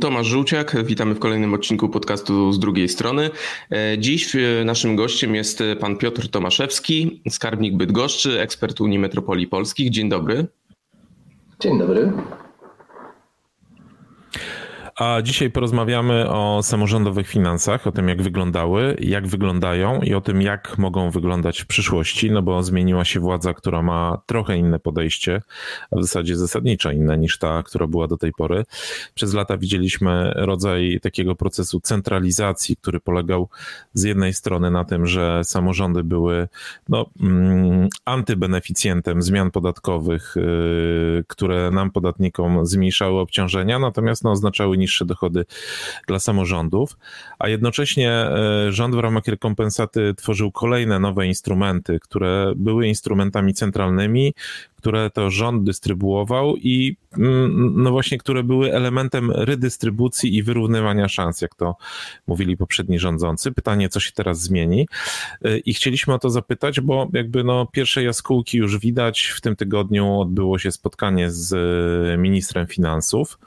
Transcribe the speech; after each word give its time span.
Tomasz 0.00 0.26
Żółciak, 0.26 0.84
witamy 0.84 1.14
w 1.14 1.18
kolejnym 1.18 1.54
odcinku 1.54 1.88
podcastu 1.88 2.52
z 2.52 2.58
drugiej 2.58 2.88
strony. 2.88 3.30
E, 3.70 3.98
dziś 3.98 4.36
naszym 4.64 4.96
gościem 4.96 5.34
jest 5.34 5.62
pan 5.80 5.96
Piotr 5.96 6.28
Tomaszewski, 6.28 7.22
skarbnik 7.30 7.76
Bydgoszczy, 7.76 8.40
ekspert 8.40 8.80
Unii 8.80 8.98
Metropolii 8.98 9.46
Polskich. 9.46 9.90
Dzień 9.90 10.08
dobry. 10.08 10.46
Dzień 11.60 11.78
dobry. 11.78 12.12
A 14.96 15.22
dzisiaj 15.22 15.50
porozmawiamy 15.50 16.30
o 16.30 16.62
samorządowych 16.62 17.28
finansach, 17.28 17.86
o 17.86 17.92
tym 17.92 18.08
jak 18.08 18.22
wyglądały, 18.22 18.96
jak 19.00 19.26
wyglądają 19.26 20.00
i 20.00 20.14
o 20.14 20.20
tym 20.20 20.42
jak 20.42 20.78
mogą 20.78 21.10
wyglądać 21.10 21.60
w 21.60 21.66
przyszłości, 21.66 22.30
no 22.30 22.42
bo 22.42 22.62
zmieniła 22.62 23.04
się 23.04 23.20
władza, 23.20 23.54
która 23.54 23.82
ma 23.82 24.22
trochę 24.26 24.56
inne 24.56 24.78
podejście, 24.78 25.42
a 25.90 25.96
w 25.96 26.02
zasadzie 26.02 26.36
zasadniczo 26.36 26.90
inne 26.90 27.18
niż 27.18 27.38
ta, 27.38 27.62
która 27.62 27.86
była 27.86 28.08
do 28.08 28.16
tej 28.16 28.32
pory. 28.32 28.64
Przez 29.14 29.34
lata 29.34 29.56
widzieliśmy 29.56 30.32
rodzaj 30.36 30.98
takiego 31.02 31.34
procesu 31.34 31.80
centralizacji, 31.80 32.76
który 32.76 33.00
polegał 33.00 33.48
z 33.92 34.02
jednej 34.02 34.34
strony 34.34 34.70
na 34.70 34.84
tym, 34.84 35.06
że 35.06 35.40
samorządy 35.44 36.04
były 36.04 36.48
no, 36.88 37.06
mm, 37.20 37.88
antybeneficjentem 38.04 39.22
zmian 39.22 39.50
podatkowych, 39.50 40.34
yy, 40.36 41.24
które 41.28 41.70
nam 41.70 41.90
podatnikom 41.90 42.66
zmniejszały 42.66 43.20
obciążenia, 43.20 43.78
natomiast 43.78 44.24
no, 44.24 44.30
oznaczały 44.30 44.83
niższe 44.84 45.04
dochody 45.04 45.44
dla 46.08 46.18
samorządów, 46.18 46.96
a 47.38 47.48
jednocześnie 47.48 48.10
e, 48.10 48.72
rząd 48.72 48.94
w 48.94 48.98
ramach 48.98 49.26
rekompensaty 49.26 50.14
tworzył 50.16 50.52
kolejne 50.52 50.98
nowe 50.98 51.26
instrumenty, 51.26 51.98
które 52.00 52.52
były 52.56 52.86
instrumentami 52.88 53.54
centralnymi, 53.54 54.34
które 54.84 55.10
to 55.10 55.30
rząd 55.30 55.64
dystrybuował 55.64 56.56
i 56.56 56.96
mm, 57.18 57.82
no 57.82 57.90
właśnie, 57.90 58.18
które 58.18 58.42
były 58.42 58.72
elementem 58.72 59.30
redystrybucji 59.30 60.36
i 60.36 60.42
wyrównywania 60.42 61.08
szans, 61.08 61.40
jak 61.40 61.54
to 61.54 61.76
mówili 62.26 62.56
poprzedni 62.56 62.98
rządzący. 62.98 63.52
Pytanie, 63.52 63.88
co 63.88 64.00
się 64.00 64.12
teraz 64.12 64.40
zmieni? 64.40 64.88
E, 65.44 65.58
I 65.58 65.74
chcieliśmy 65.74 66.14
o 66.14 66.18
to 66.18 66.30
zapytać, 66.30 66.80
bo 66.80 67.08
jakby 67.12 67.44
no 67.44 67.66
pierwsze 67.66 68.02
jaskółki 68.02 68.58
już 68.58 68.78
widać. 68.78 69.26
W 69.26 69.40
tym 69.40 69.56
tygodniu 69.56 70.20
odbyło 70.20 70.58
się 70.58 70.72
spotkanie 70.72 71.30
z 71.30 71.52
e, 71.52 72.18
ministrem 72.18 72.66
finansów 72.66 73.38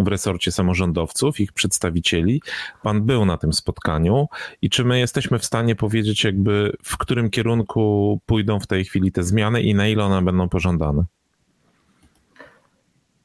w 0.00 0.08
resorcie 0.08 0.52
samorządowców, 0.52 1.40
ich 1.40 1.52
przedstawicieli. 1.52 2.42
Pan 2.82 3.02
był 3.02 3.24
na 3.24 3.36
tym 3.36 3.52
spotkaniu 3.52 4.26
i 4.62 4.70
czy 4.70 4.84
my 4.84 4.98
jesteśmy 4.98 5.38
w 5.38 5.44
stanie 5.44 5.76
powiedzieć, 5.76 6.24
jakby 6.24 6.72
w 6.82 6.98
którym 6.98 7.30
kierunku 7.30 8.20
pójdą 8.26 8.60
w 8.60 8.66
tej 8.66 8.84
chwili 8.84 9.12
te 9.12 9.22
zmiany 9.22 9.62
i 9.62 9.74
na 9.74 9.88
ile 9.88 10.04
one 10.04 10.22
będą 10.22 10.48
pożądane? 10.48 11.04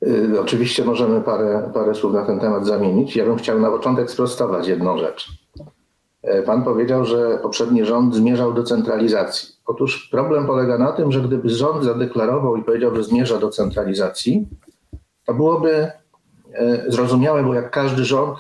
Y, 0.08 0.41
oczywiście 0.41 0.86
możemy 0.86 1.22
parę, 1.22 1.72
parę 1.73 1.95
słów 1.95 2.13
na 2.13 2.25
ten 2.25 2.39
temat 2.39 2.66
zamienić. 2.66 3.16
Ja 3.16 3.25
bym 3.25 3.38
chciał 3.38 3.59
na 3.59 3.69
początek 3.69 4.11
sprostować 4.11 4.67
jedną 4.67 4.97
rzecz. 4.97 5.30
Y, 6.39 6.44
pan 6.45 6.63
powiedział, 6.63 7.06
że 7.06 7.39
poprzedni 7.41 7.85
rząd 7.85 8.16
zmierzał 8.16 8.53
do 8.53 8.63
centralizacji. 8.63 9.50
Otóż 9.66 10.09
problem 10.11 10.47
polega 10.47 10.78
na 10.78 10.91
tym, 10.91 11.11
że 11.11 11.22
gdyby 11.22 11.50
rząd 11.50 11.83
zadeklarował 11.83 12.58
i 12.58 12.63
powiedział, 12.63 12.95
że 12.95 13.03
zmierza 13.03 13.38
do 13.38 13.50
centralizacji, 13.50 14.47
to 15.25 15.33
byłoby 15.33 15.72
E, 15.81 16.00
zrozumiałe, 16.88 17.44
bo 17.44 17.53
jak 17.53 17.72
każdy 17.72 18.06
rząd, 18.06 18.38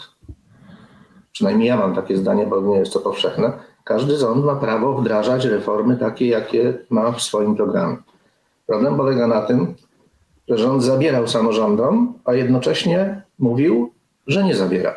przynajmniej 1.31 1.67
ja 1.67 1.77
mam 1.77 1.95
takie 1.95 2.17
zdanie, 2.17 2.47
bo 2.47 2.61
nie 2.61 2.77
jest 2.77 2.93
to 2.93 2.99
powszechne, 2.99 3.53
każdy 3.83 4.17
rząd 4.17 4.45
ma 4.45 4.55
prawo 4.55 4.93
wdrażać 4.93 5.45
reformy 5.45 5.97
takie, 5.97 6.27
jakie 6.27 6.73
ma 6.89 7.11
w 7.11 7.21
swoim 7.21 7.55
programie. 7.55 7.97
Problem 8.67 8.97
polega 8.97 9.27
na 9.27 9.41
tym, 9.41 9.75
że 10.47 10.57
rząd 10.57 10.83
zabierał 10.83 11.27
samorządom, 11.27 12.13
a 12.25 12.33
jednocześnie 12.33 13.21
mówił, 13.39 13.93
że 14.27 14.43
nie 14.43 14.55
zabiera. 14.55 14.95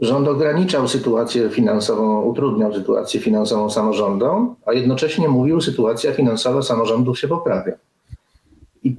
Rząd 0.00 0.28
ograniczał 0.28 0.88
sytuację 0.88 1.50
finansową, 1.50 2.22
utrudniał 2.22 2.74
sytuację 2.74 3.20
finansową 3.20 3.70
samorządom, 3.70 4.54
a 4.66 4.72
jednocześnie 4.72 5.28
mówił, 5.28 5.60
że 5.60 5.70
sytuacja 5.70 6.12
finansowa 6.12 6.62
samorządów 6.62 7.18
się 7.18 7.28
poprawia. 7.28 7.72
I 8.84 8.96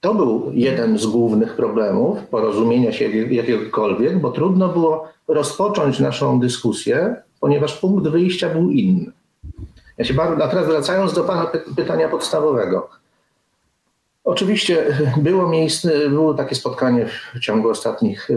to 0.00 0.14
był 0.14 0.50
jeden 0.54 0.98
z 0.98 1.06
głównych 1.06 1.56
problemów 1.56 2.18
porozumienia 2.30 2.92
się 2.92 3.08
jakiegokolwiek, 3.08 4.20
bo 4.20 4.30
trudno 4.30 4.68
było 4.68 5.08
rozpocząć 5.28 6.00
naszą 6.00 6.40
dyskusję, 6.40 7.16
ponieważ 7.40 7.78
punkt 7.78 8.08
wyjścia 8.08 8.48
był 8.48 8.70
inny. 8.70 9.12
Ja 9.98 10.04
się 10.04 10.14
bardzo, 10.14 10.44
a 10.44 10.48
teraz 10.48 10.66
wracając 10.66 11.12
do 11.12 11.24
Pana 11.24 11.50
pytania 11.76 12.08
podstawowego. 12.08 12.88
Oczywiście 14.24 14.86
było 15.16 15.48
miejsce, 15.48 16.08
było 16.08 16.34
takie 16.34 16.54
spotkanie 16.54 17.06
w 17.34 17.40
ciągu 17.40 17.70
ostatnich 17.70 18.28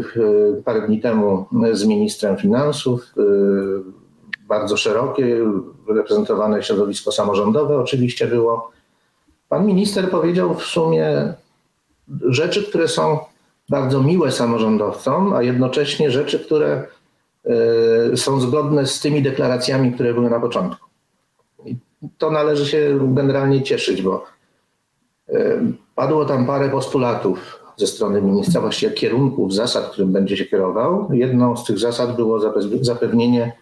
parę 0.65 0.87
dni 0.87 1.01
temu 1.01 1.45
z 1.71 1.85
ministrem 1.85 2.37
finansów, 2.37 3.01
y, 3.17 3.23
bardzo 4.47 4.77
szerokie, 4.77 5.37
reprezentowane 5.87 6.63
środowisko 6.63 7.11
samorządowe 7.11 7.77
oczywiście 7.77 8.27
było. 8.27 8.71
Pan 9.49 9.65
minister 9.65 10.09
powiedział 10.09 10.55
w 10.55 10.63
sumie 10.63 11.33
rzeczy, 12.21 12.63
które 12.63 12.87
są 12.87 13.19
bardzo 13.69 14.03
miłe 14.03 14.31
samorządowcom, 14.31 15.33
a 15.33 15.43
jednocześnie 15.43 16.11
rzeczy, 16.11 16.39
które 16.39 16.87
e, 17.45 18.17
są 18.17 18.39
zgodne 18.39 18.87
z 18.87 18.99
tymi 18.99 19.21
deklaracjami, 19.21 19.93
które 19.93 20.13
były 20.13 20.29
na 20.29 20.39
początku. 20.39 20.89
I 21.65 21.77
to 22.17 22.31
należy 22.31 22.65
się 22.65 22.99
generalnie 23.13 23.63
cieszyć, 23.63 24.01
bo 24.01 24.25
e, 25.29 25.59
padło 25.95 26.25
tam 26.25 26.45
parę 26.45 26.69
postulatów 26.69 27.59
ze 27.77 27.87
strony 27.87 28.21
ministra, 28.21 28.61
właściwie 28.61 28.91
kierunków, 28.91 29.53
zasad, 29.53 29.89
którym 29.89 30.11
będzie 30.11 30.37
się 30.37 30.45
kierował. 30.45 31.09
Jedną 31.13 31.57
z 31.57 31.65
tych 31.65 31.79
zasad 31.79 32.15
było 32.15 32.39
zapewnienie 32.81 33.53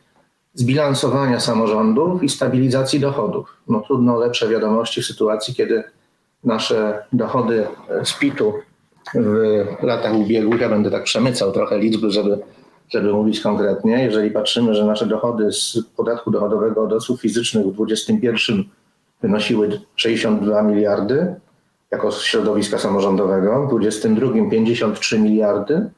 zbilansowania 0.53 1.39
samorządów 1.39 2.23
i 2.23 2.29
stabilizacji 2.29 2.99
dochodów. 2.99 3.57
No 3.67 3.79
trudno 3.79 4.19
lepsze 4.19 4.47
wiadomości 4.47 5.01
w 5.01 5.05
sytuacji, 5.05 5.55
kiedy 5.55 5.83
nasze 6.43 7.05
dochody 7.13 7.67
z 8.03 8.13
PIT-u 8.13 8.53
w 9.81 9.83
latach 9.83 10.13
ubiegłych, 10.15 10.61
ja 10.61 10.69
będę 10.69 10.91
tak 10.91 11.03
przemycał 11.03 11.51
trochę 11.51 11.79
liczby, 11.79 12.11
żeby, 12.11 12.39
żeby 12.89 13.13
mówić 13.13 13.39
konkretnie. 13.39 14.03
Jeżeli 14.03 14.31
patrzymy, 14.31 14.75
że 14.75 14.85
nasze 14.85 15.05
dochody 15.05 15.51
z 15.51 15.77
podatku 15.97 16.31
dochodowego 16.31 16.83
od 16.83 16.93
osób 16.93 17.21
fizycznych 17.21 17.65
w 17.65 17.71
2021 17.71 18.63
wynosiły 19.21 19.81
62 19.95 20.61
miliardy 20.61 21.35
jako 21.91 22.11
środowiska 22.11 22.77
samorządowego, 22.79 23.67
w 23.67 23.69
2022 23.69 24.49
53 24.49 25.19
miliardy, 25.19 25.89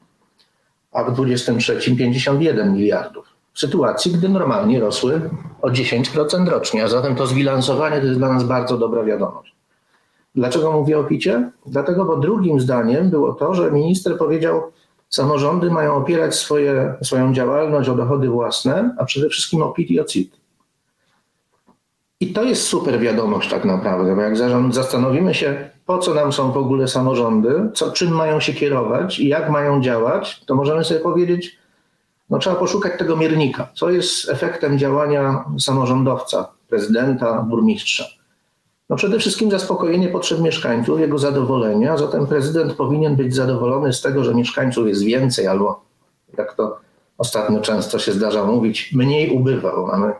a 0.92 1.04
w 1.04 1.14
2023 1.14 1.96
51 1.96 2.74
miliardów. 2.74 3.26
W 3.52 3.60
sytuacji, 3.60 4.12
gdy 4.12 4.28
normalnie 4.28 4.80
rosły 4.80 5.30
o 5.62 5.68
10% 5.68 6.48
rocznie, 6.48 6.84
a 6.84 6.88
zatem 6.88 7.16
to 7.16 7.26
zbilansowanie 7.26 8.00
to 8.00 8.06
jest 8.06 8.18
dla 8.18 8.32
nas 8.32 8.44
bardzo 8.44 8.78
dobra 8.78 9.04
wiadomość. 9.04 9.53
Dlaczego 10.34 10.72
mówię 10.72 10.98
o 10.98 11.04
PIT-cie? 11.04 11.50
Dlatego, 11.66 12.04
bo 12.04 12.16
drugim 12.16 12.60
zdaniem 12.60 13.10
było 13.10 13.32
to, 13.32 13.54
że 13.54 13.70
minister 13.70 14.18
powiedział, 14.18 14.62
samorządy 15.08 15.70
mają 15.70 15.94
opierać 15.94 16.34
swoje, 16.34 16.94
swoją 17.02 17.34
działalność 17.34 17.88
o 17.88 17.94
dochody 17.94 18.28
własne, 18.28 18.94
a 18.98 19.04
przede 19.04 19.28
wszystkim 19.28 19.62
o 19.62 19.70
PIT 19.70 19.90
i 19.90 20.00
o 20.00 20.04
CIT. 20.04 20.36
I 22.20 22.32
to 22.32 22.42
jest 22.42 22.62
super 22.62 23.00
wiadomość 23.00 23.50
tak 23.50 23.64
naprawdę, 23.64 24.16
bo 24.16 24.22
jak 24.22 24.36
zastanowimy 24.70 25.34
się, 25.34 25.70
po 25.86 25.98
co 25.98 26.14
nam 26.14 26.32
są 26.32 26.52
w 26.52 26.56
ogóle 26.56 26.88
samorządy, 26.88 27.70
co, 27.74 27.90
czym 27.90 28.10
mają 28.12 28.40
się 28.40 28.52
kierować 28.52 29.20
i 29.20 29.28
jak 29.28 29.50
mają 29.50 29.82
działać, 29.82 30.44
to 30.46 30.54
możemy 30.54 30.84
sobie 30.84 31.00
powiedzieć, 31.00 31.58
no 32.30 32.38
trzeba 32.38 32.56
poszukać 32.56 32.98
tego 32.98 33.16
miernika, 33.16 33.68
co 33.74 33.90
jest 33.90 34.28
efektem 34.28 34.78
działania 34.78 35.44
samorządowca, 35.58 36.48
prezydenta, 36.68 37.42
burmistrza. 37.42 38.04
No 38.90 38.96
przede 38.96 39.18
wszystkim 39.18 39.50
zaspokojenie 39.50 40.08
potrzeb 40.08 40.40
mieszkańców, 40.40 41.00
jego 41.00 41.18
zadowolenia, 41.18 41.92
a 41.92 41.96
zatem 41.96 42.26
prezydent 42.26 42.72
powinien 42.72 43.16
być 43.16 43.34
zadowolony 43.34 43.92
z 43.92 44.02
tego, 44.02 44.24
że 44.24 44.34
mieszkańców 44.34 44.88
jest 44.88 45.02
więcej, 45.02 45.46
albo 45.46 45.84
jak 46.38 46.54
to 46.54 46.78
ostatnio 47.18 47.60
często 47.60 47.98
się 47.98 48.12
zdarza 48.12 48.44
mówić, 48.44 48.92
mniej 48.92 49.30
ubywa, 49.30 49.76
bo 49.76 49.86
mamy 49.86 50.12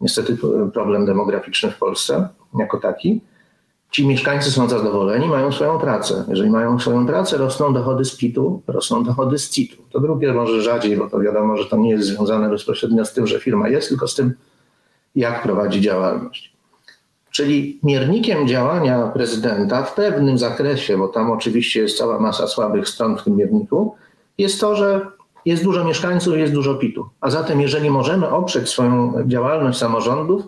niestety 0.00 0.38
problem 0.72 1.06
demograficzny 1.06 1.70
w 1.70 1.78
Polsce 1.78 2.28
jako 2.58 2.78
taki. 2.78 3.20
Ci 3.90 4.06
mieszkańcy 4.06 4.50
są 4.50 4.68
zadowoleni, 4.68 5.28
mają 5.28 5.52
swoją 5.52 5.78
pracę. 5.78 6.24
Jeżeli 6.28 6.50
mają 6.50 6.78
swoją 6.78 7.06
pracę, 7.06 7.38
rosną 7.38 7.72
dochody 7.72 8.04
z 8.04 8.16
PIT-u, 8.16 8.62
rosną 8.66 9.04
dochody 9.04 9.38
z 9.38 9.50
CIT-u. 9.50 9.82
To 9.90 10.00
drugie 10.00 10.32
może 10.32 10.62
rzadziej, 10.62 10.96
bo 10.96 11.10
to 11.10 11.20
wiadomo, 11.20 11.56
że 11.56 11.64
to 11.64 11.76
nie 11.76 11.90
jest 11.90 12.08
związane 12.08 12.48
bezpośrednio 12.48 13.04
z 13.04 13.12
tym, 13.12 13.26
że 13.26 13.40
firma 13.40 13.68
jest, 13.68 13.88
tylko 13.88 14.08
z 14.08 14.14
tym, 14.14 14.34
jak 15.14 15.42
prowadzi 15.42 15.80
działalność. 15.80 16.57
Czyli 17.30 17.80
miernikiem 17.82 18.48
działania 18.48 19.06
prezydenta 19.06 19.82
w 19.82 19.94
pewnym 19.94 20.38
zakresie, 20.38 20.98
bo 20.98 21.08
tam 21.08 21.30
oczywiście 21.30 21.80
jest 21.80 21.98
cała 21.98 22.20
masa 22.20 22.46
słabych 22.46 22.88
stron 22.88 23.16
w 23.16 23.22
tym 23.22 23.36
mierniku, 23.36 23.94
jest 24.38 24.60
to, 24.60 24.76
że 24.76 25.06
jest 25.44 25.64
dużo 25.64 25.84
mieszkańców, 25.84 26.36
jest 26.36 26.52
dużo 26.52 26.74
PIT-u. 26.74 27.08
A 27.20 27.30
zatem, 27.30 27.60
jeżeli 27.60 27.90
możemy 27.90 28.28
oprzeć 28.28 28.68
swoją 28.68 29.12
działalność 29.26 29.78
samorządów 29.78 30.42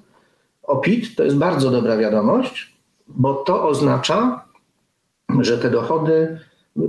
o 0.62 0.77
PIT, 0.77 1.17
to 1.17 1.25
jest 1.25 1.37
bardzo 1.37 1.71
dobra 1.71 1.97
wiadomość, 1.97 2.77
bo 3.09 3.35
to 3.35 3.69
oznacza, 3.69 4.44
że 5.41 5.59
te 5.59 5.71
dochody, 5.71 6.38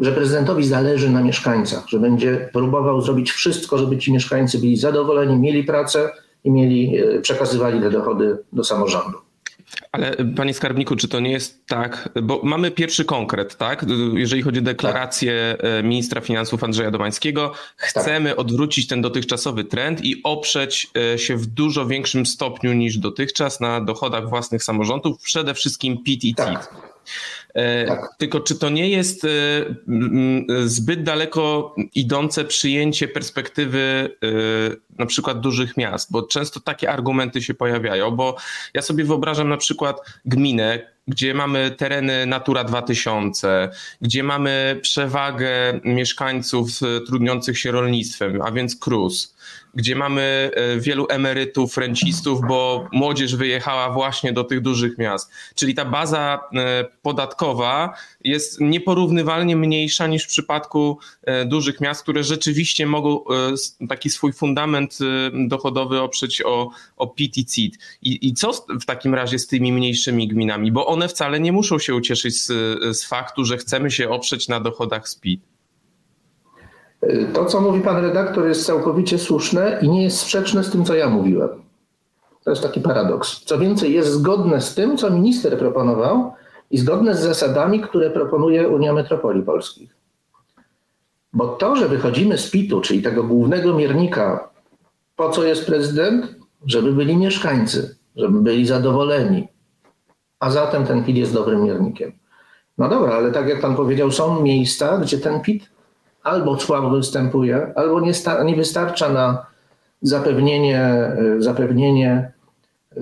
że 0.02 0.12
prezydentowi 0.12 0.64
zależy 0.64 1.10
na 1.10 1.24
mieszkańcach, 1.24 1.88
że 1.88 2.00
będzie 2.00 2.50
próbował 2.54 3.02
zrobić 3.02 3.32
wszystko, 3.32 3.78
żeby 3.78 3.98
ci 3.98 4.14
mieszkańcy 4.14 4.60
byli 4.60 4.78
zadowoleni, 4.78 5.38
mieli 5.38 5.64
pracę 5.64 6.10
i 6.44 6.52
mieli, 6.52 6.98
e, 6.98 7.20
przekazywali 7.20 7.82
te 7.82 7.90
dochody 7.92 8.38
do 8.54 8.64
samorządu. 8.64 9.18
Ale 9.92 10.16
panie 10.36 10.54
skarbniku, 10.54 10.96
czy 10.96 11.08
to 11.08 11.20
nie 11.20 11.32
jest 11.32 11.68
tak, 11.68 12.10
bo 12.24 12.42
mamy 12.44 12.72
pierwszy 12.72 13.06
konkret, 13.06 13.58
tak? 13.58 13.86
Jeżeli 14.14 14.42
chodzi 14.42 14.60
o 14.60 14.62
deklarację 14.62 15.58
tak. 15.62 15.86
ministra 15.86 16.22
finansów 16.22 16.64
Andrzeja 16.64 16.92
Domańskiego, 16.92 17.54
chcemy 17.76 18.30
tak. 18.30 18.40
odwrócić 18.40 18.88
ten 18.88 19.02
dotychczasowy 19.02 19.64
trend 19.64 20.06
i 20.06 20.24
oprzeć 20.24 20.88
e, 21.14 21.20
się 21.20 21.38
w 21.38 21.46
dużo 21.46 21.86
większym 21.86 22.26
stopniu 22.26 22.74
niż 22.74 22.98
dotychczas 22.98 23.60
na 23.60 23.82
dochodach 23.82 24.30
własnych 24.30 24.64
samorządów, 24.64 25.22
przede 25.22 25.54
wszystkim 25.54 26.04
PIT 26.04 26.24
i. 26.24 26.36
Tak. 26.36 26.74
E, 26.76 26.92
tak. 27.88 28.16
Tylko 28.18 28.40
czy 28.40 28.60
to 28.60 28.70
nie 28.70 28.90
jest 28.90 29.26
e, 29.26 29.30
zbyt 30.66 31.04
daleko 31.04 31.76
idące 31.96 32.46
przyjęcie 32.46 33.08
perspektywy 33.08 34.10
e, 34.24 34.28
na 35.00 35.06
przykład 35.06 35.40
dużych 35.40 35.78
miast? 35.78 36.12
Bo 36.12 36.24
często 36.24 36.60
takie 36.60 36.90
argumenty 36.90 37.42
się 37.42 37.54
pojawiają, 37.54 38.12
bo 38.12 38.36
ja 38.74 38.82
sobie 38.82 39.04
wyobrażam 39.04 39.50
na 39.50 39.58
przykład 39.58 40.02
gminę, 40.26 40.92
gdzie 41.12 41.34
mamy 41.34 41.72
tereny 41.72 42.26
Natura 42.26 42.64
2000, 42.64 43.70
gdzie 44.02 44.24
mamy 44.24 44.80
przewagę 44.82 45.80
mieszkańców 45.84 46.70
trudniących 47.08 47.60
się 47.60 47.72
rolnictwem, 47.72 48.42
a 48.42 48.52
więc 48.52 48.76
KRUS 48.76 49.36
gdzie 49.74 49.96
mamy 49.96 50.52
e, 50.54 50.80
wielu 50.80 51.08
emerytów, 51.10 51.78
rencistów, 51.78 52.42
bo 52.48 52.88
młodzież 52.92 53.36
wyjechała 53.36 53.90
właśnie 53.90 54.34
do 54.34 54.44
tych 54.44 54.62
dużych 54.62 54.98
miast. 54.98 55.32
Czyli 55.56 55.76
ta 55.76 55.86
baza 55.86 56.40
e, 56.54 56.86
podatkowa 57.02 57.94
jest 58.24 58.62
nieporównywalnie 58.62 59.56
mniejsza 59.56 60.08
niż 60.08 60.24
w 60.24 60.28
przypadku 60.28 61.00
e, 61.24 61.46
dużych 61.46 61.82
miast, 61.82 62.04
które 62.04 62.24
rzeczywiście 62.24 62.86
mogą 62.86 63.24
taki 63.90 64.10
swój 64.10 64.34
fundament 64.34 64.98
dochodowy 65.48 66.02
oprzeć 66.02 66.42
o, 66.42 66.70
o 66.98 67.08
PIT 67.08 67.38
i 67.38 67.46
CIT. 67.46 67.78
I, 68.02 68.28
I 68.28 68.34
co 68.34 68.52
w 68.82 68.86
takim 68.86 69.16
razie 69.16 69.40
z 69.40 69.48
tymi 69.48 69.74
mniejszymi 69.74 70.28
gminami? 70.28 70.72
Bo 70.72 70.88
one 70.88 71.01
wcale 71.08 71.40
nie 71.40 71.52
muszą 71.52 71.80
się 71.80 71.96
ucieszyć 71.96 72.42
z, 72.42 72.48
z 72.98 73.06
faktu, 73.06 73.46
że 73.46 73.58
chcemy 73.58 73.92
się 73.92 74.10
oprzeć 74.10 74.48
na 74.48 74.60
dochodach 74.60 75.10
z 75.10 75.16
PIT. 75.16 75.42
To, 77.34 77.46
co 77.46 77.62
mówi 77.62 77.82
pan 77.82 77.98
redaktor, 77.98 78.48
jest 78.48 78.66
całkowicie 78.66 79.20
słuszne 79.20 79.80
i 79.82 79.90
nie 79.90 80.04
jest 80.04 80.18
sprzeczne 80.18 80.64
z 80.64 80.72
tym, 80.72 80.86
co 80.86 80.96
ja 80.96 81.10
mówiłem. 81.10 81.50
To 82.44 82.50
jest 82.50 82.64
taki 82.64 82.82
paradoks. 82.82 83.44
Co 83.46 83.60
więcej, 83.60 83.94
jest 83.94 84.12
zgodne 84.12 84.62
z 84.62 84.76
tym, 84.76 84.98
co 84.98 85.10
minister 85.10 85.60
proponował 85.60 86.34
i 86.72 86.78
zgodne 86.78 87.16
z 87.16 87.20
zasadami, 87.20 87.82
które 87.82 88.10
proponuje 88.10 88.70
Unia 88.70 88.94
Metropolii 88.94 89.44
Polskich. 89.44 89.96
Bo 91.34 91.48
to, 91.48 91.76
że 91.76 91.90
wychodzimy 91.90 92.38
z 92.38 92.50
PIT-u, 92.50 92.82
czyli 92.82 93.02
tego 93.02 93.24
głównego 93.24 93.74
miernika, 93.74 94.50
po 95.16 95.30
co 95.30 95.44
jest 95.44 95.66
prezydent? 95.66 96.36
Żeby 96.66 96.94
byli 96.94 97.18
mieszkańcy, 97.18 97.96
żeby 98.16 98.42
byli 98.42 98.66
zadowoleni. 98.66 99.48
A 100.42 100.50
zatem 100.50 100.86
ten 100.86 101.04
PIT 101.04 101.18
jest 101.18 101.34
dobrym 101.34 101.64
miernikiem. 101.64 102.12
No 102.78 102.90
dobra, 102.90 103.14
ale 103.14 103.32
tak 103.32 103.48
jak 103.48 103.62
pan 103.62 103.76
powiedział, 103.76 104.12
są 104.12 104.42
miejsca, 104.42 104.98
gdzie 104.98 105.18
ten 105.18 105.42
PIT 105.42 105.70
albo 106.24 106.60
słabo 106.60 106.90
występuje, 106.90 107.74
albo 107.76 108.00
nie, 108.00 108.12
nie 108.46 108.56
wystarcza 108.56 109.10
na 109.10 109.46
zapewnienie, 110.02 110.80
e, 110.80 111.36
zapewnienie 111.40 112.32
e, 112.98 113.02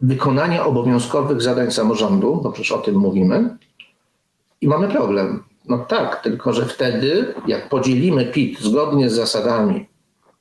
wykonania 0.00 0.66
obowiązkowych 0.66 1.42
zadań 1.42 1.70
samorządu, 1.70 2.40
bo 2.42 2.52
przecież 2.52 2.72
o 2.72 2.78
tym 2.78 2.94
mówimy, 2.94 3.56
i 4.60 4.68
mamy 4.68 4.88
problem. 4.88 5.44
No 5.68 5.78
tak, 5.78 6.22
tylko 6.22 6.52
że 6.52 6.66
wtedy, 6.66 7.34
jak 7.46 7.68
podzielimy 7.68 8.24
PIT 8.24 8.60
zgodnie 8.60 9.10
z 9.10 9.12
zasadami, 9.12 9.88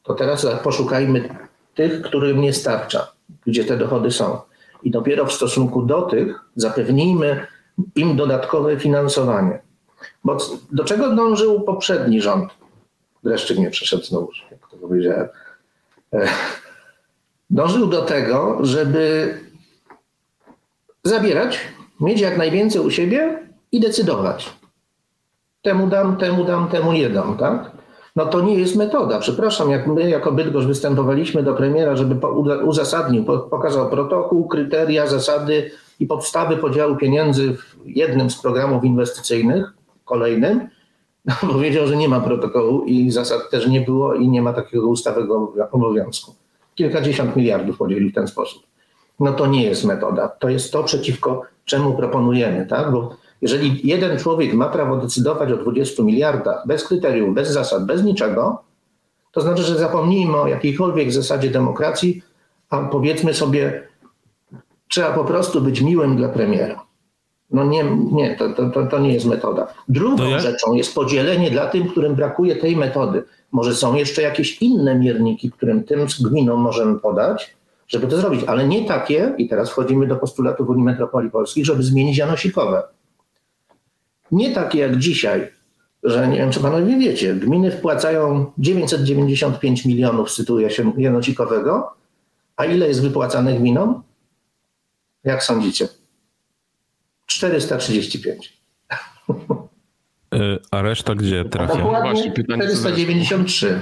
to 0.04 0.14
teraz 0.14 0.48
poszukajmy 0.64 1.30
tych, 1.76 2.02
którym 2.02 2.42
nie 2.42 2.54
starcza, 2.54 3.12
gdzie 3.46 3.66
te 3.66 3.78
dochody 3.78 4.12
są. 4.12 4.40
I 4.84 4.92
dopiero 4.92 5.26
w 5.26 5.34
stosunku 5.34 5.82
do 5.82 6.02
tych 6.02 6.40
zapewnijmy 6.56 7.48
im 7.96 8.16
dodatkowe 8.16 8.80
finansowanie. 8.80 9.60
Bo 10.24 10.38
do 10.72 10.84
czego 10.84 11.16
dążył 11.16 11.62
poprzedni 11.62 12.22
rząd? 12.22 12.52
Dreszczyk 13.24 13.58
nie 13.58 13.70
przeszedł 13.70 14.04
znowu, 14.04 14.30
jak 14.52 14.60
to 14.72 14.78
powiedziałem. 14.78 15.28
E, 16.14 16.28
dążył 17.50 17.88
do 17.88 18.02
tego, 18.02 18.58
żeby 18.62 19.34
zabierać, 21.04 21.60
mieć 22.02 22.22
jak 22.22 22.38
najwięcej 22.38 22.82
u 22.82 22.92
siebie 22.92 23.48
i 23.72 23.80
decydować. 23.80 24.54
Temu 25.62 25.88
dam, 25.88 26.18
temu 26.18 26.44
dam, 26.44 26.68
temu 26.68 26.92
nie 26.92 27.10
dam, 27.10 27.38
tak? 27.38 27.77
No 28.18 28.26
to 28.26 28.42
nie 28.42 28.60
jest 28.60 28.76
metoda. 28.76 29.20
Przepraszam, 29.20 29.70
jak 29.70 29.88
my 29.88 30.10
jako 30.10 30.32
Bydgoszcz 30.32 30.68
występowaliśmy 30.68 31.44
do 31.44 31.54
premiera, 31.54 31.96
żeby 31.96 32.28
uzasadnił, 32.66 33.24
pokazał 33.24 33.90
protokół, 33.90 34.48
kryteria, 34.48 35.08
zasady 35.08 35.72
i 36.00 36.06
podstawy 36.06 36.58
podziału 36.58 36.96
pieniędzy 36.96 37.54
w 37.54 37.76
jednym 37.86 38.30
z 38.30 38.42
programów 38.42 38.84
inwestycyjnych, 38.84 39.74
kolejnym, 40.06 40.70
no, 41.26 41.34
powiedział, 41.42 41.88
że 41.88 41.98
nie 41.98 42.10
ma 42.10 42.20
protokołu 42.20 42.84
i 42.86 43.12
zasad 43.12 43.50
też 43.50 43.68
nie 43.68 43.82
było 43.82 44.14
i 44.14 44.30
nie 44.30 44.42
ma 44.42 44.54
takiego 44.54 44.88
ustawowego 44.88 45.54
obowiązku. 45.72 46.36
Kilkadziesiąt 46.76 47.36
miliardów 47.36 47.78
podzielił 47.78 48.10
w 48.10 48.14
ten 48.14 48.28
sposób. 48.28 48.64
No 49.20 49.34
to 49.34 49.48
nie 49.48 49.64
jest 49.64 49.86
metoda. 49.86 50.28
To 50.28 50.50
jest 50.50 50.72
to, 50.72 50.84
przeciwko 50.84 51.42
czemu 51.66 51.94
proponujemy, 51.94 52.66
tak? 52.66 52.92
Bo 52.92 53.16
jeżeli 53.42 53.88
jeden 53.88 54.20
człowiek 54.20 54.54
ma 54.54 54.70
prawo 54.70 54.98
decydować 54.98 55.52
o 55.52 55.58
20 55.58 56.04
miliardach 56.04 56.68
bez 56.68 56.88
kryterium, 56.88 57.34
bez 57.34 57.50
zasad, 57.50 57.86
bez 57.86 58.04
niczego, 58.04 58.64
to 59.32 59.42
znaczy, 59.42 59.64
że 59.64 59.76
zapomnijmy 59.76 60.38
o 60.38 60.48
jakiejkolwiek 60.48 61.12
zasadzie 61.12 61.50
demokracji, 61.50 62.22
a 62.70 62.80
powiedzmy 62.80 63.34
sobie, 63.34 63.88
trzeba 64.88 65.14
po 65.14 65.24
prostu 65.24 65.62
być 65.62 65.82
miłym 65.82 66.18
dla 66.18 66.30
premiera. 66.30 66.88
No 67.52 67.64
nie, 67.64 67.84
nie 68.12 68.36
to, 68.36 68.70
to, 68.70 68.88
to 68.88 69.00
nie 69.00 69.14
jest 69.14 69.26
metoda. 69.26 69.68
Drugą 69.90 70.30
ja? 70.30 70.40
rzeczą 70.40 70.74
jest 70.74 70.96
podzielenie 70.96 71.52
dla 71.52 71.68
tym, 71.68 71.88
którym 71.88 72.16
brakuje 72.16 72.56
tej 72.56 72.76
metody. 72.76 73.24
Może 73.52 73.76
są 73.76 73.96
jeszcze 73.96 74.22
jakieś 74.22 74.62
inne 74.62 75.00
mierniki, 75.00 75.52
którym 75.52 75.84
tym 75.84 76.06
gminom 76.22 76.62
możemy 76.62 77.00
podać, 77.00 77.56
żeby 77.88 78.08
to 78.08 78.18
zrobić, 78.18 78.44
ale 78.48 78.68
nie 78.68 78.86
takie, 78.86 79.34
i 79.38 79.50
teraz 79.50 79.70
wchodzimy 79.70 80.08
do 80.08 80.16
postulatów 80.16 80.70
Unii 80.70 80.84
Metropolii 80.84 81.32
Polskich, 81.32 81.66
żeby 81.66 81.84
zmienić 81.84 82.18
janosikowe. 82.18 82.84
Nie 84.32 84.54
takie 84.54 84.80
jak 84.80 84.98
dzisiaj, 84.98 85.52
że 86.04 86.28
nie 86.28 86.38
wiem, 86.38 86.52
czy 86.52 86.60
panowie 86.60 86.98
wiecie, 86.98 87.36
gminy 87.36 87.72
wpłacają 87.72 88.52
995 88.58 89.86
milionów 89.86 90.32
z 90.32 90.36
tytułu 90.36 90.60
janosikowego, 90.98 91.94
a 92.56 92.66
ile 92.66 92.88
jest 92.88 93.02
wypłacane 93.02 93.54
gminom? 93.54 94.04
Jak 95.24 95.44
sądzicie? 95.44 95.88
435. 97.26 98.58
Y, 100.36 100.60
a 100.72 100.82
reszta 100.82 101.16
gdzie 101.16 101.46
trafia? 101.46 101.76
Dokładnie 101.76 102.32
493. 102.32 103.82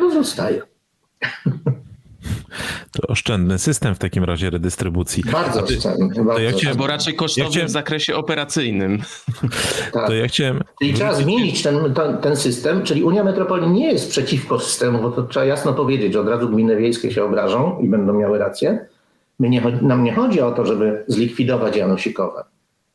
No 0.00 0.10
zostaje. 0.10 0.62
To 2.92 3.06
oszczędny 3.08 3.58
system 3.58 3.94
w 3.94 3.98
takim 3.98 4.24
razie 4.24 4.50
redystrybucji. 4.50 5.24
Bardzo 5.32 5.62
oszczędny. 5.62 6.24
Bardzo 6.24 6.42
ja 6.42 6.52
chciałem, 6.52 6.76
bo 6.76 6.86
raczej 6.86 7.14
kosztowny 7.14 7.44
ja 7.44 7.50
chciałem... 7.50 7.68
w 7.68 7.70
zakresie 7.70 8.16
operacyjnym. 8.16 9.02
Tak. 9.92 10.06
To 10.06 10.14
ja 10.14 10.28
chciałem... 10.28 10.60
Czyli 10.78 10.94
trzeba 10.94 11.14
zmienić 11.14 11.62
ten, 11.62 11.94
ten, 12.22 12.36
system, 12.36 12.82
czyli 12.82 13.04
Unia 13.04 13.24
Metropolii 13.24 13.70
nie 13.70 13.92
jest 13.92 14.10
przeciwko 14.10 14.60
systemu, 14.60 15.02
bo 15.02 15.10
to 15.10 15.22
trzeba 15.22 15.46
jasno 15.46 15.72
powiedzieć, 15.72 16.12
że 16.12 16.20
od 16.20 16.28
razu 16.28 16.48
gminy 16.48 16.76
wiejskie 16.76 17.12
się 17.12 17.24
obrażą 17.24 17.78
i 17.80 17.88
będą 17.88 18.12
miały 18.12 18.38
rację. 18.38 18.86
My 19.38 19.48
nie, 19.48 19.62
nam 19.82 20.04
nie 20.04 20.14
chodzi 20.14 20.40
o 20.40 20.52
to, 20.52 20.66
żeby 20.66 21.04
zlikwidować 21.08 21.76
Janosikowe. 21.76 22.44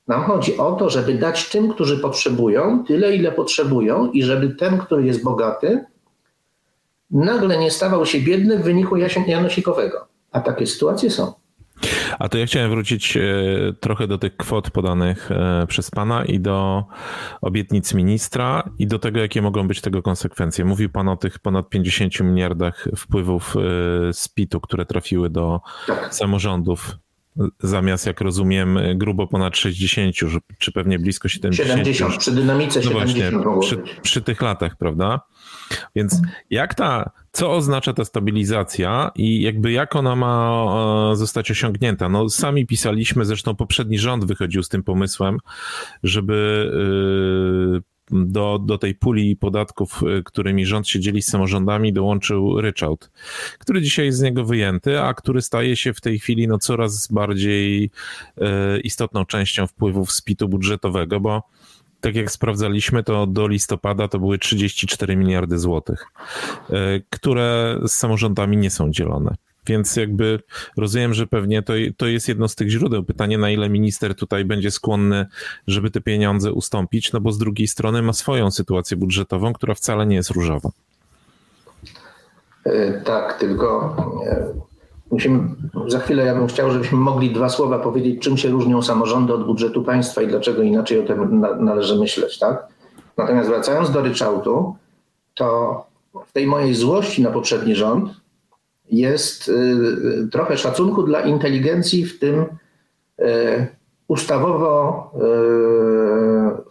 Nam 0.08 0.24
chodzi 0.24 0.58
o 0.58 0.72
to, 0.72 0.90
żeby 0.90 1.14
dać 1.14 1.50
tym, 1.50 1.70
którzy 1.70 1.98
potrzebują, 1.98 2.84
tyle, 2.88 3.16
ile 3.16 3.32
potrzebują, 3.32 4.12
i 4.12 4.24
żeby 4.24 4.50
ten, 4.50 4.78
który 4.78 5.06
jest 5.06 5.24
bogaty, 5.24 5.86
nagle 7.12 7.58
nie 7.58 7.72
stawał 7.72 8.06
się 8.06 8.20
biedny 8.20 8.58
w 8.58 8.64
wyniku 8.64 8.98
janosikowego. 9.28 10.08
A 10.32 10.40
takie 10.40 10.68
sytuacje 10.68 11.12
są. 11.12 11.34
A 12.20 12.30
to 12.30 12.38
ja 12.38 12.46
chciałem 12.46 12.70
wrócić 12.70 13.18
e, 13.18 13.22
trochę 13.80 14.08
do 14.08 14.18
tych 14.18 14.38
kwot 14.38 14.72
podanych 14.72 15.32
e, 15.32 15.66
przez 15.68 15.92
pana 15.92 16.26
i 16.26 16.40
do 16.40 16.86
obietnic 17.42 17.94
ministra 17.94 18.70
i 18.80 18.88
do 18.88 19.00
tego, 19.00 19.20
jakie 19.20 19.42
mogą 19.42 19.68
być 19.68 19.82
tego 19.82 20.02
konsekwencje. 20.02 20.66
Mówił 20.66 20.90
pan 20.90 21.10
o 21.10 21.18
tych 21.18 21.40
ponad 21.40 21.70
50 21.70 22.20
miliardach 22.20 22.88
wpływów 22.98 23.56
e, 23.56 24.14
z 24.14 24.28
PIT-u, 24.28 24.60
które 24.60 24.86
trafiły 24.86 25.30
do 25.30 25.62
tak. 25.88 26.16
samorządów 26.16 26.98
zamiast, 27.60 28.06
jak 28.08 28.22
rozumiem, 28.22 28.80
grubo 28.96 29.28
ponad 29.28 29.58
60, 29.58 30.16
czy 30.58 30.72
pewnie 30.72 31.00
blisko 31.00 31.28
70. 31.28 31.70
70, 31.70 32.18
przy 32.18 32.32
dynamice 32.32 32.80
no 32.80 32.84
70 32.84 33.44
właśnie, 33.44 33.84
przy, 33.84 34.02
przy, 34.02 34.22
tych 34.22 34.42
latach, 34.42 34.76
prawda? 34.78 35.22
Więc 35.96 36.22
jak 36.50 36.76
ta, 36.76 37.12
co 37.32 37.52
oznacza 37.52 37.94
ta 37.94 38.06
stabilizacja 38.06 39.12
i 39.16 39.42
jakby 39.42 39.72
jak 39.72 39.96
ona 39.96 40.16
ma 40.16 40.66
e, 41.12 41.16
zostać 41.16 41.52
osiągnięta? 41.52 42.10
No 42.10 42.30
sami 42.30 42.66
pisaliśmy, 42.66 43.26
zresztą 43.26 43.56
poprzedni 43.56 44.00
rząd 44.00 44.26
wychodził 44.26 44.64
z 44.64 44.70
tym 44.70 44.84
pomysłem, 44.84 45.38
żeby 46.04 46.72
e, 47.82 47.98
do, 48.12 48.60
do 48.66 48.78
tej 48.78 48.96
puli 48.96 49.36
podatków, 49.36 50.04
e, 50.04 50.24
którymi 50.24 50.66
rząd 50.66 50.88
się 50.88 51.00
dzieli 51.00 51.22
z 51.22 51.28
samorządami, 51.28 51.94
dołączył 51.94 52.62
ryczałt, 52.62 53.12
który 53.60 53.82
dzisiaj 53.82 54.06
jest 54.06 54.18
z 54.18 54.22
niego 54.22 54.46
wyjęty, 54.46 55.02
a 55.02 55.14
który 55.14 55.42
staje 55.42 55.76
się 55.76 55.94
w 55.94 56.02
tej 56.02 56.20
chwili 56.20 56.48
no, 56.48 56.58
coraz 56.58 57.08
bardziej 57.12 57.92
istotną 58.84 59.26
częścią 59.26 59.68
wpływów 59.68 60.12
z 60.12 60.22
PIT-u 60.22 60.50
budżetowego, 60.50 61.20
bo 61.20 61.44
tak 62.08 62.16
jak 62.16 62.32
sprawdzaliśmy, 62.32 63.04
to 63.04 63.28
do 63.28 63.48
listopada 63.48 64.08
to 64.08 64.20
były 64.20 64.38
34 64.38 65.16
miliardy 65.16 65.60
złotych, 65.60 66.06
e, 66.70 66.74
które 67.10 67.80
z 67.88 67.92
samorządami 67.92 68.58
nie 68.58 68.72
są 68.72 68.92
dzielone. 68.92 69.36
Więc 69.66 69.96
jakby 69.96 70.40
rozumiem, 70.78 71.14
że 71.14 71.28
pewnie 71.28 71.64
to, 71.64 71.74
to 71.98 72.08
jest 72.08 72.28
jedno 72.28 72.48
z 72.48 72.56
tych 72.56 72.70
źródeł. 72.70 73.04
Pytanie, 73.04 73.38
na 73.38 73.50
ile 73.50 73.70
minister 73.70 74.16
tutaj 74.16 74.46
będzie 74.46 74.72
skłonny, 74.72 75.26
żeby 75.68 75.92
te 75.92 76.02
pieniądze 76.02 76.54
ustąpić, 76.54 77.14
no 77.14 77.22
bo 77.22 77.32
z 77.32 77.38
drugiej 77.38 77.68
strony 77.68 78.02
ma 78.02 78.14
swoją 78.14 78.52
sytuację 78.52 78.98
budżetową, 78.98 79.54
która 79.54 79.74
wcale 79.74 80.06
nie 80.06 80.16
jest 80.16 80.30
różowa. 80.30 80.70
E, 82.66 83.02
tak, 83.02 83.40
tylko 83.40 83.96
e, 84.28 84.67
Musimy, 85.12 85.40
za 85.88 86.00
chwilę 86.00 86.26
ja 86.26 86.36
bym 86.36 86.48
chciał, 86.48 86.72
żebyśmy 86.72 86.98
mogli 86.98 87.32
dwa 87.32 87.50
słowa 87.50 87.80
powiedzieć, 87.80 88.22
czym 88.22 88.38
się 88.38 88.50
różnią 88.50 88.82
samorządy 88.82 89.34
od 89.34 89.46
budżetu 89.46 89.84
państwa 89.84 90.22
i 90.22 90.28
dlaczego 90.28 90.62
inaczej 90.62 91.00
o 91.00 91.04
tym 91.04 91.40
na, 91.40 91.56
należy 91.56 92.00
myśleć, 92.00 92.40
tak? 92.40 92.68
Natomiast 93.18 93.50
wracając 93.50 93.92
do 93.92 94.02
ryczałtu, 94.02 94.76
to 95.36 95.86
w 96.26 96.32
tej 96.32 96.48
mojej 96.48 96.76
złości 96.76 97.24
na 97.24 97.32
poprzedni 97.32 97.76
rząd 97.76 98.10
jest 98.92 99.50
y, 99.50 100.28
trochę 100.32 100.58
szacunku 100.58 101.04
dla 101.04 101.22
inteligencji 101.22 102.06
w 102.06 102.20
tym 102.20 102.46
y, 103.20 103.68
ustawowo, 104.08 105.12
y, 105.16 105.20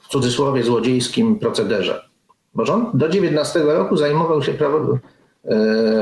w 0.01 0.09
cudzysłowie 0.09 0.63
złodziejskim 0.63 1.39
procederze. 1.39 2.09
Bo 2.55 2.67
rząd 2.67 2.97
do 2.97 3.09
19 3.09 3.61
roku 3.61 3.97
zajmował 3.97 4.43
się 4.43 4.53
prawo, 4.53 4.79
y, 4.95 4.99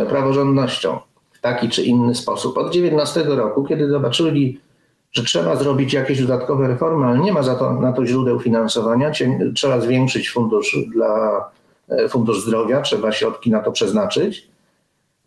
praworządnością 0.08 0.98
taki 1.44 1.68
czy 1.68 1.82
inny 1.82 2.14
sposób. 2.14 2.58
Od 2.58 2.72
19 2.72 3.22
roku, 3.22 3.64
kiedy 3.64 3.88
zobaczyli, 3.88 4.60
że 5.12 5.24
trzeba 5.24 5.56
zrobić 5.56 5.92
jakieś 5.92 6.20
dodatkowe 6.20 6.68
reformy, 6.68 7.06
ale 7.06 7.18
nie 7.18 7.32
ma 7.32 7.42
za 7.42 7.54
to, 7.54 7.72
na 7.72 7.92
to 7.92 8.06
źródeł 8.06 8.40
finansowania, 8.40 9.12
trzeba 9.54 9.80
zwiększyć 9.80 10.30
fundusz 10.30 10.76
dla 10.94 11.44
e, 11.88 12.08
fundusz 12.08 12.42
zdrowia, 12.42 12.80
trzeba 12.80 13.12
środki 13.12 13.50
na 13.50 13.60
to 13.60 13.72
przeznaczyć, 13.72 14.48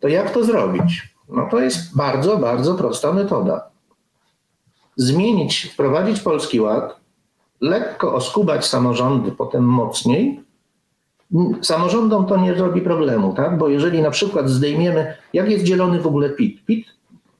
to 0.00 0.08
jak 0.08 0.30
to 0.30 0.44
zrobić? 0.44 1.14
No 1.28 1.48
to 1.50 1.60
jest 1.60 1.96
bardzo, 1.96 2.36
bardzo 2.36 2.74
prosta 2.74 3.12
metoda. 3.12 3.68
Zmienić, 4.96 5.70
wprowadzić 5.72 6.20
Polski 6.20 6.60
Ład, 6.60 6.96
lekko 7.60 8.14
oskubać 8.14 8.66
samorządy, 8.66 9.32
potem 9.32 9.64
mocniej, 9.64 10.40
Samorządom 11.62 12.26
to 12.26 12.36
nie 12.36 12.54
robi 12.54 12.80
problemu, 12.80 13.34
tak? 13.34 13.58
bo 13.58 13.68
jeżeli 13.68 14.02
na 14.02 14.10
przykład 14.10 14.48
zdejmiemy, 14.48 15.14
jak 15.32 15.50
jest 15.50 15.64
dzielony 15.64 16.00
w 16.00 16.06
ogóle 16.06 16.30
PIT? 16.30 16.64
PIT 16.64 16.86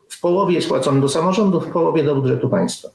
w 0.08 0.20
połowie 0.20 0.54
jest 0.54 0.68
płacony 0.68 1.00
do 1.00 1.08
samorządów, 1.08 1.66
w 1.66 1.70
połowie 1.70 2.04
do 2.04 2.14
budżetu 2.14 2.48
państwa. 2.48 2.88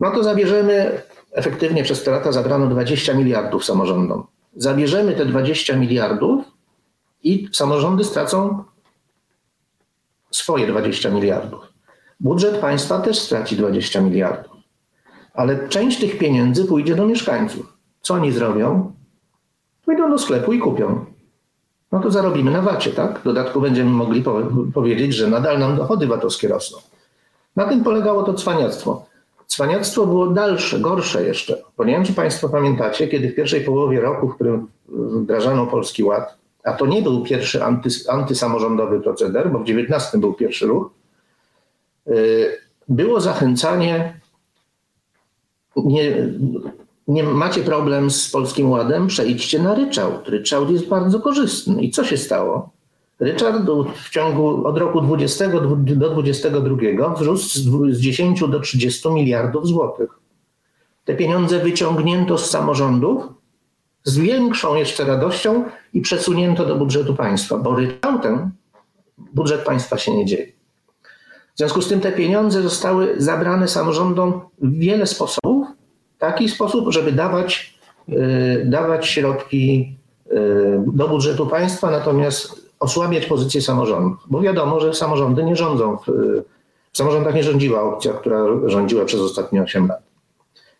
No 0.00 0.10
to 0.10 0.22
zabierzemy, 0.22 1.02
efektywnie 1.32 1.84
przez 1.84 2.04
te 2.04 2.10
lata 2.10 2.32
zabrano 2.32 2.66
20 2.66 3.14
miliardów 3.14 3.64
samorządom. 3.64 4.26
Zabierzemy 4.56 5.12
te 5.12 5.26
20 5.26 5.76
miliardów 5.76 6.44
i 7.22 7.48
samorządy 7.52 8.04
stracą 8.04 8.64
swoje 10.30 10.66
20 10.66 11.10
miliardów. 11.10 11.60
Budżet 12.20 12.56
państwa 12.56 13.00
też 13.00 13.18
straci 13.18 13.56
20 13.56 14.00
miliardów. 14.00 14.52
Ale 15.34 15.68
część 15.68 16.00
tych 16.00 16.18
pieniędzy 16.18 16.64
pójdzie 16.64 16.94
do 16.94 17.06
mieszkańców. 17.06 17.76
Co 18.02 18.14
oni 18.14 18.32
zrobią? 18.32 18.92
Pójdą 19.84 20.10
do 20.10 20.18
sklepu 20.18 20.52
i 20.52 20.58
kupią. 20.58 21.04
No 21.92 22.00
to 22.00 22.10
zarobimy 22.10 22.50
na 22.50 22.62
wacie, 22.62 22.90
tak? 22.90 23.18
W 23.18 23.24
dodatku 23.24 23.60
będziemy 23.60 23.90
mogli 23.90 24.22
po 24.22 24.40
powiedzieć, 24.74 25.14
że 25.14 25.28
nadal 25.28 25.58
nam 25.58 25.76
dochody 25.76 26.06
VAT-owskie 26.06 26.48
rosną. 26.48 26.78
Na 27.56 27.68
tym 27.68 27.84
polegało 27.84 28.22
to 28.22 28.34
cwaniactwo. 28.34 29.06
Cwaniactwo 29.46 30.06
było 30.06 30.26
dalsze, 30.26 30.80
gorsze 30.80 31.24
jeszcze. 31.24 31.62
Bo 31.76 31.84
nie 31.84 31.92
wiem, 31.92 32.04
czy 32.04 32.12
Państwo 32.12 32.48
pamiętacie, 32.48 33.08
kiedy 33.08 33.28
w 33.28 33.34
pierwszej 33.34 33.60
połowie 33.60 34.00
roku, 34.00 34.28
w 34.28 34.34
którym 34.34 34.66
wdrażano 34.88 35.66
Polski 35.66 36.04
Ład, 36.04 36.38
a 36.64 36.72
to 36.72 36.86
nie 36.86 37.02
był 37.02 37.22
pierwszy 37.22 37.64
anty, 37.64 37.88
antysamorządowy 38.08 39.00
proceder, 39.00 39.50
bo 39.50 39.58
w 39.58 39.64
19 39.64 40.18
był 40.18 40.34
pierwszy 40.34 40.66
ruch, 40.66 40.90
y, 42.08 42.58
było 42.88 43.20
zachęcanie 43.20 44.20
nie, 45.76 46.28
nie 47.08 47.22
macie 47.22 47.60
problem 47.60 48.10
z 48.10 48.30
Polskim 48.30 48.70
Ładem, 48.70 49.06
przejdźcie 49.06 49.62
na 49.62 49.74
ryczałt. 49.74 50.28
Ryczałt 50.28 50.70
jest 50.70 50.88
bardzo 50.88 51.20
korzystny. 51.20 51.82
I 51.82 51.90
co 51.90 52.04
się 52.04 52.16
stało? 52.16 52.70
Ryczałt 53.20 53.62
w 53.94 54.10
ciągu 54.10 54.66
od 54.66 54.78
roku 54.78 55.00
20 55.00 55.48
do 55.48 55.60
22 55.60 57.14
wzrósł 57.14 57.48
z 57.90 57.98
10 57.98 58.40
do 58.48 58.60
30 58.60 59.08
miliardów 59.08 59.66
złotych. 59.66 60.10
Te 61.04 61.14
pieniądze 61.14 61.58
wyciągnięto 61.58 62.38
z 62.38 62.50
samorządów 62.50 63.24
z 64.04 64.18
większą 64.18 64.74
jeszcze 64.74 65.04
radością 65.04 65.64
i 65.92 66.00
przesunięto 66.00 66.66
do 66.66 66.76
budżetu 66.76 67.14
państwa, 67.14 67.58
bo 67.58 67.74
ryczałtem 67.74 68.50
budżet 69.18 69.60
państwa 69.60 69.98
się 69.98 70.16
nie 70.16 70.26
dzieje. 70.26 70.52
W 71.54 71.58
związku 71.58 71.82
z 71.82 71.88
tym 71.88 72.00
te 72.00 72.12
pieniądze 72.12 72.62
zostały 72.62 73.14
zabrane 73.18 73.68
samorządom 73.68 74.40
w 74.58 74.78
wiele 74.78 75.06
sposobów, 75.06 75.53
taki 76.24 76.48
sposób, 76.48 76.92
żeby 76.92 77.12
dawać, 77.12 77.78
y, 78.08 78.62
dawać 78.64 79.06
środki 79.06 79.96
y, 80.32 80.34
do 80.86 81.08
budżetu 81.08 81.46
państwa, 81.46 81.90
natomiast 81.90 82.70
osłabiać 82.80 83.26
pozycję 83.26 83.62
samorządów. 83.62 84.18
Bo 84.26 84.40
wiadomo, 84.40 84.80
że 84.80 84.94
samorządy 84.94 85.44
nie 85.44 85.56
rządzą. 85.56 85.96
W, 85.96 86.10
w 86.92 86.96
samorządach 86.96 87.34
nie 87.34 87.42
rządziła 87.42 87.82
opcja, 87.82 88.12
która 88.12 88.46
rządziła 88.66 89.04
przez 89.04 89.20
ostatnie 89.20 89.62
8 89.62 89.88
lat. 89.88 90.02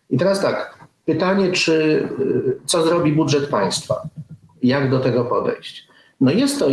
I 0.09 0.17
teraz 0.17 0.41
tak, 0.41 0.87
pytanie, 1.05 1.51
czy 1.51 1.73
y, 2.19 2.57
co 2.65 2.83
zrobi 2.83 3.11
budżet 3.11 3.49
państwa? 3.49 4.01
Jak 4.63 4.89
do 4.89 4.99
tego 4.99 5.25
podejść? 5.25 5.87
No 6.21 6.31
jest 6.31 6.59
to, 6.59 6.67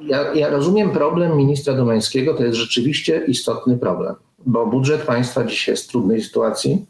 ja, 0.00 0.34
ja 0.34 0.48
rozumiem 0.48 0.90
problem 0.90 1.36
ministra 1.36 1.74
Domańskiego, 1.74 2.34
to 2.34 2.44
jest 2.44 2.58
rzeczywiście 2.58 3.24
istotny 3.26 3.78
problem, 3.78 4.14
bo 4.46 4.66
budżet 4.66 5.02
państwa 5.02 5.44
dzisiaj 5.44 5.72
jest 5.72 5.84
w 5.84 5.88
trudnej 5.88 6.22
sytuacji 6.22 6.86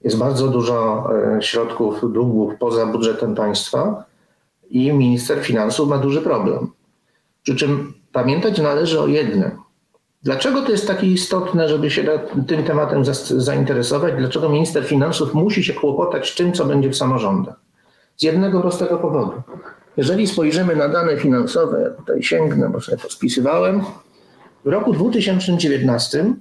jest 0.00 0.18
bardzo 0.18 0.48
dużo 0.48 1.08
e, 1.36 1.42
środków, 1.42 2.12
długów 2.12 2.52
poza 2.58 2.86
budżetem 2.86 3.34
państwa 3.34 4.04
i 4.70 4.92
minister 4.92 5.38
finansów 5.38 5.88
ma 5.88 5.98
duży 5.98 6.22
problem. 6.22 6.70
Przy 7.42 7.56
czym 7.56 7.94
pamiętać 8.12 8.58
należy 8.58 9.00
o 9.00 9.06
jednym. 9.06 9.50
Dlaczego 10.22 10.62
to 10.62 10.70
jest 10.70 10.86
takie 10.86 11.06
istotne, 11.06 11.68
żeby 11.68 11.90
się 11.90 12.04
tym 12.46 12.64
tematem 12.64 13.02
zainteresować? 13.36 14.14
Dlaczego 14.18 14.48
minister 14.48 14.84
finansów 14.84 15.34
musi 15.34 15.64
się 15.64 15.72
kłopotać 15.72 16.34
tym, 16.34 16.52
co 16.52 16.64
będzie 16.64 16.90
w 16.90 16.96
samorządach? 16.96 17.60
Z 18.16 18.22
jednego 18.22 18.60
prostego 18.60 18.98
powodu. 18.98 19.42
Jeżeli 19.96 20.26
spojrzymy 20.26 20.76
na 20.76 20.88
dane 20.88 21.16
finansowe, 21.16 21.80
ja 21.82 21.90
tutaj 21.90 22.22
sięgnę, 22.22 22.70
bo 22.70 22.80
sobie 22.80 22.98
to 22.98 23.10
spisywałem, 23.10 23.82
w 24.64 24.68
roku 24.68 24.92
2019 24.92 26.34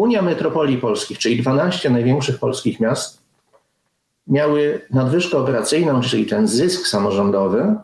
Unia 0.00 0.22
Metropolii 0.22 0.78
Polskich, 0.78 1.18
czyli 1.18 1.42
12 1.42 1.90
największych 1.90 2.38
polskich 2.38 2.80
miast, 2.80 3.22
miały 4.26 4.86
nadwyżkę 4.90 5.38
operacyjną, 5.38 6.00
czyli 6.00 6.26
ten 6.26 6.48
zysk 6.48 6.86
samorządowy, 6.86 7.76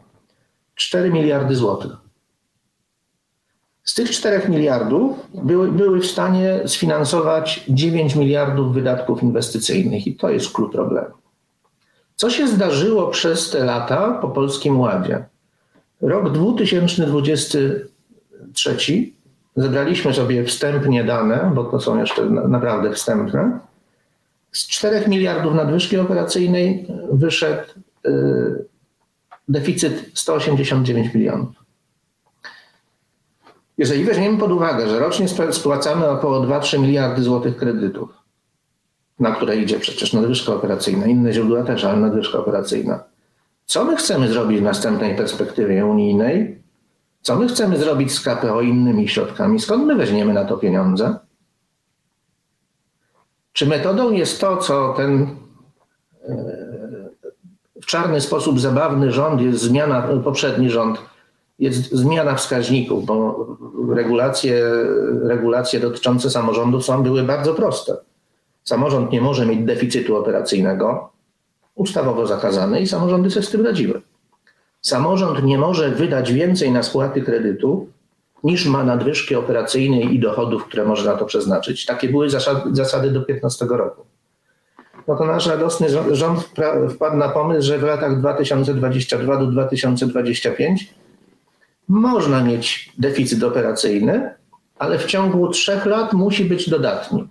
4 0.74 1.10
miliardy 1.10 1.54
złotych. 1.54 1.92
Z 3.84 3.94
tych 3.94 4.10
4 4.10 4.48
miliardów 4.48 5.16
były, 5.34 5.72
były 5.72 6.00
w 6.00 6.06
stanie 6.06 6.60
sfinansować 6.66 7.64
9 7.68 8.14
miliardów 8.14 8.74
wydatków 8.74 9.22
inwestycyjnych 9.22 10.06
i 10.06 10.16
to 10.16 10.30
jest 10.30 10.52
klucz 10.52 10.72
problemu. 10.72 11.14
Co 12.14 12.30
się 12.30 12.48
zdarzyło 12.48 13.06
przez 13.06 13.50
te 13.50 13.64
lata 13.64 14.18
po 14.22 14.28
Polskim 14.28 14.80
Ładzie? 14.80 15.24
Rok 16.00 16.32
2023 16.32 19.15
Zebraliśmy 19.56 20.14
sobie 20.14 20.44
wstępnie 20.44 21.04
dane, 21.04 21.52
bo 21.54 21.64
to 21.64 21.80
są 21.80 21.98
jeszcze 21.98 22.24
naprawdę 22.24 22.92
wstępne. 22.92 23.58
Z 24.52 24.66
4 24.66 25.08
miliardów 25.08 25.54
nadwyżki 25.54 25.98
operacyjnej 25.98 26.86
wyszedł 27.12 27.62
y, 28.06 28.64
deficyt 29.48 30.10
189 30.14 31.14
milionów. 31.14 31.66
Jeżeli 33.78 34.04
weźmiemy 34.04 34.38
pod 34.38 34.52
uwagę, 34.52 34.88
że 34.88 34.98
rocznie 34.98 35.26
spłacamy 35.50 36.08
około 36.08 36.40
2-3 36.40 36.80
miliardy 36.80 37.22
złotych 37.22 37.56
kredytów, 37.56 38.08
na 39.18 39.34
które 39.34 39.56
idzie 39.56 39.78
przecież 39.80 40.12
nadwyżka 40.12 40.54
operacyjna, 40.54 41.06
inne 41.06 41.32
źródła 41.32 41.62
też, 41.62 41.84
ale 41.84 41.96
nadwyżka 41.96 42.38
operacyjna. 42.38 43.04
Co 43.64 43.84
my 43.84 43.96
chcemy 43.96 44.28
zrobić 44.28 44.60
w 44.60 44.62
następnej 44.62 45.16
perspektywie 45.16 45.86
unijnej? 45.86 46.65
Co 47.26 47.36
my 47.36 47.48
chcemy 47.48 47.78
zrobić 47.78 48.12
z 48.12 48.20
KPO 48.20 48.60
innymi 48.60 49.08
środkami? 49.08 49.60
Skąd 49.60 49.86
my 49.86 49.94
weźmiemy 49.94 50.32
na 50.32 50.44
to 50.44 50.56
pieniądze? 50.56 51.16
Czy 53.52 53.66
metodą 53.66 54.10
jest 54.10 54.40
to, 54.40 54.56
co 54.56 54.94
ten 54.96 55.36
e, 56.28 56.36
w 57.82 57.86
czarny 57.86 58.20
sposób 58.20 58.60
zabawny 58.60 59.12
rząd, 59.12 59.40
jest 59.40 59.60
zmiana, 59.60 60.02
poprzedni 60.24 60.70
rząd, 60.70 60.98
jest 61.58 61.92
zmiana 61.92 62.34
wskaźników, 62.34 63.06
bo 63.06 63.46
regulacje, 63.94 64.64
regulacje 65.22 65.80
dotyczące 65.80 66.30
samorządów 66.30 66.84
są 66.84 67.02
były 67.02 67.22
bardzo 67.22 67.54
proste. 67.54 67.96
Samorząd 68.64 69.12
nie 69.12 69.20
może 69.20 69.46
mieć 69.46 69.64
deficytu 69.64 70.16
operacyjnego, 70.16 71.12
ustawowo 71.74 72.26
zakazane 72.26 72.80
i 72.80 72.86
samorządy 72.86 73.30
sobie 73.30 73.46
z 73.46 73.50
tym 73.50 73.66
radziły. 73.66 74.02
Samorząd 74.86 75.42
nie 75.42 75.58
może 75.58 75.90
wydać 75.90 76.32
więcej 76.32 76.72
na 76.72 76.82
spłaty 76.82 77.22
kredytu, 77.22 77.88
niż 78.44 78.66
ma 78.66 78.84
nadwyżki 78.84 79.34
operacyjnej 79.34 80.14
i 80.14 80.20
dochodów, 80.20 80.64
które 80.64 80.84
może 80.84 81.10
na 81.10 81.16
to 81.16 81.24
przeznaczyć. 81.24 81.86
Takie 81.86 82.08
były 82.08 82.30
zasady, 82.72 83.10
do 83.10 83.22
15 83.22 83.66
roku. 83.68 84.04
No 85.08 85.16
to 85.16 85.24
nasz 85.24 85.46
radosny 85.46 85.86
rząd 86.10 86.40
wpadł 86.90 87.16
na 87.16 87.28
pomysł, 87.28 87.66
że 87.66 87.78
w 87.78 87.82
latach 87.82 88.20
2022 88.20 89.36
do 89.36 89.46
2025 89.46 90.94
można 91.88 92.42
mieć 92.42 92.92
deficyt 92.98 93.42
operacyjny, 93.42 94.34
ale 94.78 94.98
w 94.98 95.06
ciągu 95.06 95.48
trzech 95.48 95.86
lat 95.86 96.12
musi 96.12 96.44
być 96.44 96.70
dodatni. 96.70 97.28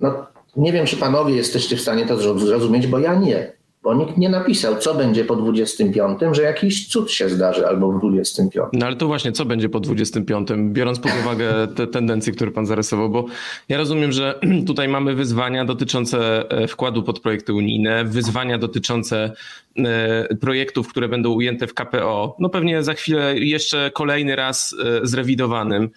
No, 0.00 0.26
nie 0.56 0.72
wiem, 0.72 0.86
czy 0.86 0.96
panowie 0.96 1.34
jesteście 1.34 1.76
w 1.76 1.80
stanie 1.80 2.06
to 2.06 2.38
zrozumieć, 2.38 2.86
bo 2.86 2.98
ja 2.98 3.14
nie. 3.14 3.61
Bo 3.82 3.94
nikt 3.94 4.16
nie 4.16 4.28
napisał, 4.28 4.76
co 4.76 4.94
będzie 4.94 5.24
po 5.24 5.36
25, 5.36 6.20
że 6.32 6.42
jakiś 6.42 6.88
cud 6.88 7.10
się 7.10 7.28
zdarzy 7.28 7.66
albo 7.66 7.92
w 7.92 8.00
25. 8.00 8.68
No 8.72 8.86
ale 8.86 8.96
to 8.96 9.06
właśnie, 9.06 9.32
co 9.32 9.44
będzie 9.44 9.68
po 9.68 9.80
25, 9.80 10.48
biorąc 10.64 10.98
pod 10.98 11.12
uwagę 11.22 11.68
te 11.76 11.86
tendencje, 11.86 12.32
które 12.32 12.50
pan 12.50 12.66
zarysował, 12.66 13.10
bo 13.10 13.26
ja 13.68 13.78
rozumiem, 13.78 14.12
że 14.12 14.40
tutaj 14.66 14.88
mamy 14.88 15.14
wyzwania 15.14 15.64
dotyczące 15.64 16.50
e, 16.50 16.68
wkładu 16.68 17.02
pod 17.02 17.20
projekty 17.20 17.54
unijne, 17.54 18.04
wyzwania 18.04 18.58
dotyczące 18.58 19.32
e, 19.76 20.36
projektów, 20.36 20.88
które 20.88 21.08
będą 21.08 21.30
ujęte 21.30 21.66
w 21.66 21.74
KPO. 21.74 22.36
No 22.38 22.48
pewnie 22.48 22.82
za 22.82 22.94
chwilę 22.94 23.38
jeszcze 23.38 23.90
kolejny 23.94 24.36
raz 24.36 24.76
e, 24.84 25.06
zrewidowanym, 25.06 25.90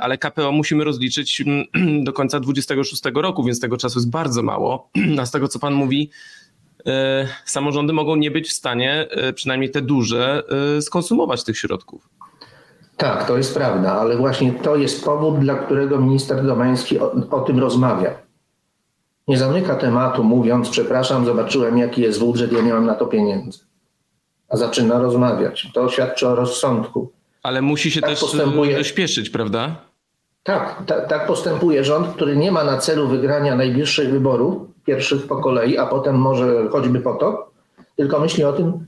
ale 0.00 0.18
KPO 0.18 0.52
musimy 0.52 0.84
rozliczyć 0.84 1.44
do 2.04 2.12
końca 2.12 2.40
26 2.40 3.02
roku, 3.14 3.44
więc 3.44 3.60
tego 3.60 3.76
czasu 3.76 3.98
jest 3.98 4.10
bardzo 4.10 4.42
mało. 4.42 4.90
A 5.20 5.26
z 5.26 5.30
tego, 5.30 5.48
co 5.48 5.58
pan 5.58 5.74
mówi, 5.74 6.10
samorządy 7.44 7.92
mogą 7.92 8.16
nie 8.16 8.30
być 8.30 8.48
w 8.48 8.52
stanie, 8.52 9.06
e, 9.10 9.32
przynajmniej 9.32 9.70
te 9.70 9.82
duże, 9.82 10.42
e, 10.78 10.82
skonsumować 10.82 11.44
tych 11.44 11.58
środków. 11.58 12.08
Tak, 12.96 13.26
to 13.26 13.36
jest 13.36 13.54
prawda, 13.54 13.92
ale 13.92 14.16
właśnie 14.16 14.52
to 14.52 14.76
jest 14.76 15.04
powód, 15.04 15.38
dla 15.38 15.54
którego 15.54 15.98
minister 15.98 16.46
Domański 16.46 16.98
o, 16.98 17.12
o 17.30 17.40
tym 17.40 17.58
rozmawia. 17.58 18.10
Nie 19.28 19.38
zamyka 19.38 19.74
tematu 19.74 20.24
mówiąc, 20.24 20.68
przepraszam, 20.68 21.24
zobaczyłem 21.24 21.78
jaki 21.78 22.02
jest 22.02 22.20
budżet, 22.20 22.52
ja 22.52 22.60
nie 22.60 22.72
mam 22.72 22.86
na 22.86 22.94
to 22.94 23.06
pieniędzy. 23.06 23.58
A 24.48 24.56
zaczyna 24.56 24.98
rozmawiać. 24.98 25.68
To 25.74 25.88
świadczy 25.88 26.28
o 26.28 26.34
rozsądku. 26.34 27.12
Ale 27.42 27.62
musi 27.62 27.90
się 27.90 28.00
tak 28.00 28.10
też 28.10 28.20
postępuje... 28.20 28.84
śpieszyć, 28.84 29.30
prawda? 29.30 29.76
Tak, 30.42 30.82
tak, 30.86 31.08
tak 31.08 31.26
postępuje 31.26 31.84
rząd, 31.84 32.08
który 32.08 32.36
nie 32.36 32.52
ma 32.52 32.64
na 32.64 32.78
celu 32.78 33.08
wygrania 33.08 33.56
najbliższych 33.56 34.10
wyborów, 34.10 34.62
pierwszych 34.86 35.26
po 35.26 35.36
kolei, 35.36 35.78
a 35.78 35.86
potem 35.86 36.16
może 36.16 36.68
choćby 36.70 37.00
to, 37.00 37.50
tylko 37.96 38.20
myśli 38.20 38.44
o 38.44 38.52
tym, 38.52 38.86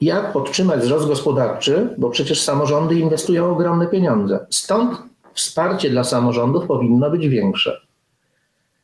jak 0.00 0.32
podtrzymać 0.32 0.80
wzrost 0.80 1.06
gospodarczy, 1.06 1.94
bo 1.98 2.10
przecież 2.10 2.42
samorządy 2.42 2.94
inwestują 2.94 3.50
ogromne 3.50 3.86
pieniądze. 3.86 4.46
Stąd 4.50 4.98
wsparcie 5.34 5.90
dla 5.90 6.04
samorządów 6.04 6.66
powinno 6.66 7.10
być 7.10 7.28
większe. 7.28 7.80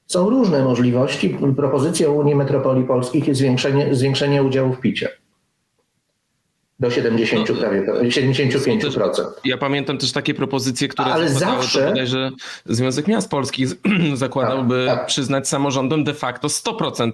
Są 0.07 0.31
różne 0.31 0.65
możliwości. 0.65 1.39
Propozycją 1.57 2.13
Unii 2.13 2.35
Metropolii 2.35 2.85
Polskich 2.85 3.29
jest 3.29 3.41
zwiększenie, 3.41 3.95
zwiększenie 3.95 4.43
udziału 4.43 4.73
w 4.73 4.81
picie 4.81 5.09
do 6.81 6.91
70 6.91 7.49
no, 7.49 7.55
prawie, 7.55 7.83
75%. 7.83 9.11
Ja 9.45 9.59
pamiętam 9.59 9.99
też 9.99 10.13
takie 10.13 10.35
propozycje, 10.35 10.89
które 10.89 11.09
Ale 11.09 11.29
zawsze... 11.29 11.81
to 11.81 11.89
bodajże 11.89 12.31
Związek 12.67 13.07
Miast 13.07 13.31
Polskich 13.31 13.69
zakładałby 14.15 14.85
tak, 14.87 14.99
tak. 14.99 15.07
przyznać 15.07 15.49
samorządom 15.49 16.05
de 16.05 16.15
facto 16.15 16.49
100% 16.49 17.13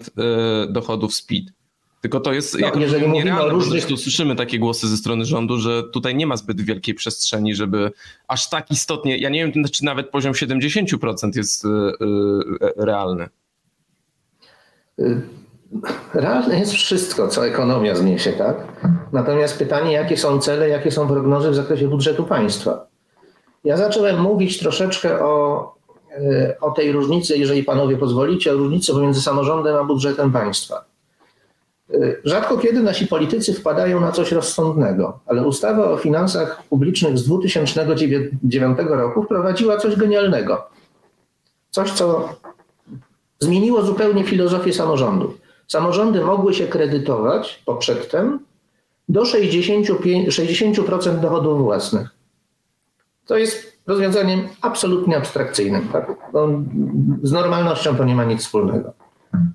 y, 0.68 0.72
dochodów 0.72 1.14
z 1.14 1.22
PIT. 1.22 1.53
Tylko 2.00 2.20
to 2.20 2.33
jest 2.33 2.59
no, 2.61 2.81
jeżeli 2.81 3.07
mówimy 3.07 3.40
o 3.40 3.48
różnych... 3.48 3.87
tu 3.87 3.96
słyszymy 3.96 4.37
takie 4.37 4.59
głosy 4.59 4.88
ze 4.88 4.96
strony 4.96 5.24
rządu, 5.24 5.59
że 5.59 5.83
tutaj 5.92 6.14
nie 6.14 6.27
ma 6.27 6.37
zbyt 6.37 6.61
wielkiej 6.61 6.94
przestrzeni, 6.94 7.55
żeby 7.55 7.90
aż 8.29 8.48
tak 8.48 8.70
istotnie, 8.70 9.18
ja 9.18 9.29
nie 9.29 9.46
wiem, 9.46 9.64
czy 9.72 9.85
nawet 9.85 10.11
poziom 10.11 10.33
70% 10.33 11.37
jest 11.37 11.64
y, 11.64 11.68
y, 11.68 11.92
realny. 12.77 13.29
Realne 16.14 16.58
jest 16.58 16.72
wszystko, 16.72 17.28
co 17.28 17.46
ekonomia 17.46 17.94
zniesie, 17.94 18.32
tak? 18.32 18.56
Natomiast 19.12 19.58
pytanie, 19.58 19.92
jakie 19.92 20.16
są 20.16 20.38
cele, 20.38 20.68
jakie 20.68 20.90
są 20.90 21.08
prognozy 21.08 21.50
w 21.50 21.54
zakresie 21.54 21.88
budżetu 21.88 22.24
państwa. 22.24 22.87
Ja 23.64 23.76
zacząłem 23.76 24.20
mówić 24.20 24.58
troszeczkę 24.58 25.24
o, 25.24 25.74
e, 26.10 26.56
o 26.60 26.70
tej 26.70 26.92
różnicy, 26.92 27.38
jeżeli 27.38 27.64
panowie 27.64 27.96
pozwolicie, 27.96 28.52
o 28.52 28.56
różnicy 28.56 28.92
pomiędzy 28.92 29.22
samorządem 29.22 29.76
a 29.76 29.84
budżetem 29.84 30.32
państwa. 30.32 30.84
E, 31.94 31.96
rzadko 32.24 32.58
kiedy 32.58 32.82
nasi 32.82 33.06
politycy 33.06 33.54
wpadają 33.54 34.00
na 34.00 34.12
coś 34.12 34.32
rozsądnego, 34.32 35.20
ale 35.26 35.46
ustawa 35.46 35.90
o 35.90 35.96
finansach 35.96 36.62
publicznych 36.70 37.18
z 37.18 37.24
2009 37.24 38.78
roku 38.88 39.22
wprowadziła 39.22 39.76
coś 39.76 39.96
genialnego. 39.96 40.66
Coś, 41.70 41.92
co 41.92 42.28
zmieniło 43.40 43.82
zupełnie 43.82 44.24
filozofię 44.24 44.72
samorządu. 44.72 45.34
Samorządy 45.68 46.20
mogły 46.20 46.55
się 46.55 46.66
kredytować 46.66 47.62
poprzedtem 47.66 48.38
do 49.09 49.24
65, 49.24 50.29
60% 50.29 51.20
dochodów 51.20 51.62
własnych. 51.62 52.09
To 53.27 53.37
jest 53.37 53.79
rozwiązaniem 53.87 54.48
absolutnie 54.61 55.16
abstrakcyjnym. 55.16 55.88
Tak? 55.88 56.12
Z 57.22 57.33
normalnością 57.33 57.96
to 57.96 58.05
nie 58.05 58.14
ma 58.14 58.24
nic 58.24 58.40
wspólnego. 58.40 58.92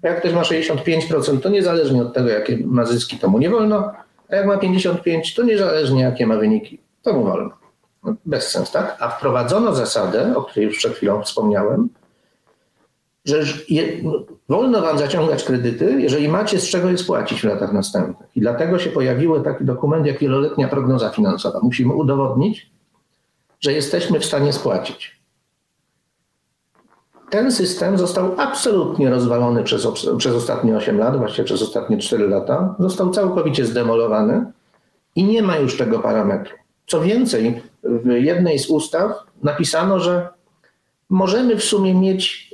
Jak 0.03 0.19
ktoś 0.19 0.33
ma 0.33 0.41
65%, 0.41 1.39
to 1.39 1.49
niezależnie 1.49 2.01
od 2.01 2.13
tego, 2.13 2.29
jakie 2.29 2.57
ma 2.65 2.85
zyski, 2.85 3.17
to 3.17 3.29
mu 3.29 3.39
nie 3.39 3.49
wolno, 3.49 3.91
a 4.29 4.35
jak 4.35 4.45
ma 4.45 4.57
55%, 4.57 5.35
to 5.35 5.43
niezależnie 5.43 6.01
jakie 6.01 6.27
ma 6.27 6.37
wyniki, 6.37 6.79
to 7.01 7.13
mu 7.13 7.23
wolno. 7.23 7.49
No, 8.03 8.15
bez 8.25 8.51
sens, 8.51 8.71
tak? 8.71 8.97
A 8.99 9.09
wprowadzono 9.09 9.75
zasadę, 9.75 10.35
o 10.35 10.43
której 10.43 10.65
już 10.65 10.77
przed 10.77 10.93
chwilą 10.93 11.21
wspomniałem, 11.21 11.89
że 13.25 13.43
wolno 14.49 14.81
wam 14.81 14.97
zaciągać 14.97 15.43
kredyty, 15.43 16.01
jeżeli 16.01 16.29
macie 16.29 16.59
z 16.59 16.69
czego 16.69 16.89
je 16.89 16.97
spłacić 16.97 17.41
w 17.41 17.43
latach 17.43 17.73
następnych. 17.73 18.29
I 18.35 18.41
dlatego 18.41 18.79
się 18.79 18.89
pojawił 18.89 19.43
taki 19.43 19.65
dokument 19.65 20.05
jak 20.05 20.19
wieloletnia 20.19 20.67
prognoza 20.67 21.09
finansowa. 21.09 21.59
Musimy 21.63 21.93
udowodnić, 21.93 22.71
że 23.59 23.73
jesteśmy 23.73 24.19
w 24.19 24.25
stanie 24.25 24.53
spłacić. 24.53 25.19
Ten 27.29 27.51
system 27.51 27.97
został 27.97 28.31
absolutnie 28.37 29.09
rozwalony 29.09 29.63
przez, 29.63 29.87
przez 30.17 30.35
ostatnie 30.35 30.77
8 30.77 30.97
lat, 30.97 31.17
właściwie 31.17 31.43
przez 31.43 31.61
ostatnie 31.61 31.97
4 31.97 32.27
lata. 32.27 32.75
Został 32.79 33.09
całkowicie 33.09 33.65
zdemolowany 33.65 34.45
i 35.15 35.23
nie 35.23 35.41
ma 35.41 35.57
już 35.57 35.77
tego 35.77 35.99
parametru. 35.99 36.55
Co 36.87 37.01
więcej, 37.01 37.61
w 37.83 38.11
jednej 38.11 38.59
z 38.59 38.69
ustaw 38.69 39.11
napisano, 39.43 39.99
że 39.99 40.29
możemy 41.09 41.55
w 41.55 41.63
sumie 41.63 41.93
mieć, 41.93 42.53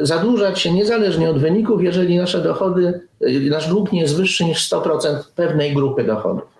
e, 0.00 0.06
zadłużać 0.06 0.60
się 0.60 0.72
niezależnie 0.72 1.30
od 1.30 1.38
wyników, 1.38 1.82
jeżeli 1.82 2.18
nasze 2.18 2.42
dochody, 2.42 3.00
nasz 3.50 3.68
dług 3.68 3.92
nie 3.92 4.00
jest 4.00 4.16
wyższy 4.16 4.44
niż 4.44 4.68
100% 4.68 5.32
pewnej 5.34 5.74
grupy 5.74 6.04
dochodów. 6.04 6.56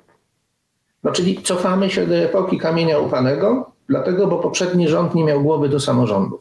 No 1.04 1.12
czyli 1.12 1.42
cofamy 1.42 1.90
się 1.90 2.06
do 2.06 2.14
epoki 2.14 2.59
kamienia 2.59 2.98
upanego, 2.98 3.70
dlatego, 3.88 4.26
bo 4.26 4.38
poprzedni 4.38 4.88
rząd 4.88 5.14
nie 5.14 5.24
miał 5.24 5.42
głowy 5.42 5.68
do 5.68 5.80
samorządów. 5.80 6.40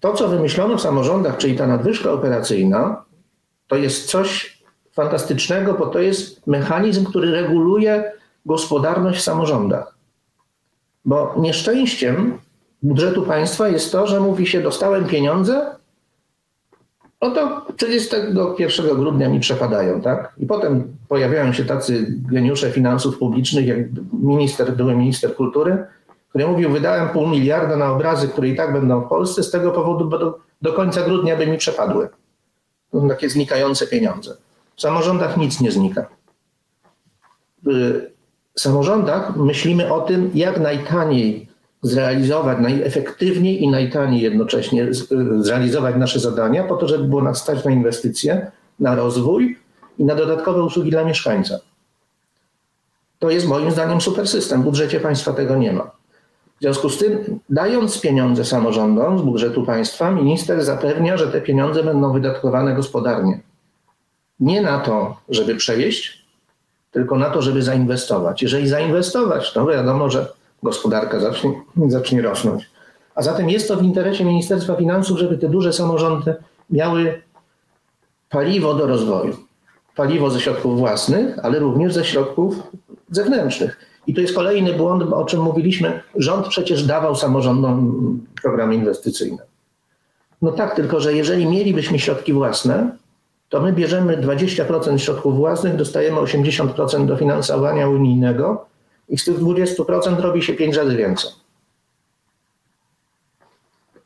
To, 0.00 0.12
co 0.12 0.28
wymyślono 0.28 0.76
w 0.76 0.80
samorządach, 0.80 1.36
czyli 1.36 1.56
ta 1.56 1.66
nadwyżka 1.66 2.12
operacyjna, 2.12 3.04
to 3.68 3.76
jest 3.76 4.10
coś 4.10 4.60
fantastycznego, 4.92 5.74
bo 5.74 5.86
to 5.86 5.98
jest 5.98 6.46
mechanizm, 6.46 7.04
który 7.04 7.30
reguluje 7.30 8.12
gospodarność 8.46 9.20
w 9.20 9.22
samorządach. 9.22 9.94
Bo 11.04 11.34
nieszczęściem 11.38 12.38
budżetu 12.82 13.22
państwa 13.22 13.68
jest 13.68 13.92
to, 13.92 14.06
że 14.06 14.20
mówi 14.20 14.46
się, 14.46 14.62
dostałem 14.62 15.04
pieniądze, 15.04 15.66
no 17.22 17.30
to 17.30 17.66
31 17.76 18.96
grudnia 18.96 19.28
mi 19.28 19.40
przepadają, 19.40 20.00
tak? 20.00 20.32
I 20.38 20.46
potem 20.46 20.96
pojawiają 21.08 21.52
się 21.52 21.64
tacy 21.64 22.06
geniusze 22.10 22.70
finansów 22.70 23.18
publicznych, 23.18 23.66
jak 23.66 23.78
minister, 24.12 24.76
były 24.76 24.94
minister 24.94 25.34
kultury, 25.36 25.86
który 26.28 26.46
mówił, 26.46 26.70
wydałem 26.70 27.08
pół 27.08 27.26
miliarda 27.26 27.76
na 27.76 27.92
obrazy, 27.92 28.28
które 28.28 28.48
i 28.48 28.56
tak 28.56 28.72
będą 28.72 29.00
w 29.00 29.08
Polsce, 29.08 29.42
z 29.42 29.50
tego 29.50 29.70
powodu, 29.70 30.04
bo 30.04 30.18
do, 30.18 30.38
do 30.62 30.72
końca 30.72 31.02
grudnia 31.02 31.36
by 31.36 31.46
mi 31.46 31.58
przepadły. 31.58 32.08
To 32.90 33.00
są 33.00 33.08
takie 33.08 33.28
znikające 33.30 33.86
pieniądze. 33.86 34.36
W 34.76 34.80
samorządach 34.80 35.36
nic 35.36 35.60
nie 35.60 35.70
znika. 35.70 36.06
W 37.62 38.60
samorządach 38.60 39.36
myślimy 39.36 39.92
o 39.92 40.00
tym, 40.00 40.30
jak 40.34 40.60
najtaniej 40.60 41.49
zrealizować, 41.82 42.58
najefektywniej 42.60 43.62
i 43.62 43.68
najtaniej 43.68 44.22
jednocześnie 44.22 44.88
zrealizować 45.38 45.96
nasze 45.96 46.20
zadania, 46.20 46.64
po 46.64 46.76
to, 46.76 46.88
żeby 46.88 47.04
było 47.04 47.22
nas 47.22 47.38
stać 47.38 47.64
na 47.64 47.70
inwestycje, 47.70 48.50
na 48.80 48.94
rozwój 48.94 49.58
i 49.98 50.04
na 50.04 50.14
dodatkowe 50.14 50.62
usługi 50.62 50.90
dla 50.90 51.04
mieszkańca. 51.04 51.58
To 53.18 53.30
jest 53.30 53.46
moim 53.46 53.70
zdaniem 53.70 54.00
super 54.00 54.28
system. 54.28 54.62
W 54.62 54.64
budżecie 54.64 55.00
państwa 55.00 55.32
tego 55.32 55.56
nie 55.56 55.72
ma. 55.72 55.90
W 56.58 56.62
związku 56.62 56.88
z 56.88 56.98
tym, 56.98 57.40
dając 57.50 58.00
pieniądze 58.00 58.44
samorządom 58.44 59.18
z 59.18 59.22
budżetu 59.22 59.64
państwa, 59.64 60.10
minister 60.10 60.64
zapewnia, 60.64 61.16
że 61.16 61.26
te 61.26 61.40
pieniądze 61.40 61.82
będą 61.82 62.12
wydatkowane 62.12 62.74
gospodarnie. 62.74 63.40
Nie 64.40 64.62
na 64.62 64.78
to, 64.78 65.16
żeby 65.28 65.54
przewieźć, 65.54 66.24
tylko 66.90 67.18
na 67.18 67.30
to, 67.30 67.42
żeby 67.42 67.62
zainwestować. 67.62 68.42
Jeżeli 68.42 68.68
zainwestować, 68.68 69.52
to 69.52 69.66
wiadomo, 69.66 70.10
że 70.10 70.32
gospodarka 70.62 71.20
zacznie, 71.20 71.52
zacznie 71.86 72.22
rosnąć. 72.22 72.70
A 73.14 73.22
zatem 73.22 73.50
jest 73.50 73.68
to 73.68 73.76
w 73.76 73.82
interesie 73.82 74.24
Ministerstwa 74.24 74.76
Finansów, 74.76 75.18
żeby 75.18 75.38
te 75.38 75.48
duże 75.48 75.72
samorządy 75.72 76.34
miały 76.70 77.22
paliwo 78.30 78.74
do 78.74 78.86
rozwoju. 78.86 79.36
Paliwo 79.96 80.30
ze 80.30 80.40
środków 80.40 80.78
własnych, 80.78 81.38
ale 81.42 81.58
również 81.58 81.94
ze 81.94 82.04
środków 82.04 82.54
zewnętrznych. 83.10 83.86
I 84.06 84.14
to 84.14 84.20
jest 84.20 84.34
kolejny 84.34 84.72
błąd, 84.72 85.02
o 85.12 85.24
czym 85.24 85.40
mówiliśmy. 85.40 86.02
Rząd 86.16 86.48
przecież 86.48 86.84
dawał 86.84 87.16
samorządom 87.16 88.20
programy 88.42 88.74
inwestycyjne. 88.74 89.38
No 90.42 90.52
tak, 90.52 90.76
tylko 90.76 91.00
że 91.00 91.14
jeżeli 91.14 91.46
mielibyśmy 91.46 91.98
środki 91.98 92.32
własne, 92.32 92.96
to 93.48 93.60
my 93.60 93.72
bierzemy 93.72 94.16
20% 94.16 94.98
środków 94.98 95.36
własnych, 95.36 95.76
dostajemy 95.76 96.20
80% 96.20 97.06
dofinansowania 97.06 97.88
unijnego 97.88 98.66
i 99.10 99.18
z 99.18 99.24
tych 99.24 99.38
20% 99.38 100.20
robi 100.20 100.42
się 100.42 100.52
5 100.52 100.76
razy 100.76 100.96
więcej. 100.96 101.30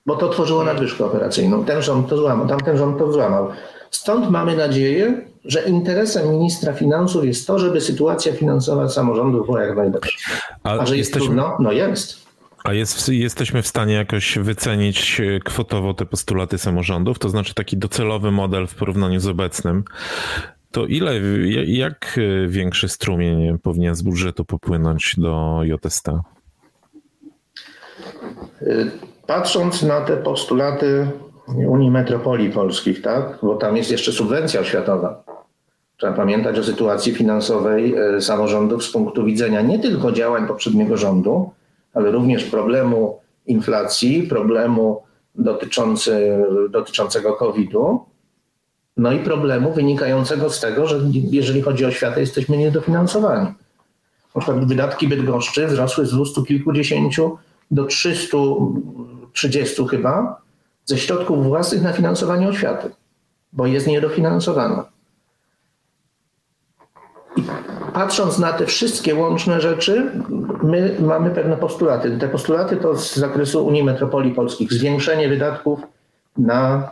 Bo 0.06 0.16
to 0.16 0.28
tworzyło 0.28 0.64
nadwyżkę 0.64 1.04
operacyjną. 1.04 1.64
Ten 1.64 1.82
rząd 1.82 2.08
to 2.08 2.16
złamał, 2.16 2.48
tamten 2.48 2.78
rząd 2.78 2.98
to 2.98 3.12
złamał. 3.12 3.48
Stąd 3.90 4.30
mamy 4.30 4.56
nadzieję, 4.56 5.20
że 5.44 5.62
interesem 5.62 6.30
ministra 6.30 6.72
finansów 6.72 7.24
jest 7.24 7.46
to, 7.46 7.58
żeby 7.58 7.80
sytuacja 7.80 8.32
finansowa 8.32 8.88
samorządów 8.88 9.46
była 9.46 9.62
jak 9.62 9.76
najlepsza. 9.76 10.18
A, 10.62 10.70
A 10.70 10.86
że 10.86 10.96
jest 10.96 11.10
jesteśmy... 11.10 11.26
trudno? 11.26 11.56
No 11.60 11.72
jest. 11.72 12.24
A 12.64 12.72
jest, 12.72 13.08
jesteśmy 13.08 13.62
w 13.62 13.66
stanie 13.66 13.94
jakoś 13.94 14.38
wycenić 14.38 15.22
kwotowo 15.44 15.94
te 15.94 16.06
postulaty 16.06 16.58
samorządów, 16.58 17.18
to 17.18 17.28
znaczy 17.28 17.54
taki 17.54 17.76
docelowy 17.76 18.30
model 18.30 18.66
w 18.66 18.74
porównaniu 18.74 19.20
z 19.20 19.26
obecnym. 19.26 19.84
To 20.74 20.86
ile, 20.86 21.20
jak 21.66 22.20
większy 22.48 22.88
strumień 22.88 23.58
powinien 23.58 23.94
z 23.94 24.02
budżetu 24.02 24.44
popłynąć 24.44 25.14
do 25.18 25.60
JST? 25.62 26.06
Patrząc 29.26 29.82
na 29.82 30.00
te 30.00 30.16
postulaty 30.16 31.06
Unii 31.68 31.90
Metropolii 31.90 32.50
Polskich, 32.50 33.02
tak? 33.02 33.38
bo 33.42 33.56
tam 33.56 33.76
jest 33.76 33.90
jeszcze 33.90 34.12
subwencja 34.12 34.60
oświatowa. 34.60 35.24
Trzeba 35.96 36.12
pamiętać 36.12 36.58
o 36.58 36.64
sytuacji 36.64 37.14
finansowej 37.14 37.94
e, 37.94 38.20
samorządów 38.20 38.84
z 38.84 38.92
punktu 38.92 39.24
widzenia 39.24 39.60
nie 39.60 39.78
tylko 39.78 40.12
działań 40.12 40.46
poprzedniego 40.46 40.96
rządu, 40.96 41.50
ale 41.92 42.10
również 42.10 42.44
problemu 42.44 43.20
inflacji, 43.46 44.22
problemu 44.22 45.02
dotyczący, 45.34 46.38
dotyczącego 46.70 47.32
COVID-u, 47.32 48.13
no 48.96 49.12
i 49.12 49.18
problemu 49.18 49.72
wynikającego 49.72 50.50
z 50.50 50.60
tego, 50.60 50.86
że 50.86 51.00
jeżeli 51.12 51.62
chodzi 51.62 51.84
o 51.84 51.88
oświatę, 51.88 52.20
jesteśmy 52.20 52.56
niedofinansowani. 52.56 53.54
Na 54.34 54.40
przykład 54.40 54.64
wydatki 54.64 55.08
Bydgoszczy 55.08 55.66
wzrosły 55.66 56.06
z 56.06 56.10
200 56.10 56.42
kilkudziesięciu 56.42 57.38
do 57.70 57.84
330 57.84 59.86
chyba 59.90 60.40
ze 60.84 60.98
środków 60.98 61.44
własnych 61.44 61.82
na 61.82 61.92
finansowanie 61.92 62.48
oświaty, 62.48 62.90
bo 63.52 63.66
jest 63.66 63.86
niedofinansowana. 63.86 64.84
I 67.36 67.42
patrząc 67.92 68.38
na 68.38 68.52
te 68.52 68.66
wszystkie 68.66 69.14
łączne 69.14 69.60
rzeczy, 69.60 70.12
my 70.62 70.96
mamy 71.00 71.30
pewne 71.30 71.56
postulaty. 71.56 72.18
Te 72.18 72.28
postulaty 72.28 72.76
to 72.76 72.96
z 72.96 73.16
zakresu 73.16 73.66
Unii 73.66 73.84
Metropolii 73.84 74.34
Polskich. 74.34 74.72
Zwiększenie 74.72 75.28
wydatków 75.28 75.80
na 76.36 76.90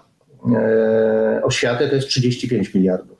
oświatę 1.43 1.89
to 1.89 1.95
jest 1.95 2.09
35 2.09 2.75
miliardów. 2.75 3.19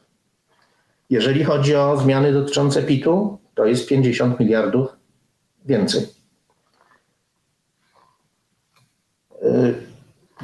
Jeżeli 1.11 1.45
chodzi 1.45 1.77
o 1.77 1.97
zmiany 1.97 2.33
dotyczące 2.33 2.83
PIT-u, 2.83 3.39
to 3.55 3.67
jest 3.67 3.89
50 3.89 4.41
miliardów 4.41 4.89
więcej. 5.67 6.07
E, 9.43 9.75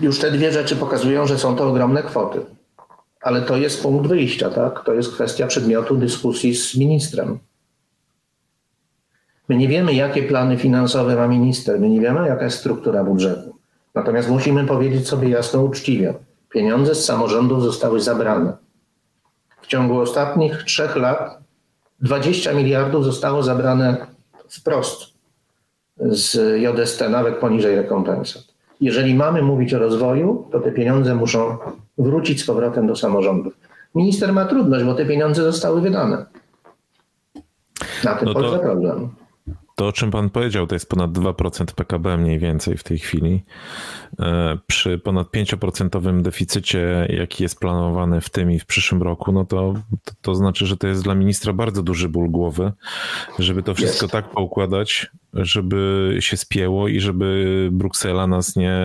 już 0.02 0.18
te 0.18 0.30
dwie 0.30 0.52
rzeczy 0.52 0.76
pokazują, 0.76 1.26
że 1.26 1.38
są 1.38 1.56
to 1.56 1.68
ogromne 1.68 2.02
kwoty. 2.02 2.40
Ale 3.20 3.42
to 3.42 3.56
jest 3.56 3.82
punkt 3.82 4.08
wyjścia, 4.08 4.50
tak? 4.50 4.84
To 4.84 4.94
jest 4.94 5.12
kwestia 5.12 5.46
przedmiotu 5.46 5.96
dyskusji 5.96 6.54
z 6.54 6.76
ministrem. 6.76 7.38
My 9.48 9.56
nie 9.56 9.68
wiemy, 9.68 9.94
jakie 9.94 10.22
plany 10.22 10.56
finansowe 10.56 11.16
ma 11.16 11.28
minister, 11.28 11.80
my 11.80 11.88
nie 11.88 12.00
wiemy, 12.00 12.26
jaka 12.28 12.44
jest 12.44 12.58
struktura 12.58 13.04
budżetu. 13.04 13.54
Natomiast 13.94 14.28
musimy 14.28 14.64
powiedzieć 14.64 15.08
sobie 15.08 15.28
jasno, 15.28 15.62
uczciwie: 15.62 16.14
pieniądze 16.50 16.94
z 16.94 17.04
samorządów 17.04 17.62
zostały 17.62 18.00
zabrane. 18.00 18.56
W 19.60 19.66
ciągu 19.66 20.00
ostatnich 20.00 20.62
trzech 20.62 20.96
lat 20.96 21.38
20 22.00 22.52
miliardów 22.52 23.04
zostało 23.04 23.42
zabrane 23.42 24.06
wprost 24.48 25.04
z 26.00 26.34
JST, 26.62 27.00
nawet 27.00 27.36
poniżej 27.36 27.76
rekompensat 27.76 28.58
jeżeli 28.80 29.14
mamy 29.14 29.42
mówić 29.42 29.74
o 29.74 29.78
rozwoju, 29.78 30.48
to 30.52 30.60
te 30.60 30.72
pieniądze 30.72 31.14
muszą 31.14 31.58
wrócić 31.98 32.42
z 32.42 32.46
powrotem 32.46 32.86
do 32.86 32.96
samorządów. 32.96 33.52
Minister 33.94 34.32
ma 34.32 34.44
trudność, 34.44 34.84
bo 34.84 34.94
te 34.94 35.06
pieniądze 35.06 35.42
zostały 35.42 35.80
wydane. 35.80 36.26
Na 38.04 38.14
tym 38.14 38.28
no 38.28 38.34
polega 38.34 38.58
problem. 38.58 39.08
To, 39.78 39.86
o 39.86 39.92
czym 39.92 40.10
pan 40.10 40.30
powiedział, 40.30 40.66
to 40.66 40.74
jest 40.74 40.88
ponad 40.88 41.10
2% 41.10 41.74
PKB 41.74 42.16
mniej 42.16 42.38
więcej 42.38 42.76
w 42.76 42.82
tej 42.82 42.98
chwili. 42.98 43.42
E, 44.20 44.58
przy 44.66 44.98
ponad 44.98 45.28
5% 45.28 46.22
deficycie, 46.22 47.08
jaki 47.10 47.42
jest 47.42 47.60
planowany 47.60 48.20
w 48.20 48.30
tym 48.30 48.52
i 48.52 48.58
w 48.58 48.66
przyszłym 48.66 49.02
roku, 49.02 49.32
no 49.32 49.44
to, 49.44 49.74
to, 50.04 50.12
to 50.22 50.34
znaczy, 50.34 50.66
że 50.66 50.76
to 50.76 50.86
jest 50.86 51.04
dla 51.04 51.14
ministra 51.14 51.52
bardzo 51.52 51.82
duży 51.82 52.08
ból 52.08 52.30
głowy, 52.30 52.72
żeby 53.38 53.62
to 53.62 53.74
wszystko 53.74 54.04
jest. 54.04 54.12
tak 54.12 54.30
poukładać, 54.30 55.10
żeby 55.32 56.16
się 56.20 56.36
spięło 56.36 56.88
i 56.88 57.00
żeby 57.00 57.68
Bruksela 57.72 58.26
nas 58.26 58.56
nie, 58.56 58.80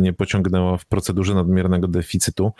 nie 0.00 0.12
pociągnęła 0.12 0.76
w 0.76 0.86
procedurze 0.86 1.34
nadmiernego 1.34 1.88
deficytu 1.88 2.52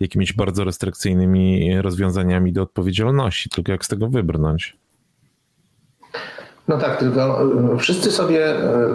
jakimiś 0.00 0.32
bardzo 0.32 0.64
restrykcyjnymi 0.64 1.74
rozwiązaniami 1.80 2.52
do 2.52 2.62
odpowiedzialności. 2.62 3.48
Tylko 3.48 3.72
jak 3.72 3.84
z 3.84 3.88
tego 3.88 4.08
wybrnąć? 4.08 4.83
No 6.68 6.78
tak, 6.78 6.96
tylko 6.96 7.42
e, 7.42 7.78
wszyscy 7.78 8.10
sobie. 8.10 8.46
E, 8.46 8.94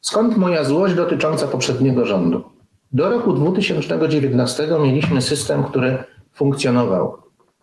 skąd 0.00 0.36
moja 0.36 0.64
złość 0.64 0.94
dotycząca 0.94 1.46
poprzedniego 1.46 2.06
rządu? 2.06 2.44
Do 2.92 3.10
roku 3.10 3.32
2019 3.32 4.68
mieliśmy 4.82 5.22
system, 5.22 5.64
który 5.64 5.98
funkcjonował, 6.32 7.16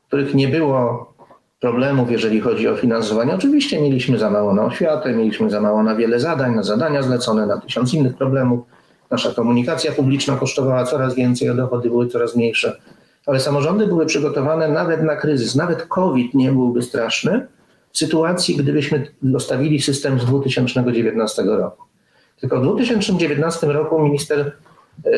w 0.04 0.08
których 0.08 0.36
nie 0.36 0.48
było 0.48 1.14
problemów, 1.60 2.12
jeżeli 2.12 2.42
chodzi 2.42 2.68
o 2.68 2.76
finansowanie. 2.76 3.36
Oczywiście 3.36 3.82
mieliśmy 3.82 4.18
za 4.18 4.30
mało 4.30 4.54
na 4.54 4.66
oświatę, 4.66 5.14
mieliśmy 5.14 5.50
za 5.50 5.62
mało 5.62 5.84
na 5.84 5.96
wiele 5.96 6.20
zadań, 6.20 6.56
na 6.56 6.64
zadania 6.64 7.02
zlecone, 7.02 7.46
na 7.46 7.58
tysiąc 7.58 7.94
innych 7.94 8.18
problemów. 8.18 8.60
Nasza 9.12 9.32
komunikacja 9.32 9.92
publiczna 9.92 10.36
kosztowała 10.36 10.84
coraz 10.84 11.16
więcej, 11.16 11.50
a 11.50 11.54
dochody 11.54 11.90
były 11.90 12.08
coraz 12.08 12.36
mniejsze. 12.36 12.80
Ale 13.26 13.40
samorządy 13.40 13.88
były 13.88 14.06
przygotowane 14.06 14.68
nawet 14.68 15.04
na 15.04 15.16
kryzys. 15.16 15.56
Nawet 15.56 15.86
COVID 15.86 16.34
nie 16.34 16.52
byłby 16.52 16.82
straszny, 16.82 17.48
w 17.94 17.98
sytuacji, 17.98 18.56
gdybyśmy 18.56 19.08
dostawili 19.22 19.82
system 19.82 20.20
z 20.20 20.26
2019 20.26 21.44
roku. 21.44 21.84
Tylko 22.40 22.60
w 22.60 22.64
2019 22.64 23.68
roku 23.68 24.00
minister 24.00 24.52
e, 25.06 25.12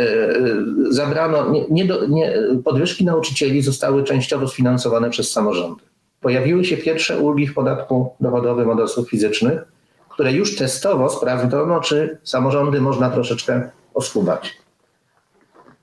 zabrano, 0.89 1.51
nie, 1.51 1.65
nie, 1.69 1.87
nie, 2.09 2.33
podwyżki 2.63 3.05
nauczycieli 3.05 3.61
zostały 3.61 4.03
częściowo 4.03 4.47
sfinansowane 4.47 5.09
przez 5.09 5.31
samorządy. 5.31 5.81
Pojawiły 6.21 6.65
się 6.65 6.77
pierwsze 6.77 7.19
ulgi 7.19 7.47
w 7.47 7.53
podatku 7.53 8.13
dochodowym 8.19 8.69
od 8.69 8.79
osób 8.79 9.09
fizycznych, 9.09 9.61
które 10.09 10.33
już 10.33 10.55
testowo 10.55 11.09
sprawdzono, 11.09 11.79
czy 11.79 12.17
samorządy 12.23 12.81
można 12.81 13.09
troszeczkę 13.09 13.69
oskubać. 13.93 14.57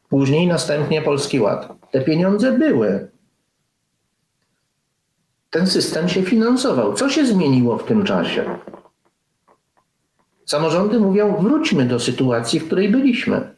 później 0.09 0.47
następnie 0.47 1.03
Polski 1.03 1.41
Ład. 1.41 1.69
Te 1.91 2.01
pieniądze 2.01 2.53
były. 2.53 3.09
Ten 5.53 5.67
system 5.67 6.09
się 6.09 6.23
finansował. 6.23 6.95
Co 6.95 7.09
się 7.09 7.27
zmieniło 7.27 7.79
w 7.79 7.85
tym 7.85 8.05
czasie? 8.05 8.45
Samorządy 10.47 11.01
mówią, 11.01 11.37
wróćmy 11.41 11.85
do 11.85 12.01
sytuacji, 12.01 12.61
w 12.61 12.67
której 12.67 12.89
byliśmy. 12.89 13.55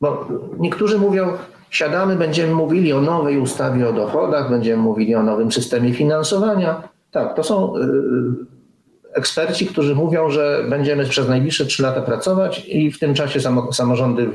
Bo 0.00 0.28
niektórzy 0.58 0.98
mówią, 0.98 1.32
siadamy, 1.70 2.16
będziemy 2.16 2.54
mówili 2.54 2.92
o 2.92 3.00
nowej 3.00 3.38
ustawie 3.38 3.88
o 3.88 3.92
dochodach, 3.92 4.50
będziemy 4.50 4.82
mówili 4.82 5.14
o 5.14 5.22
nowym 5.22 5.52
systemie 5.52 5.94
finansowania. 5.94 6.88
Tak, 7.10 7.36
to 7.36 7.42
są 7.42 7.76
y, 7.76 7.80
eksperci, 9.12 9.66
którzy 9.66 9.94
mówią, 9.94 10.30
że 10.30 10.64
będziemy 10.68 11.04
przez 11.04 11.28
najbliższe 11.28 11.66
trzy 11.66 11.82
lata 11.82 12.02
pracować 12.02 12.64
i 12.68 12.92
w 12.92 12.98
tym 12.98 13.14
czasie 13.14 13.40
samorządy 13.72 14.30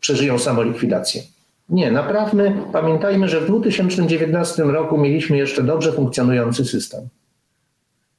przeżyją 0.00 0.38
samolikwidację. 0.38 1.33
Nie, 1.68 1.90
naprawdę 1.90 2.52
pamiętajmy, 2.72 3.28
że 3.28 3.40
w 3.40 3.46
2019 3.46 4.62
roku 4.62 4.98
mieliśmy 4.98 5.36
jeszcze 5.36 5.62
dobrze 5.62 5.92
funkcjonujący 5.92 6.64
system. 6.64 7.08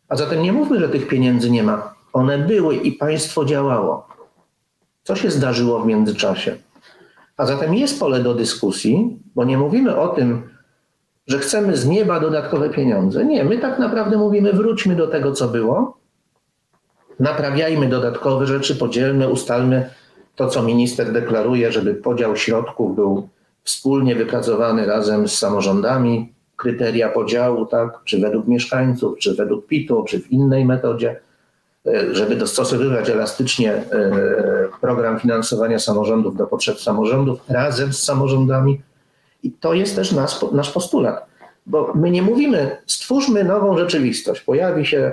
A 0.09 0.15
zatem 0.15 0.43
nie 0.43 0.53
mówmy, 0.53 0.79
że 0.79 0.89
tych 0.89 1.07
pieniędzy 1.07 1.51
nie 1.51 1.63
ma. 1.63 1.93
One 2.13 2.37
były 2.37 2.75
i 2.75 2.91
państwo 2.91 3.45
działało. 3.45 4.07
Co 5.03 5.15
się 5.15 5.31
zdarzyło 5.31 5.79
w 5.79 5.87
międzyczasie? 5.87 6.55
A 7.37 7.45
zatem 7.45 7.75
jest 7.75 7.99
pole 7.99 8.19
do 8.19 8.33
dyskusji, 8.35 9.19
bo 9.35 9.43
nie 9.43 9.57
mówimy 9.57 9.97
o 9.97 10.07
tym, 10.07 10.49
że 11.27 11.39
chcemy 11.39 11.77
z 11.77 11.87
nieba 11.87 12.19
dodatkowe 12.19 12.69
pieniądze. 12.69 13.25
Nie, 13.25 13.43
my 13.43 13.57
tak 13.57 13.79
naprawdę 13.79 14.17
mówimy, 14.17 14.53
wróćmy 14.53 14.95
do 14.95 15.07
tego, 15.07 15.31
co 15.31 15.47
było, 15.47 15.97
naprawiajmy 17.19 17.89
dodatkowe 17.89 18.45
rzeczy, 18.45 18.75
podzielmy, 18.75 19.29
ustalmy 19.29 19.89
to, 20.35 20.47
co 20.47 20.63
minister 20.63 21.11
deklaruje, 21.11 21.71
żeby 21.71 21.93
podział 21.93 22.35
środków 22.35 22.95
był 22.95 23.29
wspólnie 23.65 24.15
wypracowany 24.15 24.85
razem 24.85 25.27
z 25.27 25.37
samorządami, 25.37 26.33
kryteria 26.55 27.09
podziału, 27.09 27.65
tak, 27.65 27.99
czy 28.03 28.19
według 28.19 28.47
mieszkańców, 28.47 29.17
czy 29.17 29.35
według 29.35 29.67
PIT-u, 29.67 30.03
czy 30.03 30.19
w 30.19 30.31
innej 30.31 30.65
metodzie, 30.65 31.19
e, 31.87 32.15
żeby 32.15 32.35
dostosowywać 32.35 33.09
elastycznie 33.09 33.73
e, 33.73 33.83
program 34.81 35.19
finansowania 35.19 35.79
samorządów 35.79 36.37
do 36.37 36.47
potrzeb 36.47 36.79
samorządów 36.79 37.39
razem 37.49 37.93
z 37.93 38.03
samorządami. 38.03 38.81
I 39.43 39.51
to 39.51 39.73
jest 39.73 39.95
też 39.95 40.11
nasz, 40.11 40.41
nasz 40.51 40.71
postulat, 40.71 41.25
bo 41.65 41.93
my 41.95 42.11
nie 42.11 42.21
mówimy, 42.21 42.77
stwórzmy 42.85 43.43
nową 43.43 43.77
rzeczywistość, 43.77 44.41
pojawi 44.41 44.85
się 44.85 45.11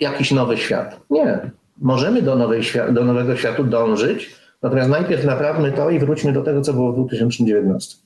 jakiś 0.00 0.32
nowy 0.32 0.56
świat. 0.56 1.00
Nie. 1.10 1.50
Możemy 1.78 2.22
do, 2.22 2.36
nowej, 2.36 2.62
do 2.90 3.04
nowego 3.04 3.36
światu 3.36 3.64
dążyć, 3.64 4.43
natomiast 4.64 4.90
najpierw 4.90 5.24
naprawmy 5.24 5.72
to 5.72 5.90
i 5.90 5.98
wróćmy 5.98 6.32
do 6.32 6.42
tego, 6.42 6.60
co 6.60 6.72
było 6.72 6.92
w 6.92 6.96
2019. 6.96 7.96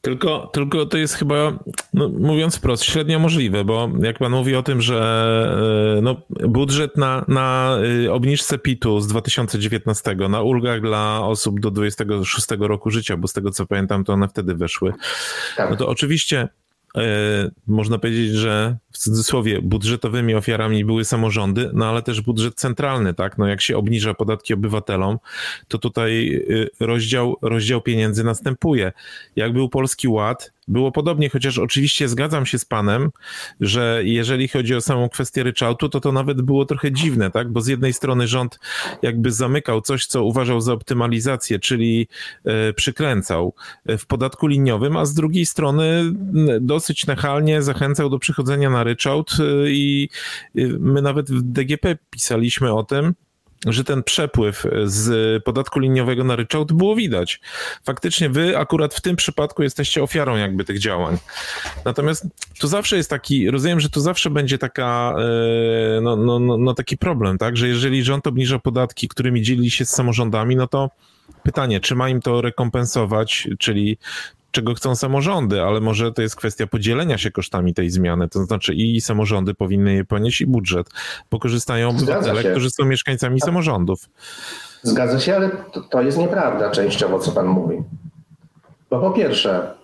Tylko, 0.00 0.50
tylko 0.52 0.86
to 0.86 0.98
jest 0.98 1.14
chyba, 1.14 1.58
no, 1.94 2.08
mówiąc 2.08 2.56
wprost, 2.56 2.84
średnio 2.84 3.18
możliwe, 3.18 3.64
bo 3.64 3.88
jak 4.02 4.18
pan 4.18 4.32
mówi 4.32 4.56
o 4.56 4.62
tym, 4.62 4.82
że 4.82 4.98
e, 5.98 6.00
no, 6.00 6.16
budżet 6.48 6.96
na, 6.96 7.24
na 7.28 7.76
y, 8.04 8.12
obniżce 8.12 8.58
PIT-u 8.58 9.00
z 9.00 9.06
2019, 9.06 10.14
na 10.14 10.42
ulgach 10.42 10.80
dla 10.80 11.20
osób 11.20 11.60
do 11.60 11.70
26 11.70 12.46
roku 12.58 12.90
życia, 12.90 13.16
bo 13.16 13.28
z 13.28 13.32
tego 13.32 13.50
co 13.50 13.66
pamiętam, 13.66 14.04
to 14.04 14.12
one 14.12 14.28
wtedy 14.28 14.54
weszły, 14.54 14.92
tak. 15.56 15.70
no 15.70 15.76
to 15.76 15.88
oczywiście 15.88 16.48
E, 16.48 16.65
można 17.66 17.98
powiedzieć, 17.98 18.30
że 18.30 18.76
w 18.92 18.98
cudzysłowie 18.98 19.62
budżetowymi 19.62 20.34
ofiarami 20.34 20.84
były 20.84 21.04
samorządy, 21.04 21.70
no 21.72 21.86
ale 21.86 22.02
też 22.02 22.20
budżet 22.20 22.54
centralny, 22.54 23.14
tak? 23.14 23.38
No 23.38 23.46
jak 23.46 23.60
się 23.60 23.76
obniża 23.76 24.14
podatki 24.14 24.54
obywatelom, 24.54 25.18
to 25.68 25.78
tutaj 25.78 26.28
y, 26.50 26.70
rozdział, 26.80 27.36
rozdział 27.42 27.80
pieniędzy 27.80 28.24
następuje. 28.24 28.92
Jak 29.36 29.52
był 29.52 29.68
Polski 29.68 30.08
Ład, 30.08 30.52
było 30.68 30.92
podobnie, 30.92 31.28
chociaż 31.28 31.58
oczywiście 31.58 32.08
zgadzam 32.08 32.46
się 32.46 32.58
z 32.58 32.64
panem, 32.64 33.10
że 33.60 34.00
jeżeli 34.04 34.48
chodzi 34.48 34.74
o 34.74 34.80
samą 34.80 35.08
kwestię 35.08 35.42
ryczałtu, 35.42 35.88
to 35.88 36.00
to 36.00 36.12
nawet 36.12 36.42
było 36.42 36.64
trochę 36.64 36.92
dziwne, 36.92 37.30
tak? 37.30 37.52
Bo 37.52 37.60
z 37.60 37.66
jednej 37.66 37.92
strony 37.92 38.28
rząd 38.28 38.58
jakby 39.02 39.32
zamykał 39.32 39.80
coś, 39.80 40.06
co 40.06 40.24
uważał 40.24 40.60
za 40.60 40.72
optymalizację, 40.72 41.58
czyli 41.58 42.08
e, 42.44 42.72
przykręcał 42.72 43.54
w 43.86 44.06
podatku 44.06 44.46
liniowym, 44.46 44.96
a 44.96 45.04
z 45.04 45.14
drugiej 45.14 45.46
strony 45.46 46.12
dosyć 46.60 47.06
nachalnie 47.06 47.62
zachęcał 47.62 48.10
do 48.10 48.18
przychodzenia 48.18 48.70
na 48.70 48.84
ryczałt 48.84 49.32
e, 49.40 49.70
i 49.70 50.08
e, 50.56 50.60
my 50.66 51.02
nawet 51.02 51.30
w 51.30 51.42
DGP 51.42 51.96
pisaliśmy 52.10 52.72
o 52.72 52.84
tym, 52.84 53.14
że 53.72 53.84
ten 53.84 54.02
przepływ 54.02 54.66
z 54.84 55.44
podatku 55.44 55.80
liniowego 55.80 56.24
na 56.24 56.36
ryczałt 56.36 56.72
było 56.72 56.96
widać. 56.96 57.40
Faktycznie 57.84 58.30
wy 58.30 58.58
akurat 58.58 58.94
w 58.94 59.00
tym 59.00 59.16
przypadku 59.16 59.62
jesteście 59.62 60.02
ofiarą 60.02 60.36
jakby 60.36 60.64
tych 60.64 60.78
działań. 60.78 61.18
Natomiast 61.84 62.26
tu 62.58 62.68
zawsze 62.68 62.96
jest 62.96 63.10
taki, 63.10 63.50
rozumiem, 63.50 63.80
że 63.80 63.90
tu 63.90 64.00
zawsze 64.00 64.30
będzie 64.30 64.58
taka, 64.58 65.14
e, 65.18 66.00
no, 66.00 66.16
no, 66.16 66.38
no, 66.38 66.58
no 66.58 66.74
taki 66.74 66.96
problem, 66.96 67.38
tak, 67.38 67.56
że 67.56 67.68
jeżeli 67.68 68.04
rząd 68.04 68.26
obniża 68.26 68.58
podatki, 68.58 69.08
którymi 69.08 69.42
dzieli 69.42 69.70
się 69.70 69.84
z 69.84 69.90
samorządami, 69.90 70.56
no 70.56 70.66
to 70.66 70.90
pytanie, 71.42 71.80
czy 71.80 71.94
ma 71.94 72.08
im 72.08 72.20
to 72.20 72.40
rekompensować, 72.40 73.48
czyli 73.58 73.98
czego 74.56 74.74
chcą 74.74 74.96
samorządy, 74.96 75.62
ale 75.62 75.80
może 75.80 76.12
to 76.12 76.22
jest 76.22 76.36
kwestia 76.36 76.66
podzielenia 76.66 77.18
się 77.18 77.30
kosztami 77.30 77.74
tej 77.74 77.90
zmiany. 77.90 78.28
To 78.28 78.44
znaczy 78.44 78.74
i 78.74 79.00
samorządy 79.00 79.54
powinny 79.54 79.94
je 79.94 80.04
ponieść 80.04 80.40
i 80.40 80.46
budżet, 80.46 80.86
bo 81.30 81.38
korzystają 81.38 81.88
obywatele, 81.88 82.44
którzy 82.44 82.70
są 82.70 82.84
mieszkańcami 82.84 83.40
tak. 83.40 83.46
samorządów. 83.46 84.08
Zgadza 84.82 85.20
się, 85.20 85.36
ale 85.36 85.50
to, 85.72 85.80
to 85.80 86.02
jest 86.02 86.18
nieprawda 86.18 86.70
częściowo, 86.70 87.18
co 87.18 87.32
pan 87.32 87.46
mówi. 87.46 87.82
Bo 88.90 89.00
po 89.00 89.10
pierwsze, 89.10 89.74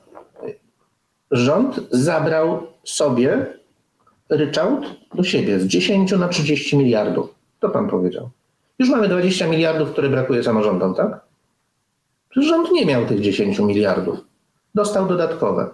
rząd 1.30 1.80
zabrał 1.90 2.66
sobie 2.84 3.46
ryczałt 4.28 4.84
do 5.14 5.22
siebie 5.24 5.60
z 5.60 5.66
10 5.66 6.12
na 6.12 6.28
30 6.28 6.76
miliardów. 6.76 7.34
To 7.60 7.68
pan 7.68 7.88
powiedział. 7.88 8.30
Już 8.78 8.88
mamy 8.90 9.08
20 9.08 9.46
miliardów, 9.46 9.90
które 9.92 10.08
brakuje 10.08 10.42
samorządom, 10.42 10.94
tak? 10.94 11.20
Przecież 12.30 12.50
rząd 12.50 12.70
nie 12.72 12.86
miał 12.86 13.06
tych 13.06 13.20
10 13.20 13.58
miliardów 13.58 14.31
dostał 14.74 15.06
dodatkowe. 15.06 15.70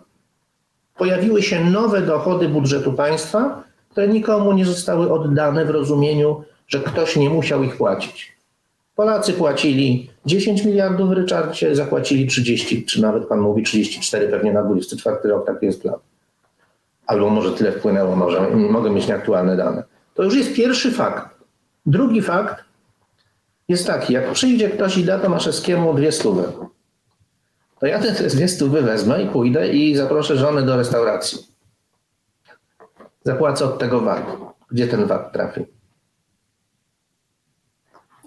Pojawiły 0.96 1.42
się 1.42 1.64
nowe 1.64 2.02
dochody 2.02 2.48
budżetu 2.48 2.92
państwa, 2.92 3.62
które 3.88 4.08
nikomu 4.08 4.52
nie 4.52 4.64
zostały 4.64 5.12
oddane 5.12 5.64
w 5.64 5.70
rozumieniu, 5.70 6.44
że 6.68 6.80
ktoś 6.80 7.16
nie 7.16 7.30
musiał 7.30 7.62
ich 7.62 7.76
płacić. 7.76 8.38
Polacy 8.94 9.32
płacili 9.32 10.10
10 10.26 10.64
miliardów 10.64 11.08
w 11.08 11.12
ryczarcie, 11.12 11.76
zapłacili 11.76 12.26
30, 12.26 12.84
czy 12.84 13.02
nawet 13.02 13.26
pan 13.26 13.40
mówi 13.40 13.62
34 13.62 14.28
pewnie 14.28 14.52
na 14.52 14.62
24 14.62 15.16
rok, 15.24 15.46
taki 15.46 15.66
jest 15.66 15.82
plan. 15.82 15.96
Albo 17.06 17.30
może 17.30 17.52
tyle 17.52 17.72
wpłynęło, 17.72 18.16
może 18.16 18.50
mogę 18.50 18.90
mieć 18.90 19.08
nieaktualne 19.08 19.56
dane. 19.56 19.84
To 20.14 20.22
już 20.22 20.34
jest 20.34 20.54
pierwszy 20.54 20.92
fakt. 20.92 21.38
Drugi 21.86 22.22
fakt 22.22 22.64
jest 23.68 23.86
taki, 23.86 24.12
jak 24.12 24.32
przyjdzie 24.32 24.70
ktoś 24.70 24.96
i 24.96 25.04
da 25.04 25.18
Tomaszewskiemu 25.18 25.94
dwie 25.94 26.12
stówy, 26.12 26.42
to 27.80 27.86
ja 27.86 27.98
te 27.98 28.12
dwie 28.12 28.48
stówy 28.48 28.82
wezmę 28.82 29.22
i 29.22 29.26
pójdę 29.26 29.68
i 29.68 29.96
zaproszę 29.96 30.36
żonę 30.36 30.62
do 30.62 30.76
restauracji. 30.76 31.38
Zapłacę 33.24 33.64
od 33.64 33.78
tego 33.78 34.00
VAT. 34.00 34.26
Gdzie 34.70 34.88
ten 34.88 35.06
VAT 35.06 35.32
trafi? 35.32 35.64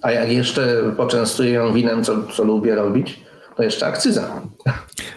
A 0.02 0.12
jak 0.12 0.32
jeszcze 0.32 0.94
poczęstuję 0.98 1.52
ją 1.52 1.74
winem, 1.74 2.04
co, 2.04 2.24
co 2.24 2.44
lubię 2.44 2.76
robić, 2.76 3.22
to 3.56 3.64
jeszcze 3.64 3.86
akcyza. 3.86 4.42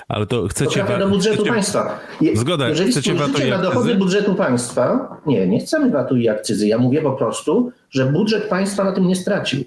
Ale 0.08 0.26
to 0.26 0.48
chcecie... 0.48 0.84
To 0.84 0.98
do 0.98 1.08
budżetu 1.08 1.36
chcecie... 1.36 1.50
państwa. 1.50 2.00
Je, 2.20 2.36
Zgoda, 2.36 2.68
Jeżeli 2.68 2.90
chcecie 2.90 3.14
VAT 3.14 3.30
na 3.50 3.58
dochody 3.58 3.94
budżetu 3.94 4.34
państwa, 4.34 5.16
nie, 5.26 5.46
nie 5.46 5.60
chcemy 5.60 5.90
VAT-u 5.90 6.16
i 6.16 6.28
akcyzy. 6.28 6.66
Ja 6.66 6.78
mówię 6.78 7.02
po 7.02 7.12
prostu, 7.12 7.72
że 7.90 8.06
budżet 8.06 8.48
państwa 8.48 8.84
na 8.84 8.92
tym 8.92 9.08
nie 9.08 9.16
stracił. 9.16 9.64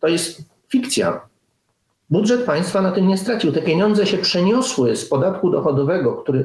To 0.00 0.08
jest 0.08 0.42
fikcja. 0.68 1.20
Budżet 2.12 2.44
państwa 2.44 2.82
na 2.82 2.90
tym 2.90 3.08
nie 3.08 3.18
stracił. 3.18 3.52
Te 3.52 3.62
pieniądze 3.62 4.06
się 4.06 4.18
przeniosły 4.18 4.96
z 4.96 5.08
podatku 5.08 5.50
dochodowego, 5.50 6.12
który 6.12 6.44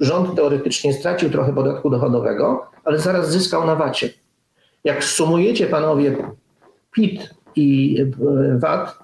rząd 0.00 0.34
teoretycznie 0.36 0.92
stracił 0.92 1.30
trochę 1.30 1.52
podatku 1.52 1.90
dochodowego, 1.90 2.66
ale 2.84 2.98
zaraz 2.98 3.30
zyskał 3.30 3.66
na 3.66 3.76
VAT-ie. 3.76 4.12
Jak 4.84 5.04
sumujecie 5.04 5.66
panowie 5.66 6.16
PIT 6.92 7.34
i 7.56 7.96
e, 8.00 8.58
VAT, 8.58 8.98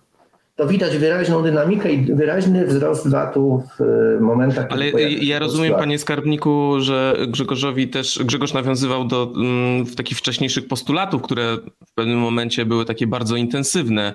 to 0.57 0.67
widać 0.67 0.97
wyraźną 0.97 1.43
dynamikę 1.43 1.93
i 1.93 2.15
wyraźny 2.15 2.67
wzrost 2.67 3.11
VAT-u 3.11 3.63
w 3.79 3.81
e, 3.81 4.21
momentach. 4.21 4.67
Ale 4.71 4.91
ja 5.21 5.39
rozumiem, 5.39 5.75
panie 5.75 5.99
skarbniku, 5.99 6.81
że 6.81 7.17
Grzegorzowi 7.29 7.89
też, 7.89 8.21
Grzegorz 8.25 8.53
nawiązywał 8.53 9.05
do 9.05 9.33
mm, 9.37 9.87
takich 9.87 10.19
wcześniejszych 10.19 10.69
postulatów, 10.69 11.23
które 11.23 11.57
w 11.87 11.95
pewnym 11.95 12.19
momencie 12.19 12.67
były 12.67 12.85
takie 12.85 13.07
bardzo 13.07 13.37
intensywne 13.37 14.15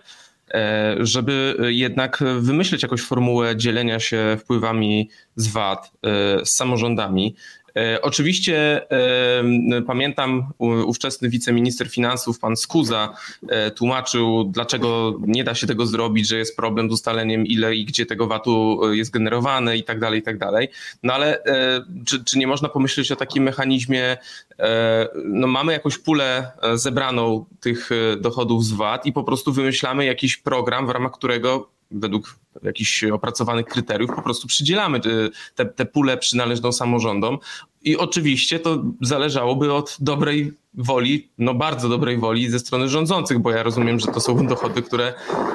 żeby 0.99 1.55
jednak 1.69 2.23
wymyśleć 2.39 2.83
jakąś 2.83 3.01
formułę 3.01 3.55
dzielenia 3.55 3.99
się 3.99 4.37
wpływami 4.39 5.09
z 5.35 5.47
VAT 5.47 5.91
e, 6.03 6.45
z 6.45 6.55
samorządami. 6.55 7.35
E, 7.79 8.01
oczywiście 8.01 8.81
e, 8.91 9.81
pamiętam 9.81 10.47
ówczesny 10.59 11.29
wiceminister 11.29 11.89
finansów, 11.89 12.39
pan 12.39 12.57
Skuza, 12.57 13.13
e, 13.49 13.71
tłumaczył, 13.71 14.43
dlaczego 14.43 15.17
nie 15.27 15.43
da 15.43 15.55
się 15.55 15.67
tego 15.67 15.85
zrobić, 15.85 16.27
że 16.27 16.37
jest 16.37 16.55
problem 16.55 16.89
z 16.89 16.93
ustaleniem 16.93 17.45
ile 17.45 17.75
i 17.75 17.85
gdzie 17.85 18.05
tego 18.05 18.27
VAT-u 18.27 18.79
jest 18.93 19.11
generowane 19.11 19.77
i 19.77 19.83
tak 19.83 19.99
dalej, 19.99 20.19
i 20.19 20.23
tak 20.23 20.37
dalej. 20.37 20.69
No 21.03 21.13
ale 21.13 21.43
czy, 22.05 22.23
czy 22.23 22.37
nie 22.37 22.47
można 22.47 22.69
pomyśleć 22.69 23.11
o 23.11 23.15
takim 23.15 23.43
mechanizmie, 23.43 24.17
no 25.25 25.47
mamy 25.47 25.73
jakąś 25.73 25.97
pulę 25.97 26.51
zebraną 26.75 27.45
tych 27.59 27.89
dochodów 28.17 28.65
z 28.65 28.71
VAT 28.71 29.05
i 29.05 29.13
po 29.13 29.23
prostu 29.23 29.53
wymyślamy 29.53 30.05
jakiś 30.05 30.37
program, 30.37 30.87
w 30.87 30.89
ramach 30.89 31.11
którego 31.11 31.69
według 31.91 32.35
jakichś 32.63 33.03
opracowanych 33.03 33.65
kryteriów 33.65 34.11
po 34.15 34.21
prostu 34.21 34.47
przydzielamy 34.47 34.99
te, 35.55 35.65
te 35.65 35.85
pule 35.85 36.17
przynależną 36.17 36.71
samorządom. 36.71 37.37
I 37.81 37.97
oczywiście 37.97 38.59
to 38.59 38.83
zależałoby 39.01 39.73
od 39.73 39.97
dobrej 39.99 40.53
woli, 40.73 41.29
no 41.37 41.53
bardzo 41.53 41.89
dobrej 41.89 42.17
woli 42.17 42.49
ze 42.49 42.59
strony 42.59 42.89
rządzących, 42.89 43.39
bo 43.39 43.51
ja 43.51 43.63
rozumiem, 43.63 43.99
że 43.99 44.07
to 44.07 44.19
są 44.19 44.47
dochody, 44.47 44.81
które, 44.81 45.13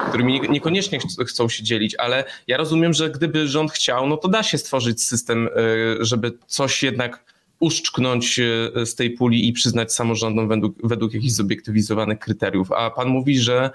którymi 0.08 0.40
niekoniecznie 0.50 0.98
chcą 1.26 1.48
się 1.48 1.62
dzielić, 1.62 1.94
ale 1.94 2.24
ja 2.46 2.56
rozumiem, 2.56 2.92
że 2.92 3.10
gdyby 3.10 3.48
rząd 3.48 3.72
chciał, 3.72 4.06
no 4.06 4.16
to 4.16 4.28
da 4.28 4.42
się 4.42 4.58
stworzyć 4.58 5.02
system, 5.02 5.48
y, 5.48 5.96
żeby 6.00 6.38
coś 6.46 6.82
jednak 6.82 7.23
uszczknąć 7.60 8.40
e, 8.40 8.86
z 8.86 8.94
tej 8.94 9.10
puli 9.10 9.48
i 9.48 9.52
przyznać 9.52 9.92
samorządom 9.92 10.48
według, 10.48 10.74
według 10.84 11.14
jakichś 11.14 11.32
zobiektywizowanych 11.32 12.18
kryteriów. 12.18 12.72
A 12.72 12.90
pan 12.90 13.08
mówi, 13.08 13.38
że 13.38 13.70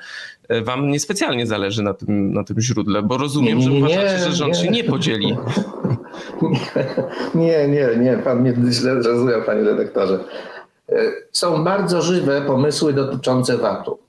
e, 0.49 0.61
wam 0.61 0.91
niespecjalnie 0.91 1.47
zależy 1.47 1.83
na 1.83 1.93
tym, 1.93 2.33
na 2.33 2.43
tym 2.43 2.61
źródle, 2.61 3.01
bo 3.01 3.17
rozumiem, 3.17 3.57
nie, 3.57 3.65
nie, 3.65 3.71
że 3.71 3.77
uważacie, 3.77 4.19
że 4.19 4.31
rząd 4.31 4.53
nie. 4.53 4.63
się 4.63 4.69
nie 4.69 4.83
podzieli. 4.83 5.37
Nie, 7.35 7.67
nie, 7.67 7.87
nie, 7.97 8.17
pan 8.23 8.41
mnie 8.41 8.53
źle 8.71 9.03
zrozumiał, 9.03 9.43
panie 9.43 9.63
redaktorze. 9.63 10.23
E, 10.89 10.95
są 11.31 11.63
bardzo 11.63 12.01
żywe 12.01 12.41
pomysły 12.41 12.93
dotyczące 12.93 13.57
VAT-u. 13.57 13.99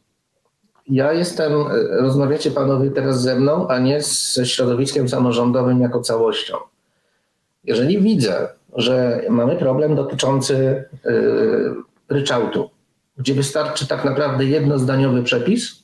Ja 0.88 1.12
jestem, 1.12 1.52
rozmawiacie 1.90 2.50
panowie 2.50 2.90
teraz 2.90 3.22
ze 3.22 3.40
mną, 3.40 3.68
a 3.68 3.78
nie 3.78 4.02
ze 4.02 4.46
środowiskiem 4.46 5.09
samorządowym 5.09 5.80
jako 5.80 6.00
całością. 6.00 6.56
Jeżeli 7.64 7.98
widzę, 7.98 8.48
że 8.76 9.22
mamy 9.28 9.56
problem 9.56 9.94
dotyczący 9.96 10.85
y, 11.06 11.74
ryczałtu, 12.09 12.70
gdzie 13.16 13.35
wystarczy 13.35 13.87
tak 13.87 14.04
naprawdę 14.04 14.44
jednozdaniowy 14.44 15.22
przepis 15.22 15.83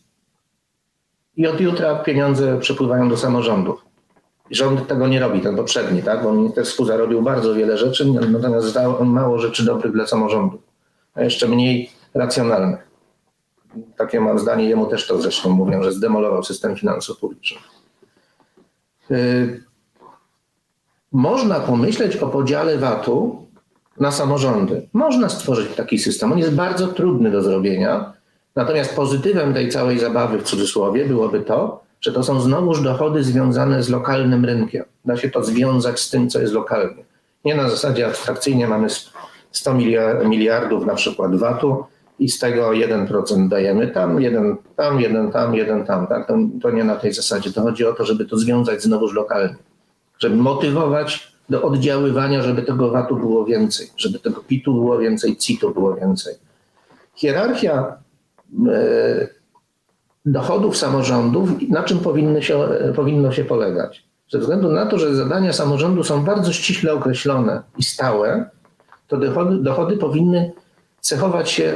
i 1.37 1.47
od 1.47 1.61
jutra 1.61 1.95
pieniądze 1.95 2.59
przepływają 2.61 3.09
do 3.09 3.17
samorządów. 3.17 3.85
Rząd 4.51 4.89
tego 4.89 5.09
nie 5.09 5.21
robi, 5.21 5.41
ten 5.41 5.57
poprzedni, 5.57 6.03
tak? 6.03 6.23
bo 6.23 6.33
minister 6.33 6.67
Skuza 6.67 6.97
robił 6.97 7.23
bardzo 7.23 7.55
wiele 7.55 7.79
rzeczy, 7.79 8.07
natomiast 8.31 8.67
zdał 8.67 9.05
mało 9.05 9.39
rzeczy 9.39 9.65
dobrych 9.65 9.93
dla 9.93 10.07
samorządu, 10.07 10.63
a 11.15 11.23
jeszcze 11.23 11.49
mniej 11.49 11.91
racjonalnych. 12.15 12.87
Takie 13.97 14.21
mam 14.21 14.39
zdanie, 14.39 14.69
jemu 14.69 14.87
też 14.87 15.07
to 15.07 15.23
zresztą 15.23 15.51
mówią, 15.51 15.83
że 15.83 15.93
zdemolował 15.93 16.45
system 16.45 16.77
finansów 16.77 17.19
publicznych. 17.19 17.63
Y, 19.11 19.66
można 21.17 21.61
pomyśleć 21.61 22.17
o 22.17 22.29
podziale 22.29 22.79
VAT-u 22.79 23.47
na 24.01 24.11
samorządy. 24.11 24.89
Można 24.93 25.29
stworzyć 25.29 25.75
taki 25.77 25.99
system. 25.99 26.33
On 26.33 26.39
jest 26.39 26.55
bardzo 26.55 26.87
trudny 26.87 27.31
do 27.31 27.43
zrobienia. 27.43 28.13
Natomiast 28.57 28.97
pozytywem 28.97 29.55
tej 29.55 29.69
całej 29.69 29.99
zabawy 29.99 30.39
w 30.39 30.43
cudzysłowie 30.43 31.05
byłoby 31.05 31.41
to, 31.41 31.81
że 32.01 32.13
to 32.13 32.23
są 32.23 32.41
znowuż 32.41 32.81
dochody 32.81 33.25
związane 33.25 33.83
z 33.83 33.89
lokalnym 33.89 34.45
rynkiem. 34.45 34.85
Da 35.05 35.17
się 35.17 35.31
to 35.31 35.45
związać 35.45 36.01
z 36.01 36.11
tym, 36.11 36.31
co 36.31 36.41
jest 36.41 36.53
lokalnie. 36.53 37.05
Nie 37.45 37.55
na 37.55 37.69
zasadzie 37.71 38.07
abstrakcyjnie 38.07 38.69
mamy 38.69 38.87
100 39.53 39.75
miliardów 40.25 40.87
na 40.87 40.95
przykład 40.95 41.37
VAT-u 41.37 41.85
i 42.19 42.29
z 42.29 42.39
tego 42.39 42.71
1% 42.71 43.49
dajemy 43.49 43.89
tam, 43.89 44.21
jeden 44.21 44.57
tam, 44.77 45.01
jeden 45.01 45.33
tam, 45.33 45.55
jeden 45.55 45.85
tam. 45.85 46.07
Tak? 46.07 46.29
To, 46.29 46.39
to 46.63 46.71
nie 46.71 46.85
na 46.85 46.97
tej 46.97 47.13
zasadzie. 47.13 47.53
To 47.53 47.63
chodzi 47.63 47.87
o 47.87 47.93
to, 47.93 48.05
żeby 48.05 48.25
to 48.25 48.39
związać 48.39 48.83
znowuż 48.83 49.15
lokalnie 49.15 49.57
żeby 50.19 50.37
motywować 50.37 51.33
do 51.49 51.63
oddziaływania, 51.63 52.43
żeby 52.43 52.63
tego 52.63 52.91
VAT-u 52.91 53.17
było 53.17 53.45
więcej, 53.45 53.91
żeby 53.97 54.19
tego 54.19 54.41
PIT-u 54.41 54.75
było 54.75 54.99
więcej, 54.99 55.37
CIT-u 55.37 55.71
było 55.71 55.95
więcej. 55.95 56.35
Hierarchia 57.15 57.97
e, 58.69 59.29
dochodów 60.27 60.77
samorządów, 60.77 61.49
na 61.69 61.83
czym 61.83 61.99
powinny 61.99 62.43
się, 62.43 62.69
powinno 62.97 63.33
się 63.33 63.45
polegać? 63.45 64.07
Ze 64.31 64.39
względu 64.39 64.69
na 64.73 64.87
to, 64.87 64.99
że 64.99 65.15
zadania 65.15 65.53
samorządu 65.53 66.05
są 66.05 66.25
bardzo 66.25 66.53
ściśle 66.53 66.93
określone 66.93 67.63
i 67.79 67.83
stałe, 67.83 68.51
to 69.09 69.17
dochody, 69.17 69.57
dochody 69.57 69.97
powinny 69.97 70.53
cechować 71.01 71.51
się 71.51 71.73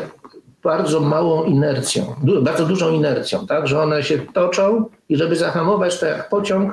bardzo 0.62 1.00
małą 1.00 1.44
inercją, 1.44 2.14
bardzo 2.42 2.66
dużą 2.66 2.90
inercją, 2.90 3.46
tak, 3.46 3.68
że 3.68 3.83
one 3.83 4.03
się 4.03 4.18
toczą 4.18 4.85
i 5.09 5.16
żeby 5.16 5.37
zahamować 5.37 6.00
to 6.00 6.07
jak 6.07 6.29
pociąg, 6.29 6.72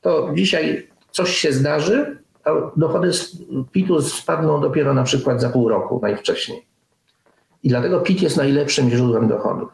to 0.00 0.30
dzisiaj 0.34 0.88
coś 1.10 1.36
się 1.36 1.52
zdarzy, 1.52 2.18
a 2.44 2.50
dochody 2.76 3.12
z 3.12 3.36
PIT-u 3.72 4.02
spadną 4.02 4.60
dopiero 4.60 4.94
na 4.94 5.02
przykład 5.02 5.40
za 5.40 5.50
pół 5.50 5.68
roku 5.68 6.00
najwcześniej. 6.02 6.66
I 7.62 7.68
dlatego 7.68 8.00
PIT 8.00 8.22
jest 8.22 8.36
najlepszym 8.36 8.90
źródłem 8.90 9.28
dochodów. 9.28 9.68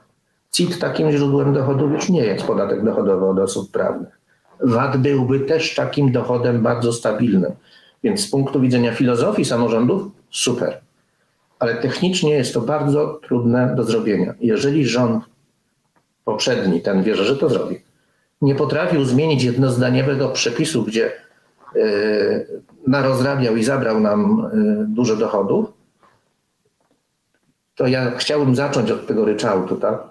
CIT 0.53 0.79
takim 0.79 1.13
źródłem 1.13 1.53
dochodów 1.53 1.93
już 1.93 2.09
nie 2.09 2.25
jest 2.25 2.45
podatek 2.45 2.85
dochodowy 2.85 3.27
od 3.27 3.39
osób 3.39 3.71
prawnych. 3.71 4.21
VAT 4.61 4.97
byłby 4.97 5.41
też 5.41 5.75
takim 5.75 6.13
dochodem 6.13 6.63
bardzo 6.63 6.93
stabilnym. 6.93 7.53
Więc 8.03 8.21
z 8.21 8.31
punktu 8.31 8.61
widzenia 8.61 8.93
filozofii 8.93 9.45
samorządów 9.45 10.03
super. 10.31 10.81
Ale 11.59 11.75
technicznie 11.75 12.31
jest 12.31 12.55
to 12.55 12.61
bardzo 12.61 13.21
trudne 13.27 13.75
do 13.77 13.85
zrobienia. 13.85 14.35
Jeżeli 14.41 14.87
rząd 14.87 15.25
poprzedni, 16.25 16.81
ten 16.81 17.03
wierzę, 17.03 17.25
że 17.25 17.37
to 17.37 17.49
zrobi, 17.49 17.81
nie 18.41 18.55
potrafił 18.55 19.05
zmienić 19.05 19.45
jednozdaniowego 19.45 20.29
przepisu, 20.29 20.83
gdzie 20.83 21.13
E, 21.77 22.45
narozrabiał 22.87 23.57
i 23.57 23.65
zabrał 23.65 24.01
nam 24.01 24.41
e, 24.41 24.85
dużo 24.89 25.17
dochodów, 25.17 25.67
to 27.75 27.87
ja 27.87 28.11
chciałbym 28.19 28.55
zacząć 28.55 28.91
od 28.91 29.07
tego 29.07 29.25
ryczałtu. 29.25 29.77
Tak? 29.77 30.03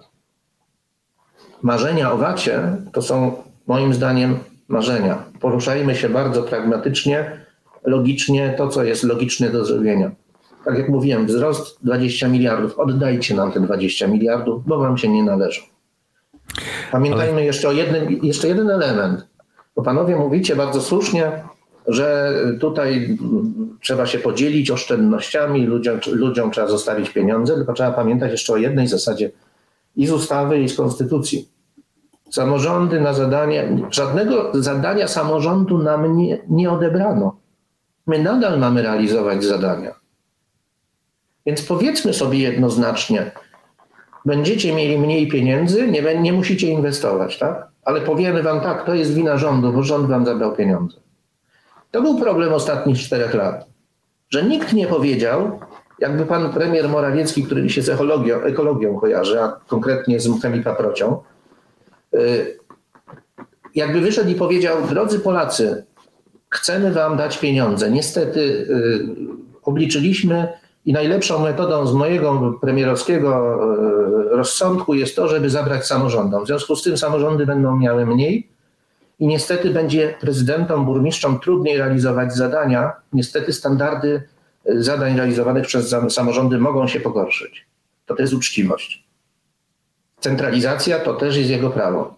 Marzenia 1.62 2.12
o 2.12 2.18
wacie 2.18 2.78
to 2.94 3.02
są 3.02 3.44
moim 3.68 3.94
zdaniem 3.94 4.40
marzenia. 4.68 5.24
Poruszajmy 5.40 5.96
się 5.96 6.10
bardzo 6.10 6.44
pragmatycznie, 6.44 7.46
logicznie, 7.84 8.56
to 8.58 8.68
co 8.68 8.84
jest 8.84 9.04
logiczne 9.04 9.50
do 9.50 9.66
zrobienia. 9.66 10.12
Tak 10.66 10.78
jak 10.78 10.90
mówiłem, 10.90 11.26
wzrost 11.26 11.84
20 11.84 12.28
miliardów. 12.28 12.80
Oddajcie 12.80 13.36
nam 13.36 13.52
te 13.52 13.60
20 13.60 14.08
miliardów, 14.08 14.66
bo 14.66 14.78
wam 14.80 14.98
się 14.98 15.08
nie 15.08 15.24
należą. 15.24 15.62
Pamiętajmy 16.92 17.34
Ale... 17.34 17.46
jeszcze 17.46 17.70
o 17.70 17.72
jednym, 17.72 18.20
jeszcze 18.24 18.48
jeden 18.48 18.70
element. 18.70 19.28
Bo 19.76 19.84
panowie 19.84 20.16
mówicie 20.16 20.56
bardzo 20.56 20.82
słusznie, 20.82 21.32
że 21.88 22.34
tutaj 22.60 23.18
trzeba 23.82 24.06
się 24.06 24.20
podzielić 24.20 24.72
oszczędnościami, 24.72 25.66
ludziom, 25.66 26.00
ludziom 26.12 26.52
trzeba 26.52 26.68
zostawić 26.68 27.10
pieniądze, 27.10 27.56
tylko 27.56 27.74
trzeba 27.74 27.92
pamiętać 27.92 28.32
jeszcze 28.32 28.54
o 28.54 28.58
jednej 28.58 28.88
zasadzie 28.88 29.32
i 29.96 30.08
z 30.08 30.12
ustawy, 30.12 30.60
i 30.60 30.70
z 30.70 30.76
konstytucji. 30.76 31.50
Samorządy 32.32 33.02
na 33.02 33.14
zadanie, 33.14 33.78
żadnego 33.92 34.52
zadania 34.54 35.08
samorządu 35.08 35.78
nam 35.78 36.18
nie, 36.18 36.42
nie 36.50 36.72
odebrano. 36.72 37.38
My 38.08 38.20
nadal 38.20 38.60
mamy 38.60 38.82
realizować 38.82 39.44
zadania. 39.44 39.96
Więc 41.46 41.62
powiedzmy 41.62 42.14
sobie 42.14 42.40
jednoznacznie, 42.40 43.32
będziecie 44.26 44.76
mieli 44.76 44.98
mniej 44.98 45.28
pieniędzy, 45.28 45.88
nie, 45.88 46.22
nie 46.22 46.34
musicie 46.34 46.68
inwestować, 46.68 47.38
tak? 47.38 47.68
Ale 47.84 48.02
powiemy 48.02 48.44
wam 48.44 48.62
tak, 48.62 48.86
to 48.86 48.94
jest 48.94 49.14
wina 49.14 49.38
rządu, 49.38 49.74
bo 49.74 49.84
rząd 49.84 50.08
wam 50.08 50.26
zabrał 50.26 50.56
pieniądze. 50.56 50.98
To 51.92 52.02
był 52.02 52.20
problem 52.20 52.54
ostatnich 52.54 52.98
czterech 52.98 53.34
lat, 53.34 53.66
że 54.30 54.44
nikt 54.44 54.74
nie 54.74 54.88
powiedział, 54.88 55.60
jakby 56.00 56.26
pan 56.26 56.54
premier 56.54 56.90
Morawiecki, 56.90 57.44
który 57.44 57.70
się 57.70 57.82
z 57.82 57.90
ekologią, 57.90 58.42
ekologią 58.42 59.00
kojarzy, 59.00 59.42
a 59.42 59.60
konkretnie 59.68 60.20
z 60.20 60.42
chemikaprocią, 60.42 61.24
y, 62.14 62.58
jakby 63.76 64.02
wyszedł 64.02 64.30
i 64.30 64.36
powiedział, 64.36 64.78
drodzy 64.90 65.20
Polacy, 65.20 65.86
chcemy 66.50 66.92
wam 66.92 67.18
dać 67.18 67.38
pieniądze. 67.38 67.92
Niestety 67.92 68.40
y, 68.40 69.06
obliczyliśmy 69.64 70.48
i 70.86 70.94
najlepszą 70.94 71.40
metodą 71.40 71.88
z 71.88 71.94
mojego 71.94 72.58
premierowskiego 72.62 73.60
y, 74.32 74.36
rozsądku 74.36 74.94
jest 74.94 75.16
to, 75.16 75.28
żeby 75.28 75.50
zabrać 75.50 75.88
samorządom. 75.88 76.44
W 76.44 76.48
związku 76.48 76.76
z 76.76 76.84
tym 76.84 76.98
samorządy 76.98 77.46
będą 77.46 77.78
miały 77.78 78.06
mniej, 78.06 78.56
i 79.20 79.28
niestety 79.28 79.70
będzie 79.70 80.16
prezydentom, 80.20 80.86
burmistrzom 80.86 81.40
trudniej 81.40 81.78
realizować 81.78 82.34
zadania. 82.34 82.92
Niestety 83.14 83.54
standardy 83.54 84.24
e, 84.66 84.82
zadań 84.84 85.18
realizowanych 85.18 85.66
przez 85.66 85.96
samorządy 86.10 86.58
mogą 86.58 86.88
się 86.88 87.00
pogorszyć. 87.00 87.66
To 88.06 88.16
jest 88.20 88.34
uczciwość. 88.34 89.06
Centralizacja 90.20 91.00
to 91.00 91.14
też 91.14 91.38
jest 91.38 91.50
jego 91.50 91.70
prawo. 91.70 92.16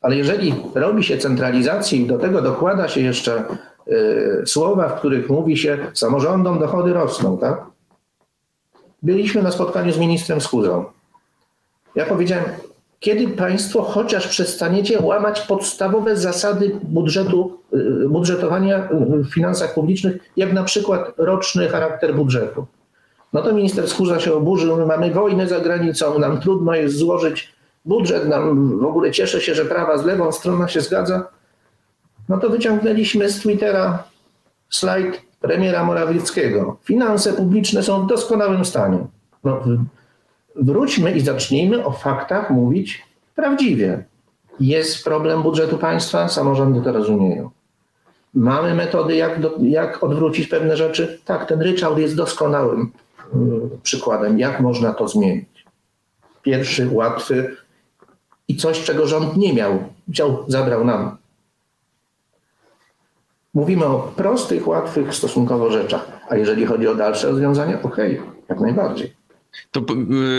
Ale 0.00 0.16
jeżeli 0.16 0.54
robi 0.74 1.04
się 1.04 1.18
centralizację 1.18 1.98
i 1.98 2.06
do 2.06 2.18
tego 2.18 2.42
dokłada 2.42 2.88
się 2.88 3.00
jeszcze 3.00 3.44
y, 3.88 4.42
słowa, 4.46 4.88
w 4.88 4.98
których 4.98 5.30
mówi 5.30 5.56
się 5.56 5.78
samorządom 5.94 6.58
dochody 6.58 6.92
rosną, 6.92 7.38
tak? 7.38 7.71
Byliśmy 9.02 9.42
na 9.42 9.50
spotkaniu 9.50 9.92
z 9.92 9.98
ministrem 9.98 10.40
Schuzą. 10.40 10.84
Ja 11.94 12.06
powiedziałem, 12.06 12.44
kiedy 13.00 13.28
państwo 13.28 13.82
chociaż 13.82 14.28
przestaniecie 14.28 15.00
łamać 15.00 15.40
podstawowe 15.40 16.16
zasady 16.16 16.80
budżetu, 16.82 17.58
y, 17.74 18.08
budżetowania 18.08 18.88
w 18.92 19.34
finansach 19.34 19.74
publicznych, 19.74 20.30
jak 20.36 20.52
na 20.52 20.64
przykład 20.64 21.12
roczny 21.18 21.68
charakter 21.68 22.14
budżetu. 22.14 22.66
No 23.32 23.42
to 23.42 23.52
minister 23.52 23.88
Skórza 23.88 24.20
się 24.20 24.34
oburzył, 24.34 24.76
my 24.76 24.86
mamy 24.86 25.10
wojnę 25.10 25.48
za 25.48 25.60
granicą, 25.60 26.18
nam 26.18 26.40
trudno 26.40 26.74
jest 26.74 26.96
złożyć 26.96 27.52
budżet, 27.84 28.28
nam 28.28 28.78
w 28.78 28.84
ogóle 28.84 29.10
cieszę 29.10 29.40
się, 29.40 29.54
że 29.54 29.64
prawa 29.64 29.98
z 29.98 30.04
lewą 30.04 30.32
stroną 30.32 30.68
się 30.68 30.80
zgadza. 30.80 31.28
No 32.28 32.38
to 32.38 32.48
wyciągnęliśmy 32.48 33.28
z 33.28 33.40
Twittera 33.40 34.04
slajd 34.70 35.22
premiera 35.42 35.84
Morawieckiego. 35.84 36.76
Finanse 36.82 37.32
publiczne 37.32 37.82
są 37.82 38.02
w 38.02 38.06
doskonałym 38.06 38.64
stanie. 38.64 38.98
No, 39.44 39.60
wróćmy 40.56 41.12
i 41.12 41.20
zacznijmy 41.20 41.84
o 41.84 41.92
faktach 41.92 42.50
mówić 42.50 43.02
prawdziwie. 43.34 44.04
Jest 44.60 45.04
problem 45.04 45.42
budżetu 45.42 45.78
państwa, 45.78 46.28
samorządy 46.28 46.80
to 46.82 46.92
rozumieją. 46.92 47.50
Mamy 48.34 48.74
metody, 48.74 49.16
jak, 49.16 49.40
do, 49.40 49.54
jak 49.60 50.04
odwrócić 50.04 50.48
pewne 50.48 50.76
rzeczy. 50.76 51.20
Tak, 51.24 51.48
ten 51.48 51.60
ryczałt 51.60 51.98
jest 51.98 52.16
doskonałym 52.16 52.92
y, 53.34 53.38
przykładem, 53.82 54.38
jak 54.38 54.60
można 54.60 54.92
to 54.92 55.08
zmienić. 55.08 55.64
Pierwszy, 56.42 56.88
łatwy 56.92 57.56
i 58.48 58.56
coś, 58.56 58.84
czego 58.84 59.06
rząd 59.06 59.36
nie 59.36 59.52
miał, 59.54 59.78
wziął, 60.08 60.44
zabrał 60.48 60.84
nam. 60.84 61.16
Mówimy 63.54 63.84
o 63.84 64.12
prostych, 64.16 64.68
łatwych 64.68 65.14
stosunkowo 65.14 65.70
rzeczach, 65.70 66.20
a 66.28 66.36
jeżeli 66.36 66.66
chodzi 66.66 66.88
o 66.88 66.94
dalsze 66.94 67.30
rozwiązania, 67.30 67.82
okej, 67.82 68.18
okay, 68.18 68.32
jak 68.48 68.60
najbardziej. 68.60 69.22
To 69.70 69.80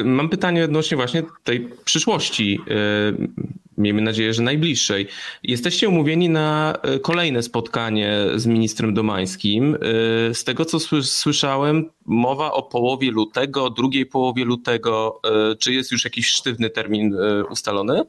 y, 0.02 0.04
mam 0.04 0.30
pytanie 0.30 0.66
odnośnie 0.66 0.98
właśnie 0.98 1.24
tej 1.44 1.70
przyszłości. 1.86 2.60
Y, 2.68 3.54
miejmy 3.78 4.02
nadzieję, 4.02 4.34
że 4.34 4.44
najbliższej. 4.44 5.08
Jesteście 5.44 5.90
umówieni 5.90 6.30
na 6.30 6.78
y, 6.96 7.00
kolejne 7.00 7.44
spotkanie 7.44 8.18
z 8.36 8.46
ministrem 8.46 8.94
Domańskim. 8.94 9.78
Z 10.34 10.44
tego 10.44 10.66
co 10.66 10.80
słyszałem, 11.04 11.90
mowa 12.06 12.52
o 12.52 12.64
połowie 12.64 13.12
lutego, 13.12 13.70
drugiej 13.70 14.06
połowie 14.06 14.46
lutego. 14.46 15.22
Czy 15.60 15.74
jest 15.74 15.92
już 15.92 16.04
jakiś 16.04 16.28
sztywny 16.28 16.70
termin 16.70 17.18
ustalony? 17.50 18.04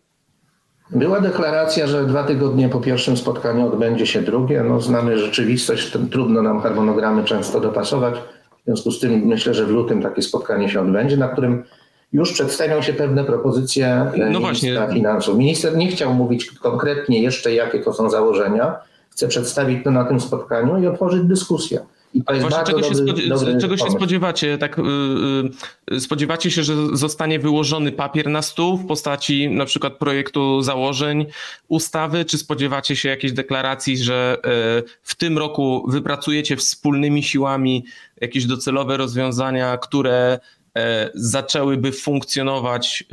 Była 0.94 1.20
deklaracja, 1.20 1.86
że 1.86 2.06
dwa 2.06 2.22
tygodnie 2.22 2.68
po 2.68 2.80
pierwszym 2.80 3.16
spotkaniu 3.16 3.66
odbędzie 3.66 4.06
się 4.06 4.22
drugie. 4.22 4.62
No, 4.62 4.80
znamy 4.80 5.18
rzeczywistość, 5.18 5.92
trudno 6.10 6.42
nam 6.42 6.60
harmonogramy 6.60 7.24
często 7.24 7.60
dopasować. 7.60 8.14
W 8.62 8.64
związku 8.64 8.90
z 8.90 9.00
tym 9.00 9.12
myślę, 9.26 9.54
że 9.54 9.66
w 9.66 9.70
lutym 9.70 10.02
takie 10.02 10.22
spotkanie 10.22 10.68
się 10.68 10.80
odbędzie, 10.80 11.16
na 11.16 11.28
którym 11.28 11.64
już 12.12 12.32
przedstawią 12.32 12.82
się 12.82 12.92
pewne 12.92 13.24
propozycje 13.24 13.86
e, 13.86 14.12
no 14.16 14.40
ministra 14.40 14.74
właśnie. 14.74 14.94
finansów. 14.94 15.38
Minister 15.38 15.76
nie 15.76 15.88
chciał 15.88 16.14
mówić 16.14 16.50
konkretnie 16.50 17.22
jeszcze, 17.22 17.54
jakie 17.54 17.78
to 17.78 17.92
są 17.92 18.10
założenia. 18.10 18.76
Chce 19.10 19.28
przedstawić 19.28 19.84
to 19.84 19.90
na 19.90 20.04
tym 20.04 20.20
spotkaniu 20.20 20.82
i 20.82 20.86
otworzyć 20.86 21.22
dyskusję. 21.22 21.80
I 22.14 22.24
to 22.24 22.34
jest 22.34 22.48
właśnie 22.48 22.64
czego, 22.64 22.80
dobry, 22.80 23.22
się, 23.22 23.28
dobry 23.28 23.58
czego 23.60 23.76
się 23.76 23.90
spodziewacie? 23.90 24.58
Tak, 24.58 24.80
yy, 25.90 26.00
spodziewacie 26.00 26.50
się, 26.50 26.62
że 26.62 26.74
zostanie 26.96 27.38
wyłożony 27.38 27.92
papier 27.92 28.28
na 28.28 28.42
stół 28.42 28.76
w 28.76 28.86
postaci 28.86 29.48
na 29.48 29.64
przykład 29.64 29.98
projektu 29.98 30.62
założeń 30.62 31.26
ustawy, 31.68 32.24
czy 32.24 32.38
spodziewacie 32.38 32.96
się 32.96 33.08
jakiejś 33.08 33.32
deklaracji, 33.32 33.98
że 33.98 34.36
yy, 34.44 34.50
w 35.02 35.14
tym 35.14 35.38
roku 35.38 35.84
wypracujecie 35.88 36.56
wspólnymi 36.56 37.22
siłami 37.22 37.84
jakieś 38.20 38.46
docelowe 38.46 38.96
rozwiązania, 38.96 39.78
które 39.78 40.38
e, 40.76 41.10
zaczęłyby 41.14 41.92
funkcjonować 41.92 43.04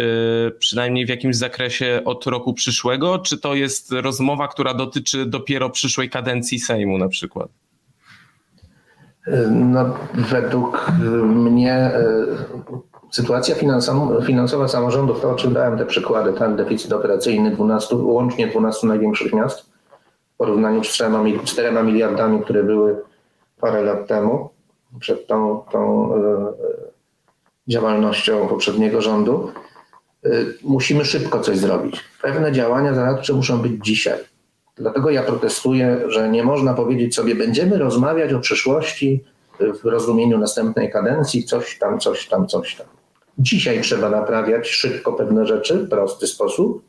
przynajmniej 0.60 1.06
w 1.06 1.10
jakimś 1.10 1.36
zakresie 1.36 2.02
od 2.06 2.28
roku 2.28 2.54
przyszłego, 2.54 3.20
czy 3.20 3.38
to 3.38 3.56
jest 3.56 3.92
rozmowa, 3.92 4.48
która 4.48 4.74
dotyczy 4.74 5.26
dopiero 5.26 5.70
przyszłej 5.70 6.10
kadencji 6.10 6.60
Sejmu 6.60 6.98
na 6.98 7.08
przykład? 7.08 7.61
No, 9.52 9.86
według 10.14 10.92
mnie 11.24 11.74
e, 11.74 12.04
sytuacja 13.12 13.56
finansowa 14.26 14.68
samorządów, 14.68 15.22
to 15.22 15.32
o 15.32 15.36
czym 15.36 15.54
dałem 15.54 15.78
te 15.78 15.86
przykłady, 15.86 16.34
ten 16.34 16.56
deficyt 16.56 16.94
operacyjny 16.94 17.52
12, 17.52 17.96
łącznie 17.96 18.48
12 18.48 18.88
największych 18.88 19.34
miast 19.34 19.62
w 20.34 20.38
porównaniu 20.38 20.84
z 20.84 20.88
4, 20.88 21.84
miliardami, 21.84 22.42
które 22.42 22.64
były 22.64 23.02
parę 23.60 23.82
lat 23.84 24.08
temu, 24.08 24.50
przed 25.00 25.28
tą, 25.28 25.64
tą 25.72 26.14
e, 26.16 26.54
działalnością 27.68 28.48
poprzedniego 28.48 29.02
rządu, 29.02 29.52
e, 30.26 30.30
musimy 30.64 31.06
szybko 31.06 31.40
coś 31.40 31.58
zrobić. 31.58 32.04
Pewne 32.22 32.52
działania 32.52 32.94
zaradcze 32.94 33.34
muszą 33.34 33.62
być 33.62 33.86
dzisiaj. 33.86 34.20
Dlatego 34.76 35.10
ja 35.10 35.24
protestuję, 35.24 36.02
że 36.08 36.30
nie 36.30 36.44
można 36.44 36.74
powiedzieć 36.74 37.16
sobie, 37.16 37.36
będziemy 37.36 37.78
rozmawiać 37.78 38.34
o 38.34 38.40
przyszłości 38.40 39.24
w 39.60 39.86
rozumieniu 39.86 40.38
następnej 40.38 40.92
kadencji, 40.92 41.44
coś 41.44 41.78
tam, 41.78 42.00
coś 42.00 42.28
tam, 42.28 42.48
coś 42.48 42.76
tam. 42.76 42.88
Dzisiaj 43.38 43.82
trzeba 43.82 44.10
naprawiać 44.10 44.68
szybko 44.68 45.14
pewne 45.14 45.46
rzeczy 45.46 45.78
w 45.78 45.90
prosty 45.90 46.28
sposób, 46.28 46.84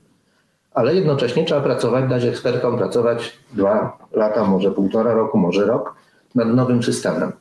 ale 0.74 0.94
jednocześnie 0.94 1.44
trzeba 1.44 1.60
pracować, 1.60 2.10
dać 2.10 2.24
ekspertom 2.24 2.78
pracować 2.78 3.32
dwa 3.52 3.98
lata, 4.12 4.44
może 4.44 4.70
półtora 4.70 5.14
roku, 5.14 5.38
może 5.38 5.66
rok 5.66 5.94
nad 6.34 6.48
nowym 6.48 6.82
systemem. 6.82 7.32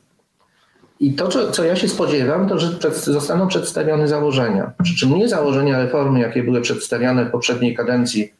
I 1.00 1.14
to, 1.14 1.28
co 1.50 1.64
ja 1.64 1.76
się 1.76 1.88
spodziewam, 1.88 2.48
to 2.48 2.58
że 2.58 2.68
zostaną 2.92 3.48
przedstawione 3.48 4.08
założenia. 4.08 4.72
Przy 4.82 4.96
czym 4.96 5.14
nie 5.14 5.28
założenia 5.28 5.78
reformy, 5.78 6.20
jakie 6.20 6.42
były 6.42 6.60
przedstawiane 6.60 7.24
w 7.24 7.30
poprzedniej 7.30 7.74
kadencji 7.74 8.32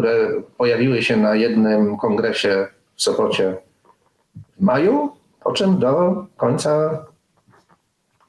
które 0.00 0.42
pojawiły 0.56 1.02
się 1.02 1.16
na 1.16 1.34
jednym 1.34 1.96
kongresie 1.96 2.66
w 2.96 3.02
Sopocie 3.02 3.56
w 4.56 4.62
maju, 4.62 5.10
po 5.44 5.52
czym 5.52 5.78
do 5.78 6.24
końca 6.36 7.04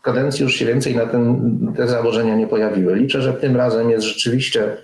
kadencji 0.02 0.44
już 0.44 0.54
się 0.54 0.66
więcej 0.66 0.96
na 0.96 1.06
ten, 1.06 1.74
te 1.78 1.88
założenia 1.88 2.36
nie 2.36 2.48
pojawiły. 2.48 2.96
Liczę, 2.96 3.22
że 3.22 3.34
tym 3.34 3.56
razem 3.56 3.90
jest 3.90 4.06
rzeczywiście 4.06 4.78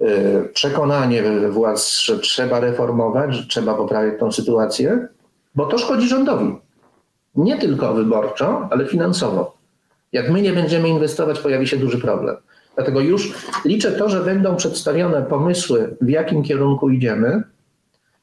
y, 0.00 0.48
przekonanie 0.54 1.22
władz, 1.50 2.00
że 2.00 2.18
trzeba 2.18 2.60
reformować, 2.60 3.34
że 3.34 3.46
trzeba 3.46 3.74
poprawić 3.74 4.20
tą 4.20 4.32
sytuację, 4.32 5.08
bo 5.54 5.66
to 5.66 5.78
szkodzi 5.78 6.08
rządowi. 6.08 6.56
Nie 7.34 7.58
tylko 7.58 7.94
wyborczo, 7.94 8.68
ale 8.70 8.86
finansowo. 8.86 9.56
Jak 10.12 10.30
my 10.30 10.42
nie 10.42 10.52
będziemy 10.52 10.88
inwestować, 10.88 11.38
pojawi 11.38 11.66
się 11.66 11.76
duży 11.76 11.98
problem. 11.98 12.36
Dlatego 12.74 13.00
już 13.00 13.32
liczę 13.64 13.92
to, 13.92 14.08
że 14.08 14.20
będą 14.20 14.56
przedstawione 14.56 15.22
pomysły, 15.22 15.96
w 16.00 16.08
jakim 16.08 16.42
kierunku 16.42 16.90
idziemy, 16.90 17.42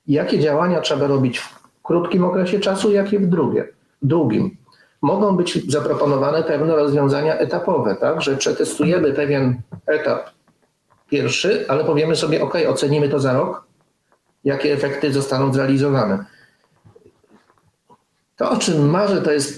jakie 0.08 0.39
działania 0.39 0.82
trzeba 0.82 1.08
robić 1.08 1.39
w 1.39 1.62
krótkim 1.84 2.24
okresie 2.24 2.60
czasu, 2.60 2.91
jakie 2.91 3.20
w 3.20 3.28
drugie, 3.28 3.68
długim. 4.02 4.58
Mogą 5.02 5.38
być 5.38 5.72
zaproponowane 5.72 6.43
pewne 6.43 6.76
rozwiązania 6.76 7.38
etapowe, 7.38 7.95
tak, 7.95 8.22
że 8.22 8.38
przetestujemy 8.38 9.14
pewien 9.14 9.62
etap 9.86 10.30
pierwszy, 11.10 11.66
ale 11.68 11.84
powiemy 11.84 12.16
sobie, 12.16 12.43
ok, 12.43 12.54
ocenimy 12.68 13.10
to 13.10 13.20
za 13.20 13.34
rok, 13.34 13.66
jakie 14.43 14.74
efekty 14.74 15.14
zostaną 15.14 15.54
zrealizowane. 15.54 16.26
To, 18.36 18.49
o 18.52 18.58
czym 18.58 18.89
marzę, 18.89 19.22
to 19.22 19.32
jest 19.32 19.58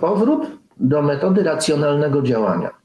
powrót 0.00 0.46
do 0.76 1.02
metody 1.02 1.42
racjonalnego 1.42 2.22
działania. 2.22 2.81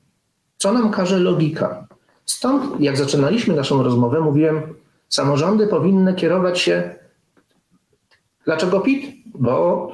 Co 0.57 0.73
nam 0.73 0.91
każe 0.91 1.19
logika? 1.19 1.87
Stąd, 2.25 2.81
jak 2.81 2.97
zaczynaliśmy 2.97 3.55
naszą 3.55 3.83
rozmowę, 3.83 4.19
mówiłem, 4.19 4.61
samorządy 5.09 5.67
powinny 5.67 6.13
kierować 6.13 6.59
się. 6.59 6.95
Dlaczego 8.45 8.79
PIT? 8.79 9.17
Bo 9.35 9.87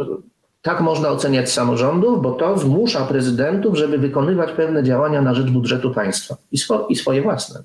tak 0.62 0.82
można 0.82 1.10
oceniać 1.10 1.52
samorządów, 1.52 2.22
bo 2.22 2.32
to 2.32 2.58
zmusza 2.58 3.06
prezydentów, 3.06 3.78
żeby 3.78 3.98
wykonywać 3.98 4.52
pewne 4.52 4.84
działania 4.84 5.22
na 5.22 5.34
rzecz 5.34 5.50
budżetu 5.50 5.92
państwa 5.92 6.36
i, 6.52 6.58
swo, 6.58 6.88
i 6.90 6.96
swoje 6.96 7.22
własne. 7.22 7.64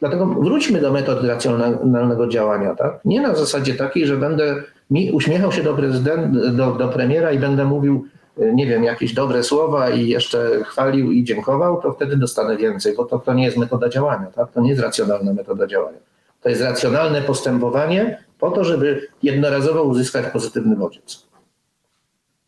Dlatego 0.00 0.26
wróćmy 0.26 0.80
do 0.80 0.92
metod 0.92 1.24
racjonalnego 1.24 2.28
działania. 2.28 2.74
Tak? 2.74 3.00
Nie 3.04 3.20
na 3.20 3.34
zasadzie 3.34 3.74
takiej, 3.74 4.06
że 4.06 4.16
będę 4.16 4.62
mi 4.90 5.12
uśmiechał 5.12 5.52
się 5.52 5.62
do, 5.62 5.74
prezydenta, 5.74 6.50
do, 6.52 6.72
do 6.72 6.88
premiera 6.88 7.32
i 7.32 7.38
będę 7.38 7.64
mówił, 7.64 8.04
nie 8.36 8.66
wiem, 8.66 8.84
jakieś 8.84 9.14
dobre 9.14 9.42
słowa 9.42 9.90
i 9.90 10.08
jeszcze 10.08 10.64
chwalił 10.64 11.12
i 11.12 11.24
dziękował, 11.24 11.82
to 11.82 11.92
wtedy 11.92 12.16
dostanę 12.16 12.56
więcej, 12.56 12.96
bo 12.96 13.04
to, 13.04 13.18
to 13.18 13.34
nie 13.34 13.44
jest 13.44 13.56
metoda 13.56 13.88
działania, 13.88 14.26
tak? 14.26 14.52
to 14.52 14.60
nie 14.60 14.70
jest 14.70 14.82
racjonalna 14.82 15.32
metoda 15.32 15.66
działania. 15.66 15.98
To 16.42 16.48
jest 16.48 16.62
racjonalne 16.62 17.22
postępowanie 17.22 18.24
po 18.38 18.50
to, 18.50 18.64
żeby 18.64 19.08
jednorazowo 19.22 19.82
uzyskać 19.82 20.26
pozytywny 20.32 20.76
bodziec. 20.76 21.26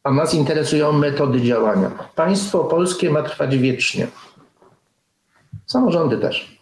A 0.03 0.11
nas 0.11 0.35
interesują 0.35 0.93
metody 0.93 1.41
działania. 1.41 1.91
Państwo 2.15 2.65
polskie 2.65 3.11
ma 3.11 3.23
trwać 3.23 3.59
wiecznie. 3.59 4.07
Samorządy 5.67 6.19
też. 6.19 6.59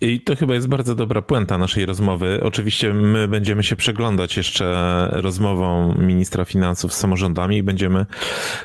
I 0.00 0.20
to 0.20 0.36
chyba 0.36 0.54
jest 0.54 0.68
bardzo 0.68 0.94
dobra 0.94 1.22
puenta 1.22 1.58
naszej 1.58 1.86
rozmowy. 1.86 2.40
Oczywiście 2.42 2.94
my 2.94 3.28
będziemy 3.28 3.62
się 3.62 3.76
przeglądać 3.76 4.36
jeszcze 4.36 5.08
rozmową 5.12 5.94
ministra 5.94 6.44
finansów 6.44 6.94
z 6.94 6.96
samorządami 6.96 7.56
i 7.56 7.62
będziemy 7.62 8.06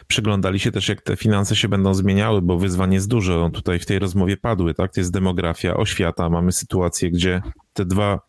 przyglądali 0.07 0.59
się 0.59 0.71
też, 0.71 0.89
jak 0.89 1.01
te 1.01 1.15
finanse 1.15 1.55
się 1.55 1.67
będą 1.67 1.93
zmieniały, 1.93 2.41
bo 2.41 2.57
wyzwań 2.57 2.93
jest 2.93 3.07
dużo. 3.07 3.49
Tutaj 3.53 3.79
w 3.79 3.85
tej 3.85 3.99
rozmowie 3.99 4.37
padły, 4.37 4.73
tak? 4.73 4.93
To 4.93 4.99
jest 4.99 5.13
demografia, 5.13 5.77
oświata. 5.77 6.29
Mamy 6.29 6.51
sytuację, 6.51 7.11
gdzie 7.11 7.41
te 7.73 7.85
dwa 7.85 8.19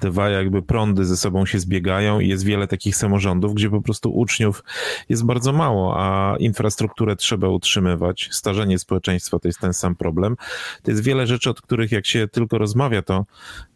dwa 0.00 0.28
jakby 0.28 0.62
prądy 0.62 1.04
ze 1.04 1.16
sobą 1.16 1.46
się 1.46 1.58
zbiegają 1.58 2.20
i 2.20 2.28
jest 2.28 2.44
wiele 2.44 2.66
takich 2.66 2.96
samorządów, 2.96 3.54
gdzie 3.54 3.70
po 3.70 3.82
prostu 3.82 4.10
uczniów 4.16 4.64
jest 5.08 5.24
bardzo 5.24 5.52
mało, 5.52 5.94
a 5.98 6.36
infrastrukturę 6.38 7.16
trzeba 7.16 7.48
utrzymywać. 7.48 8.28
Starzenie 8.32 8.78
społeczeństwa 8.78 9.38
to 9.38 9.48
jest 9.48 9.60
ten 9.60 9.74
sam 9.74 9.96
problem. 9.96 10.36
To 10.82 10.90
jest 10.90 11.02
wiele 11.02 11.26
rzeczy, 11.26 11.50
od 11.50 11.60
których 11.60 11.92
jak 11.92 12.06
się 12.06 12.28
tylko 12.28 12.58
rozmawia, 12.58 13.02
to 13.02 13.26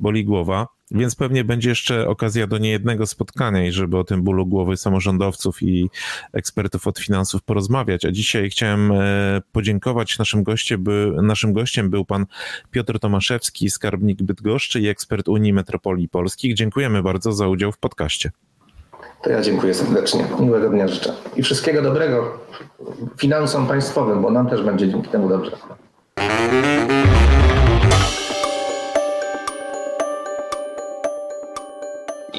boli 0.01 0.25
głowa. 0.25 0.66
Więc 0.91 1.14
pewnie 1.14 1.45
będzie 1.45 1.68
jeszcze 1.68 2.09
okazja 2.09 2.47
do 2.47 2.59
niejednego 2.59 3.07
spotkania 3.07 3.66
i 3.66 3.72
żeby 3.72 3.99
o 3.99 4.05
tym 4.05 4.22
bólu 4.22 4.47
głowy 4.47 4.76
samorządowców 4.76 5.62
i 5.62 5.91
ekspertów 6.32 6.86
od 6.86 6.99
finansów 6.99 7.43
porozmawiać. 7.43 8.05
A 8.05 8.11
dzisiaj 8.11 8.51
chciałem 8.51 8.93
e, 8.93 9.41
podziękować 9.53 10.18
naszym 10.18 10.43
gościem, 10.43 10.84
by, 10.84 11.12
naszym 11.22 11.53
gościem 11.53 11.91
był 11.91 12.05
pan 12.05 12.26
Piotr 12.70 12.99
Tomaszewski, 12.99 13.70
skarbnik 13.70 14.22
Bydgoszczy 14.22 14.80
i 14.80 14.88
ekspert 14.88 15.28
Unii 15.28 15.53
Metropolii 15.53 16.09
Polskich. 16.09 16.55
Dziękujemy 16.55 17.03
bardzo 17.03 17.32
za 17.32 17.49
udział 17.49 17.72
w 17.72 17.78
podcaście. 17.78 18.30
To 19.22 19.30
ja 19.30 19.43
dziękuję 19.43 19.74
serdecznie. 19.74 20.24
Miłego 20.41 20.70
dnia 20.70 20.88
życzę. 20.88 21.12
I 21.36 21.43
wszystkiego 21.43 21.82
dobrego 21.82 22.38
finansom 23.18 23.66
państwowym, 23.66 24.22
bo 24.22 24.30
nam 24.30 24.49
też 24.51 24.62
będzie 24.62 24.88
dzięki 24.88 25.09
temu 25.09 25.28
dobrze. 25.28 25.57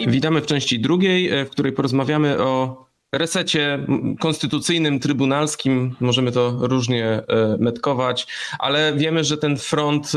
Witamy 0.08 0.42
w 0.42 0.46
części 0.46 0.80
drugiej, 0.80 1.30
e, 1.30 1.46
w 1.46 1.50
której 1.50 1.72
porozmawiamy 1.72 2.40
o 2.40 2.86
resecie 3.12 3.86
konstytucyjnym, 4.20 5.00
trybunalskim, 5.00 5.96
możemy 6.00 6.32
to 6.32 6.58
różnie 6.60 7.06
e, 7.06 7.24
metkować, 7.60 8.28
ale 8.60 8.94
wiemy, 8.96 9.24
że 9.24 9.38
ten 9.38 9.58
front 9.58 10.06
e, 10.06 10.10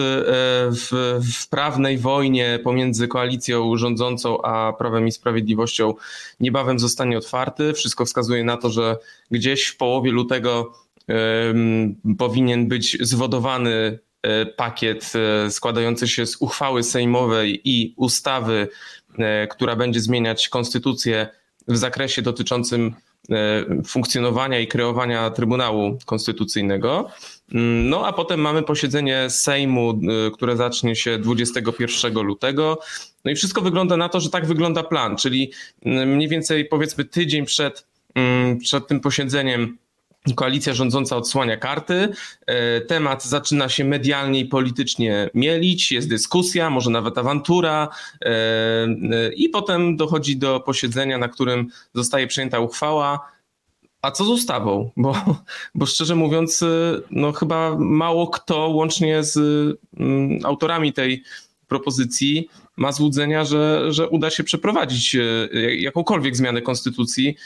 w, 0.70 1.18
w, 1.34 1.48
prawnej 1.48 1.98
wojnie 1.98 2.58
pomiędzy 2.64 3.08
koalicją 3.08 3.76
rządzącą 3.76 4.42
a 4.42 4.72
Prawem 4.72 5.06
i 5.06 5.12
Sprawiedliwością 5.12 5.94
niebawem 6.40 6.78
zostanie 6.78 7.18
otwarty. 7.18 7.72
Wszystko 7.72 8.04
wskazuje 8.04 8.44
na 8.44 8.56
to, 8.56 8.70
że 8.70 8.96
gdzieś 9.30 9.66
w 9.66 9.76
połowie 9.76 10.10
lutego 10.10 10.72
powinien 12.18 12.68
być 12.68 12.98
zwodowany 13.00 13.98
pakiet 14.56 15.12
składający 15.50 16.08
się 16.08 16.26
z 16.26 16.36
uchwały 16.36 16.82
sejmowej 16.82 17.60
i 17.64 17.94
ustawy 17.96 18.68
która 19.50 19.76
będzie 19.76 20.00
zmieniać 20.00 20.48
konstytucję 20.48 21.28
w 21.68 21.76
zakresie 21.76 22.22
dotyczącym 22.22 22.94
e, 23.30 23.64
funkcjonowania 23.86 24.60
i 24.60 24.66
kreowania 24.66 25.30
Trybunału 25.30 25.98
Konstytucyjnego. 26.06 27.10
Mm, 27.52 27.88
no 27.88 28.06
a 28.06 28.12
potem 28.12 28.40
mamy 28.40 28.62
posiedzenie 28.62 29.30
Sejmu, 29.30 29.90
e, 29.90 30.30
które 30.30 30.56
zacznie 30.56 30.96
się 30.96 31.18
21 31.18 32.22
lutego. 32.22 32.78
No 33.24 33.30
i 33.30 33.34
wszystko 33.34 33.60
wygląda 33.60 33.96
na 33.96 34.08
to, 34.08 34.20
że 34.20 34.30
tak 34.30 34.46
wygląda 34.46 34.82
plan, 34.82 35.16
czyli 35.16 35.52
mm, 35.84 36.08
mniej 36.08 36.28
więcej 36.28 36.64
powiedzmy 36.64 37.04
tydzień 37.04 37.44
przed, 37.44 37.86
mm, 38.14 38.58
przed 38.58 38.86
tym 38.86 39.00
posiedzeniem 39.00 39.78
Koalicja 40.34 40.74
rządząca 40.74 41.16
odsłania 41.16 41.56
karty. 41.56 42.08
E, 42.46 42.80
temat 42.80 43.24
zaczyna 43.24 43.68
się 43.68 43.84
medialnie 43.84 44.40
i 44.40 44.44
politycznie 44.44 45.30
mielić, 45.34 45.92
jest 45.92 46.08
dyskusja, 46.08 46.70
może 46.70 46.90
nawet 46.90 47.18
awantura, 47.18 47.88
e, 48.22 48.28
e, 48.28 49.32
i 49.36 49.48
potem 49.48 49.96
dochodzi 49.96 50.36
do 50.36 50.60
posiedzenia, 50.60 51.18
na 51.18 51.28
którym 51.28 51.68
zostaje 51.94 52.26
przyjęta 52.26 52.58
uchwała. 52.58 53.34
A 54.02 54.10
co 54.10 54.24
z 54.24 54.28
ustawą? 54.28 54.90
Bo, 54.96 55.14
bo 55.74 55.86
szczerze 55.86 56.14
mówiąc, 56.14 56.64
no 57.10 57.32
chyba 57.32 57.76
mało 57.78 58.26
kto, 58.26 58.68
łącznie 58.68 59.24
z 59.24 59.36
mm, 59.96 60.38
autorami 60.44 60.92
tej 60.92 61.22
propozycji, 61.68 62.48
ma 62.76 62.92
złudzenia, 62.92 63.44
że, 63.44 63.92
że 63.92 64.08
uda 64.08 64.30
się 64.30 64.44
przeprowadzić 64.44 65.16
jakąkolwiek 65.78 66.36
zmianę 66.36 66.62
konstytucji 66.62 67.36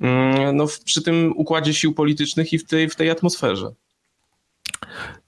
Mm, 0.00 0.56
no, 0.56 0.66
przy 0.84 1.02
tym 1.02 1.32
układzie 1.36 1.74
sił 1.74 1.94
politycznych 1.94 2.52
i 2.52 2.58
w 2.58 2.66
tej, 2.66 2.88
w 2.88 2.96
tej 2.96 3.10
atmosferze. 3.10 3.70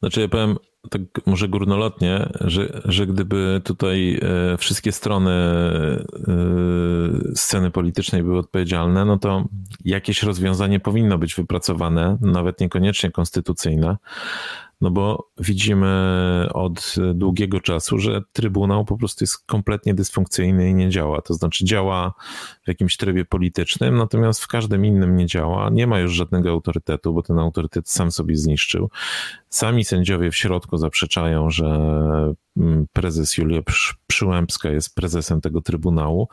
Znaczy 0.01 0.21
ja 0.21 0.29
powiem 0.29 0.57
tak 0.91 1.03
może 1.27 1.49
górnolotnie, 1.49 2.29
że, 2.41 2.83
że 2.85 3.07
gdyby 3.07 3.61
tutaj 3.65 4.21
e, 4.23 4.57
wszystkie 4.57 4.93
strony 4.93 5.31
e, 5.31 6.07
sceny 7.35 7.71
politycznej 7.71 8.23
były 8.23 8.39
odpowiedzialne, 8.39 9.05
no 9.05 9.19
to 9.19 9.45
jakieś 9.85 10.23
rozwiązanie 10.23 10.81
powinno 10.81 11.19
być 11.19 11.35
wypracowane, 11.35 12.19
nawet 12.21 12.61
niekoniecznie 12.61 13.11
konstytucyjne, 13.11 13.97
no 14.81 14.91
bo 14.91 15.31
widzimy 15.39 16.49
od 16.55 16.95
długiego 17.15 17.61
czasu, 17.61 17.99
że 17.99 18.23
Trybunał 18.33 18.85
po 18.85 18.97
prostu 18.97 19.25
jest 19.25 19.47
kompletnie 19.47 19.95
dysfunkcyjny 19.95 20.71
i 20.71 20.75
nie 20.75 20.89
działa. 20.89 21.23
To 21.23 21.35
znaczy 21.35 21.65
działa 21.65 22.15
jakimś 22.69 22.97
trybie 22.97 23.25
politycznym, 23.25 23.97
natomiast 23.97 24.41
w 24.41 24.49
każdym 24.49 24.85
innym 24.85 25.17
nie 25.17 25.27
działa. 25.27 25.71
Nie 25.71 25.87
ma 25.87 25.99
już 25.99 26.13
żadnego 26.13 26.51
autorytetu, 26.51 27.15
bo 27.15 27.23
ten 27.23 27.39
autorytet 27.39 27.91
sam 27.91 28.11
sobie 28.13 28.37
zniszczył. 28.37 28.91
Sami 29.49 29.85
sędziowie 29.85 30.31
w 30.31 30.37
środku 30.37 30.77
zaprzeczają, 30.77 31.51
że 31.51 31.67
mm, 32.57 32.87
prezes 32.93 33.39
Julia 33.39 33.63
Przyłębska 34.07 34.71
jest 34.71 34.95
prezesem 34.95 35.41
tego 35.41 35.61
Trybunału. 35.61 36.29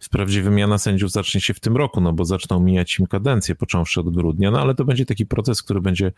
Wprawdzie 0.00 0.42
wymiana 0.42 0.78
sędziów 0.78 1.10
zacznie 1.10 1.40
się 1.40 1.54
w 1.54 1.60
tym 1.60 1.76
roku, 1.76 2.00
no 2.00 2.12
bo 2.12 2.24
zaczną 2.24 2.60
mijać 2.60 2.98
im 2.98 3.06
kadencje, 3.06 3.54
począwszy 3.54 4.00
od 4.00 4.14
grudnia, 4.14 4.50
no 4.50 4.60
ale 4.60 4.74
to 4.74 4.84
będzie 4.84 5.06
taki 5.06 5.26
proces, 5.26 5.62
który 5.62 5.80
będzie 5.80 6.12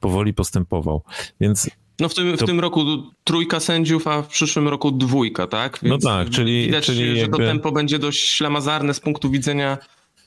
powoli 0.00 0.34
postępował. 0.34 1.02
Więc 1.40 1.70
no 2.02 2.08
w 2.08 2.14
tym, 2.14 2.36
to... 2.36 2.44
w 2.44 2.48
tym 2.48 2.60
roku 2.60 2.84
trójka 3.24 3.60
sędziów, 3.60 4.06
a 4.06 4.22
w 4.22 4.28
przyszłym 4.28 4.68
roku 4.68 4.90
dwójka, 4.90 5.46
tak? 5.46 5.82
No 5.82 5.88
Więc 5.90 6.04
no 6.04 6.10
tak, 6.10 6.30
czyli... 6.30 6.66
Widać, 6.66 6.86
czyli 6.86 7.10
że 7.10 7.16
jakby... 7.16 7.38
to 7.38 7.44
tempo 7.44 7.72
będzie 7.72 7.98
dość 7.98 8.30
ślamazarne 8.30 8.94
z 8.94 9.00
punktu 9.00 9.30
widzenia 9.30 9.78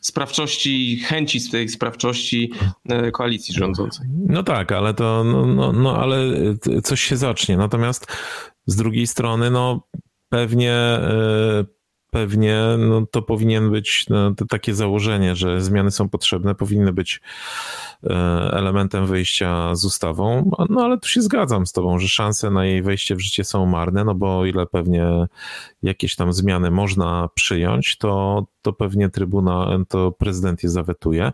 sprawczości 0.01 0.93
i 0.93 0.99
chęci 0.99 1.39
z 1.39 1.51
tej 1.51 1.69
sprawczości 1.69 2.51
e, 2.89 3.11
koalicji 3.11 3.53
rządzącej. 3.53 4.07
No 4.28 4.43
tak, 4.43 4.71
ale 4.71 4.93
to, 4.93 5.23
no, 5.23 5.45
no, 5.45 5.71
no 5.71 5.97
ale 5.97 6.17
coś 6.84 7.01
się 7.01 7.17
zacznie. 7.17 7.57
Natomiast 7.57 8.07
z 8.65 8.76
drugiej 8.76 9.07
strony, 9.07 9.51
no 9.51 9.88
pewnie 10.30 10.71
e, 10.71 11.65
pewnie 12.16 12.61
no, 12.78 13.05
to 13.11 13.22
powinien 13.22 13.72
być 13.72 14.05
no, 14.09 14.36
to 14.36 14.45
takie 14.45 14.76
założenie, 14.76 15.36
że 15.36 15.61
zmiany 15.61 15.91
są 15.91 16.09
potrzebne, 16.09 16.55
powinny 16.55 16.93
być 16.93 17.22
e, 18.03 18.09
elementem 18.53 19.05
wyjścia 19.05 19.76
z 19.76 19.86
ustawą. 19.86 20.51
No 20.70 20.84
ale 20.84 20.97
tu 20.97 21.09
się 21.09 21.22
zgadzam 21.22 21.66
z 21.66 21.72
tobą, 21.72 21.99
że 21.99 22.07
szanse 22.07 22.51
na 22.51 22.66
jej 22.66 22.82
wejście 22.82 23.16
w 23.16 23.22
życie 23.22 23.43
są 23.43 23.66
marne, 23.66 24.03
no 24.03 24.16
bo 24.16 24.39
o 24.39 24.45
ile 24.45 24.66
pewnie 24.66 25.28
jakieś 25.84 26.16
tam 26.16 26.34
zmiany 26.34 26.72
można 26.72 27.30
przyjąć, 27.34 27.97
to, 27.97 28.45
to 28.61 28.74
pewnie 28.74 29.09
trybuna, 29.09 29.78
to 29.88 30.11
prezydent 30.11 30.63
je 30.63 30.70
zawetuje. 30.70 31.32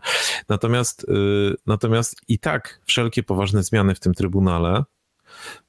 Natomiast, 0.48 1.04
y, 1.04 1.54
natomiast 1.66 2.16
i 2.28 2.38
tak 2.38 2.80
wszelkie 2.84 3.22
poważne 3.22 3.62
zmiany 3.62 3.94
w 3.94 4.00
tym 4.00 4.14
trybunale 4.14 4.84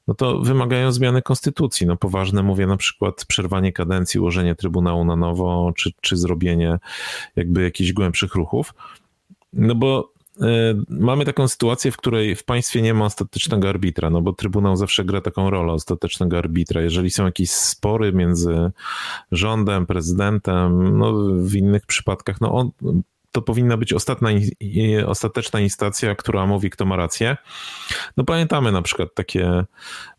no 0.08 0.14
to 0.14 0.38
wymagają 0.38 0.92
zmiany 0.92 1.22
konstytucji. 1.22 1.86
No 1.86 1.96
poważne 1.96 2.42
mówię 2.42 2.66
na 2.66 2.76
przykład 2.76 3.24
przerwanie 3.24 3.72
kadencji, 3.72 4.20
ułożenie 4.20 4.54
Trybunału 4.54 5.04
na 5.04 5.16
nowo, 5.16 5.72
czy, 5.76 5.90
czy 6.00 6.16
zrobienie 6.16 6.78
jakby 7.36 7.62
jakichś 7.62 7.92
głębszych 7.92 8.34
ruchów. 8.34 8.74
No 9.52 9.74
bo 9.74 10.12
y, 10.36 10.42
mamy 10.88 11.24
taką 11.24 11.48
sytuację, 11.48 11.90
w 11.90 11.96
której 11.96 12.34
w 12.34 12.44
państwie 12.44 12.82
nie 12.82 12.94
ma 12.94 13.04
ostatecznego 13.04 13.68
arbitra, 13.68 14.10
no 14.10 14.20
bo 14.20 14.32
Trybunał 14.32 14.76
zawsze 14.76 15.04
gra 15.04 15.20
taką 15.20 15.50
rolę 15.50 15.72
ostatecznego 15.72 16.38
arbitra. 16.38 16.82
Jeżeli 16.82 17.10
są 17.10 17.24
jakieś 17.24 17.50
spory 17.50 18.12
między 18.12 18.70
rządem, 19.32 19.86
prezydentem, 19.86 20.98
no 20.98 21.12
w 21.36 21.54
innych 21.54 21.86
przypadkach, 21.86 22.40
no 22.40 22.52
on, 22.52 22.70
to 23.34 23.42
powinna 23.42 23.76
być 23.76 23.92
ostatnia, 23.92 24.30
ostateczna 25.06 25.60
instancja, 25.60 26.14
która 26.14 26.46
mówi, 26.46 26.70
kto 26.70 26.84
ma 26.84 26.96
rację. 26.96 27.36
No 28.16 28.24
pamiętamy 28.24 28.72
na 28.72 28.82
przykład 28.82 29.14
takie 29.14 29.64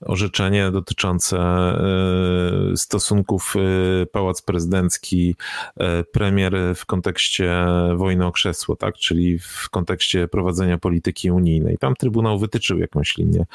orzeczenie 0.01 0.71
dotyczące 0.71 1.37
e, 1.37 2.77
stosunków 2.77 3.53
e, 3.55 4.05
Pałac 4.05 4.41
Prezydencki, 4.41 5.35
e, 5.77 6.03
premier 6.03 6.53
w 6.75 6.85
kontekście 6.85 7.65
wojny 7.95 8.25
o 8.25 8.31
krzesło, 8.31 8.75
tak? 8.75 8.95
czyli 8.95 9.39
w 9.39 9.69
kontekście 9.69 10.27
prowadzenia 10.27 10.77
polityki 10.77 11.31
unijnej. 11.31 11.77
Tam 11.77 11.95
Trybunał 11.95 12.39
wytyczył 12.39 12.79
jakąś 12.79 13.17
linię. 13.17 13.45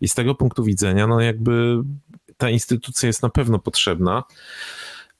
I 0.00 0.08
z 0.08 0.14
tego 0.14 0.34
punktu 0.34 0.64
widzenia, 0.64 1.06
no 1.06 1.20
jakby 1.20 1.82
ta 2.36 2.50
instytucja 2.50 3.06
jest 3.06 3.22
na 3.22 3.28
pewno 3.28 3.58
potrzebna 3.58 4.22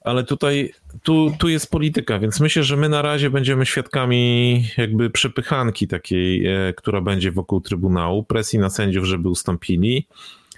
ale 0.01 0.23
tutaj 0.23 0.73
tu, 1.03 1.31
tu 1.39 1.49
jest 1.49 1.71
polityka, 1.71 2.19
więc 2.19 2.39
myślę, 2.39 2.63
że 2.63 2.77
my 2.77 2.89
na 2.89 3.01
razie 3.01 3.29
będziemy 3.29 3.65
świadkami 3.65 4.65
jakby 4.77 5.09
przepychanki 5.09 5.87
takiej, 5.87 6.47
e, 6.47 6.73
która 6.73 7.01
będzie 7.01 7.31
wokół 7.31 7.61
Trybunału, 7.61 8.23
presji 8.23 8.59
na 8.59 8.69
sędziów, 8.69 9.05
żeby 9.05 9.29
ustąpili. 9.29 10.07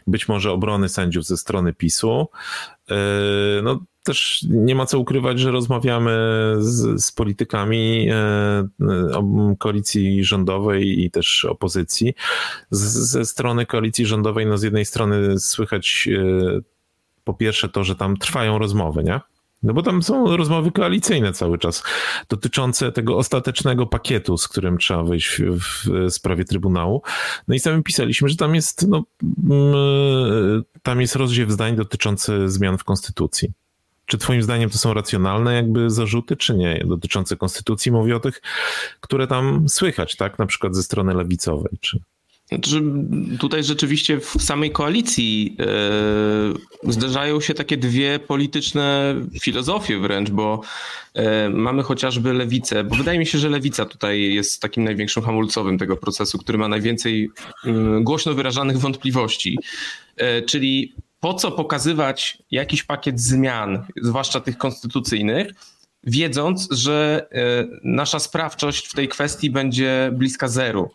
być 0.08 0.28
może 0.28 0.52
obrony 0.52 0.90
sędziów 0.90 1.26
ze 1.26 1.38
strony 1.38 1.74
PiSu. 1.74 2.28
No, 3.64 3.80
też 4.04 4.46
nie 4.50 4.76
ma 4.76 4.86
co 4.86 5.00
ukrywać, 5.00 5.40
że 5.40 5.52
rozmawiamy 5.52 6.12
z, 6.60 7.04
z 7.04 7.12
politykami 7.12 8.10
koalicji 9.60 10.24
rządowej 10.24 11.04
i 11.04 11.12
też 11.12 11.46
opozycji. 11.46 12.14
Z, 12.72 12.82
ze 12.82 13.26
strony 13.26 13.66
koalicji 13.66 14.06
rządowej, 14.06 14.46
no 14.46 14.58
z 14.58 14.64
jednej 14.64 14.86
strony 14.86 15.40
słychać 15.40 16.10
po 17.24 17.34
pierwsze 17.34 17.70
to, 17.70 17.84
że 17.84 17.96
tam 17.96 18.18
trwają 18.18 18.58
rozmowy, 18.58 19.04
nie? 19.04 19.20
No 19.64 19.74
bo 19.74 19.82
tam 19.82 20.04
są 20.04 20.38
rozmowy 20.38 20.72
koalicyjne 20.72 21.34
cały 21.34 21.58
czas 21.58 21.84
dotyczące 22.30 22.92
tego 22.92 23.18
ostatecznego 23.18 23.86
pakietu, 23.86 24.38
z 24.38 24.48
którym 24.48 24.78
trzeba 24.78 25.04
wyjść 25.04 25.42
w, 25.42 25.62
w 25.90 26.12
sprawie 26.14 26.46
Trybunału. 26.46 27.02
No 27.48 27.56
i 27.56 27.60
sami 27.60 27.84
pisaliśmy, 27.84 28.30
że 28.30 28.36
tam 28.36 28.56
jest, 28.56 28.88
no, 28.88 29.04
mm, 29.50 30.64
tam 30.84 31.02
jest 31.02 31.16
rozdziew 31.16 31.52
zdań 31.52 31.76
dotyczący 31.76 32.50
zmian 32.50 32.78
w 32.78 32.84
Konstytucji. 32.84 33.52
Czy 34.06 34.18
Twoim 34.18 34.44
zdaniem 34.44 34.70
to 34.70 34.78
są 34.78 34.94
racjonalne 34.94 35.54
jakby 35.54 35.90
zarzuty, 35.90 36.38
czy 36.38 36.54
nie, 36.54 36.84
dotyczące 36.86 37.36
Konstytucji? 37.36 37.92
Mówię 37.92 38.16
o 38.16 38.20
tych, 38.20 38.42
które 39.00 39.28
tam 39.28 39.70
słychać, 39.70 40.16
tak, 40.16 40.40
na 40.40 40.46
przykład 40.46 40.76
ze 40.76 40.84
strony 40.84 41.14
lewicowej, 41.14 41.78
czy... 41.82 42.00
Znaczy, 42.54 42.84
tutaj 43.40 43.64
rzeczywiście 43.64 44.20
w 44.20 44.44
samej 44.44 44.72
koalicji 44.72 45.58
yy, 46.84 46.94
zderzają 46.94 47.42
się 47.42 47.54
takie 47.54 47.78
dwie 47.78 48.20
polityczne 48.20 49.16
filozofie 49.42 50.00
wręcz, 50.00 50.30
bo 50.30 50.62
yy, 51.16 51.24
mamy 51.50 51.84
chociażby 51.84 52.34
lewicę, 52.34 52.84
bo 52.84 52.96
wydaje 52.96 53.20
mi 53.20 53.26
się, 53.26 53.38
że 53.38 53.50
lewica 53.50 53.86
tutaj 53.86 54.34
jest 54.34 54.62
takim 54.62 54.84
największym 54.84 55.24
hamulcowym 55.24 55.78
tego 55.78 55.98
procesu, 55.98 56.38
który 56.38 56.58
ma 56.58 56.68
najwięcej 56.68 57.30
yy, 57.64 58.02
głośno 58.02 58.34
wyrażanych 58.34 58.80
wątpliwości, 58.80 59.60
czyli 60.46 60.94
po 61.20 61.34
co 61.34 61.52
pokazywać 61.52 62.38
jakiś 62.52 62.84
pakiet 62.84 63.20
zmian, 63.22 63.86
zwłaszcza 64.02 64.40
tych 64.40 64.58
konstytucyjnych, 64.58 65.48
wiedząc, 66.04 66.68
że 66.72 67.28
nasza 67.84 68.20
sprawczość 68.20 68.88
w 68.88 68.94
tej 68.94 69.08
kwestii 69.08 69.50
będzie 69.50 70.12
bliska 70.14 70.48
zeru 70.48 70.92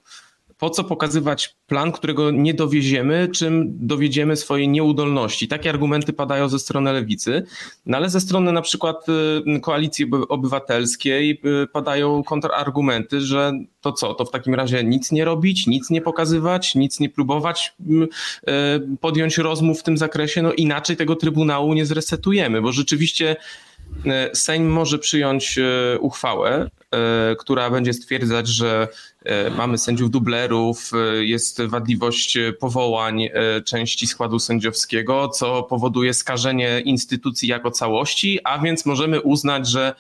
po 0.58 0.70
co 0.70 0.84
pokazywać 0.84 1.56
plan, 1.66 1.92
którego 1.92 2.30
nie 2.30 2.54
dowieziemy, 2.54 3.28
czym 3.34 3.64
dowiedziemy 3.86 4.36
swojej 4.36 4.68
nieudolności. 4.68 5.48
Takie 5.48 5.70
argumenty 5.70 6.12
padają 6.12 6.48
ze 6.48 6.58
strony 6.58 6.92
lewicy, 6.92 7.42
no 7.86 7.96
ale 7.96 8.10
ze 8.10 8.20
strony 8.20 8.52
na 8.52 8.62
przykład 8.62 9.06
y, 9.56 9.60
koalicji 9.60 10.06
obywatelskiej 10.28 11.40
y, 11.62 11.66
padają 11.66 12.22
kontrargumenty, 12.22 13.20
że 13.20 13.52
to 13.80 13.92
co, 13.92 14.14
to 14.14 14.24
w 14.24 14.30
takim 14.30 14.54
razie 14.54 14.84
nic 14.84 15.12
nie 15.12 15.24
robić, 15.24 15.66
nic 15.66 15.90
nie 15.90 16.00
pokazywać, 16.00 16.74
nic 16.74 17.00
nie 17.00 17.10
próbować 17.10 17.74
y, 17.80 18.96
podjąć 19.00 19.38
rozmów 19.38 19.80
w 19.80 19.82
tym 19.82 19.98
zakresie, 19.98 20.42
no 20.42 20.52
inaczej 20.52 20.96
tego 20.96 21.16
Trybunału 21.16 21.74
nie 21.74 21.86
zresetujemy, 21.86 22.62
bo 22.62 22.72
rzeczywiście 22.72 23.36
Sejm 24.34 24.68
może 24.68 24.98
przyjąć 24.98 25.58
uchwałę, 26.00 26.70
która 27.38 27.70
będzie 27.70 27.92
stwierdzać, 27.92 28.48
że 28.48 28.88
mamy 29.56 29.78
sędziów 29.78 30.10
dublerów, 30.10 30.90
e, 30.94 31.24
jest 31.24 31.62
wadliwość 31.62 32.38
powołań 32.60 33.22
e, 33.22 33.30
części 33.62 34.06
składu 34.06 34.38
sędziowskiego, 34.38 35.28
co 35.28 35.62
powoduje 35.62 36.14
skażenie 36.14 36.80
instytucji 36.80 37.48
jako 37.48 37.70
całości, 37.70 38.38
a 38.44 38.58
więc 38.58 38.86
możemy 38.86 39.20
uznać, 39.20 39.68
że 39.68 39.94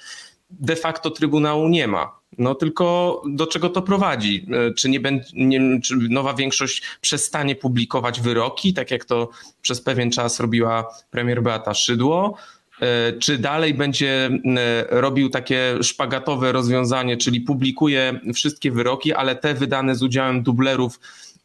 de 0.50 0.76
facto 0.76 1.10
Trybunału 1.10 1.68
nie 1.68 1.88
ma. 1.88 2.18
No 2.38 2.54
tylko 2.54 3.22
do 3.28 3.46
czego 3.46 3.68
to 3.68 3.82
prowadzi? 3.82 4.46
Czy, 4.76 4.88
nie 4.88 5.00
będzie, 5.00 5.26
nie, 5.34 5.80
czy 5.80 5.96
nowa 5.96 6.34
większość 6.34 6.82
przestanie 7.00 7.54
publikować 7.54 8.20
wyroki, 8.20 8.74
tak 8.74 8.90
jak 8.90 9.04
to 9.04 9.28
przez 9.62 9.80
pewien 9.80 10.10
czas 10.10 10.40
robiła 10.40 10.94
premier 11.10 11.42
Beata 11.42 11.74
Szydło? 11.74 12.36
E, 12.80 13.12
czy 13.12 13.38
dalej 13.38 13.74
będzie 13.74 14.30
e, 14.56 15.00
robił 15.00 15.30
takie 15.30 15.78
szpagatowe 15.82 16.52
rozwiązanie, 16.52 17.16
czyli 17.16 17.40
publikuje 17.40 18.20
wszystkie 18.34 18.70
wyroki, 18.70 19.12
ale 19.12 19.36
te 19.36 19.54
wydane 19.54 19.96
z 19.96 20.02
udziałem 20.02 20.42
dublerów 20.42 21.00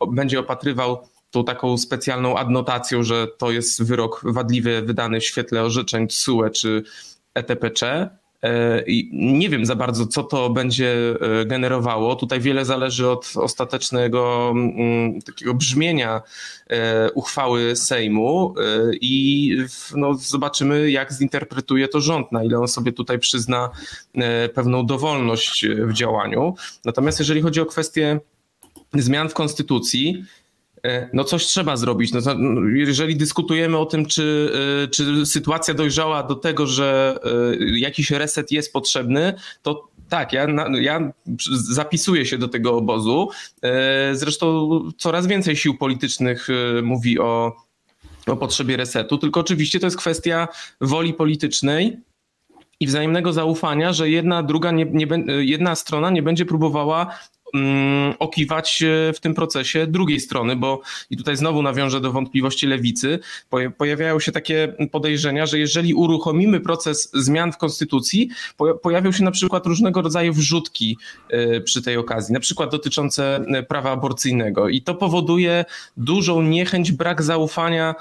będzie 0.07 0.39
opatrywał 0.39 1.07
tą 1.31 1.43
taką 1.43 1.77
specjalną 1.77 2.38
adnotacją, 2.38 3.03
że 3.03 3.27
to 3.38 3.51
jest 3.51 3.84
wyrok 3.84 4.21
wadliwy 4.23 4.81
wydany 4.81 5.19
w 5.19 5.25
świetle 5.25 5.63
orzeczeń 5.63 6.07
TSUE 6.07 6.49
czy 6.49 6.84
ETPC, 7.34 8.09
nie 9.11 9.49
wiem 9.49 9.65
za 9.65 9.75
bardzo, 9.75 10.07
co 10.07 10.23
to 10.23 10.49
będzie 10.49 11.15
e, 11.41 11.45
generowało. 11.45 12.15
Tutaj 12.15 12.39
wiele 12.39 12.65
zależy 12.65 13.09
od 13.09 13.33
ostatecznego 13.35 14.51
mm, 14.55 15.21
takiego 15.21 15.53
brzmienia 15.53 16.21
e, 16.69 17.11
uchwały 17.11 17.75
Sejmu 17.75 18.55
i 19.01 19.57
no, 19.95 20.13
zobaczymy, 20.13 20.91
jak 20.91 21.13
zinterpretuje 21.13 21.87
to 21.87 22.01
rząd, 22.01 22.31
na 22.31 22.43
ile 22.43 22.59
on 22.59 22.67
sobie 22.67 22.91
tutaj 22.91 23.19
przyzna 23.19 23.69
pewną 24.53 24.85
dowolność 24.85 25.65
w 25.67 25.93
działaniu. 25.93 26.55
Natomiast 26.85 27.19
jeżeli 27.19 27.41
chodzi 27.41 27.61
o 27.61 27.65
kwestię 27.65 28.19
zmian 28.93 29.29
w 29.29 29.33
konstytucji, 29.33 30.23
E, 30.23 30.42
no 31.13 31.23
coś 31.23 31.45
trzeba 31.45 31.77
zrobić. 31.77 32.11
No, 32.13 32.19
no, 32.38 32.69
jeżeli 32.69 33.15
dyskutujemy 33.15 33.77
o 33.77 33.86
tym, 33.86 34.05
czy, 34.05 34.51
e, 34.84 34.88
czy 34.88 35.25
sytuacja 35.25 35.73
dojrzała 35.73 36.23
do 36.23 36.36
tego, 36.36 36.67
że 36.67 37.19
e, 37.23 37.79
jakiś 37.79 38.11
reset 38.11 38.51
jest 38.51 38.73
potrzebny, 38.73 39.34
to 39.61 39.88
tak, 40.09 40.34
ja, 40.34 40.47
ja 40.81 41.11
zapisuję 41.51 42.25
się 42.25 42.38
do 42.38 42.47
tego 42.47 42.77
obozu. 42.77 43.29
Zresztą 44.13 44.69
coraz 44.97 45.27
więcej 45.27 45.55
sił 45.55 45.77
politycznych 45.77 46.47
mówi 46.84 47.19
o, 47.19 47.55
o 48.27 48.38
potrzebie 48.38 48.77
resetu, 48.77 49.17
tylko 49.17 49.39
oczywiście 49.39 49.79
to 49.79 49.88
jest 49.88 49.97
kwestia 49.97 50.47
woli 50.81 51.13
politycznej 51.13 51.97
i 52.79 52.88
wzajemnego 52.88 53.34
zaufania, 53.34 53.93
że 53.93 54.09
jedna, 54.09 54.43
druga 54.43 54.71
nie, 54.71 54.86
nie, 54.86 55.07
jedna 55.27 55.75
strona 55.75 56.09
nie 56.09 56.23
będzie 56.23 56.45
próbowała 56.45 57.15
okiwać 58.19 58.83
w 59.15 59.19
tym 59.19 59.33
procesie 59.33 59.87
drugiej 59.87 60.19
strony, 60.19 60.55
bo 60.55 60.81
i 61.09 61.17
tutaj 61.17 61.37
znowu 61.37 61.61
nawiążę 61.61 62.01
do 62.01 62.11
wątpliwości 62.11 62.67
lewicy, 62.67 63.19
pojawiają 63.77 64.19
się 64.19 64.31
takie 64.31 64.75
podejrzenia, 64.91 65.45
że 65.45 65.59
jeżeli 65.59 65.93
uruchomimy 65.93 66.59
proces 66.59 67.11
zmian 67.13 67.51
w 67.51 67.57
konstytucji, 67.57 68.29
pojawią 68.81 69.11
się 69.11 69.23
na 69.23 69.31
przykład 69.31 69.65
różnego 69.65 70.01
rodzaju 70.01 70.33
wrzutki 70.33 70.97
e, 71.29 71.61
przy 71.61 71.81
tej 71.81 71.97
okazji, 71.97 72.33
na 72.33 72.39
przykład 72.39 72.71
dotyczące 72.71 73.35
e, 73.35 73.63
prawa 73.63 73.91
aborcyjnego. 73.91 74.69
I 74.69 74.81
to 74.81 74.95
powoduje 74.95 75.65
dużą 75.97 76.41
niechęć, 76.41 76.91
brak 76.91 77.23
zaufania 77.23 77.95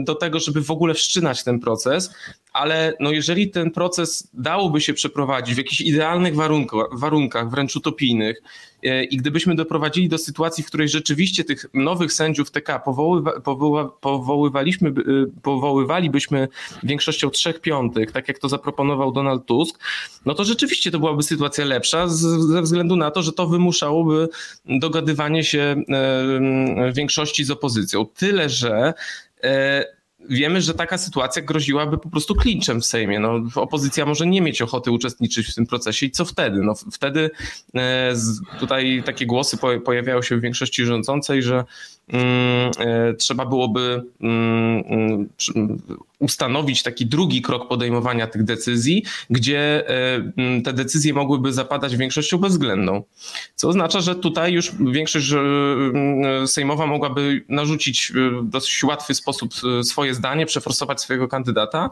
do 0.00 0.14
tego, 0.14 0.40
żeby 0.40 0.62
w 0.62 0.70
ogóle 0.70 0.94
wszczynać 0.94 1.44
ten 1.44 1.60
proces, 1.60 2.14
ale 2.52 2.94
no 3.00 3.10
jeżeli 3.10 3.50
ten 3.50 3.70
proces 3.70 4.28
dałoby 4.34 4.80
się 4.80 4.94
przeprowadzić 4.94 5.54
w 5.54 5.58
jakichś 5.58 5.80
idealnych 5.80 6.34
warunkach, 6.34 6.86
warunkach 6.92 7.50
wręcz 7.50 7.76
utopijnych 7.76 8.42
e, 8.82 9.04
i 9.04 9.16
gdybyśmy 9.16 9.54
doprowadzili 9.54 10.08
do 10.08 10.18
sytuacji, 10.18 10.64
w 10.64 10.66
której 10.66 10.88
rzeczywiście 10.88 11.44
tych 11.44 11.66
nowych 11.74 12.12
sędziów 12.12 12.50
TK 12.50 12.78
powoływa, 12.84 13.32
powoływaliśmy, 14.00 14.88
e, 14.88 14.92
powoływalibyśmy 15.42 16.48
większością 16.82 17.30
trzech 17.30 17.60
piątych, 17.60 18.12
tak 18.12 18.28
jak 18.28 18.38
to 18.38 18.48
zaproponował 18.48 19.12
Donald 19.12 19.46
Tusk, 19.46 19.78
no 20.26 20.34
to 20.34 20.44
rzeczywiście 20.44 20.90
to 20.90 20.98
byłaby 20.98 21.22
sytuacja 21.22 21.64
lepsza 21.64 22.08
ze 22.08 22.62
względu 22.62 22.96
na 22.96 23.10
to, 23.10 23.22
że 23.22 23.32
to 23.32 23.46
wymuszałoby 23.46 24.28
dogadywanie 24.64 25.44
się 25.44 25.60
e, 25.88 26.92
większości 26.92 27.44
z 27.44 27.50
opozycją. 27.50 28.06
Tyle, 28.06 28.48
że 28.48 28.94
wiemy, 30.28 30.60
że 30.60 30.74
taka 30.74 30.98
sytuacja 30.98 31.42
groziłaby 31.42 31.98
po 31.98 32.10
prostu 32.10 32.34
klinczem 32.34 32.80
w 32.80 32.86
Sejmie. 32.86 33.20
No, 33.20 33.40
opozycja 33.54 34.06
może 34.06 34.26
nie 34.26 34.40
mieć 34.40 34.62
ochoty 34.62 34.90
uczestniczyć 34.90 35.46
w 35.46 35.54
tym 35.54 35.66
procesie 35.66 36.06
i 36.06 36.10
co 36.10 36.24
wtedy? 36.24 36.60
No, 36.62 36.74
wtedy 36.92 37.30
e, 37.74 38.14
tutaj 38.60 39.02
takie 39.06 39.26
głosy 39.26 39.58
pojawiały 39.84 40.22
się 40.22 40.36
w 40.36 40.40
większości 40.40 40.84
rządzącej, 40.84 41.42
że 41.42 41.64
mm, 42.08 42.70
e, 42.78 43.14
trzeba 43.14 43.46
byłoby 43.46 44.02
mm, 44.20 44.84
mm, 44.86 45.28
ustanowić 46.22 46.82
taki 46.82 47.06
drugi 47.06 47.42
krok 47.42 47.68
podejmowania 47.68 48.26
tych 48.26 48.44
decyzji, 48.44 49.04
gdzie 49.30 49.88
e, 49.88 50.62
te 50.62 50.72
decyzje 50.72 51.14
mogłyby 51.14 51.52
zapadać 51.52 51.96
większością 51.96 52.38
bezwzględną. 52.38 53.02
Co 53.54 53.68
oznacza, 53.68 54.00
że 54.00 54.14
tutaj 54.14 54.52
już 54.52 54.72
większość 54.80 55.32
sejmowa 56.46 56.86
mogłaby 56.86 57.44
narzucić 57.48 58.12
w 58.14 58.48
dosyć 58.48 58.84
łatwy 58.84 59.14
sposób 59.14 59.54
swoje 59.82 60.14
zdanie, 60.14 60.46
przeforsować 60.46 61.00
swojego 61.00 61.28
kandydata. 61.28 61.90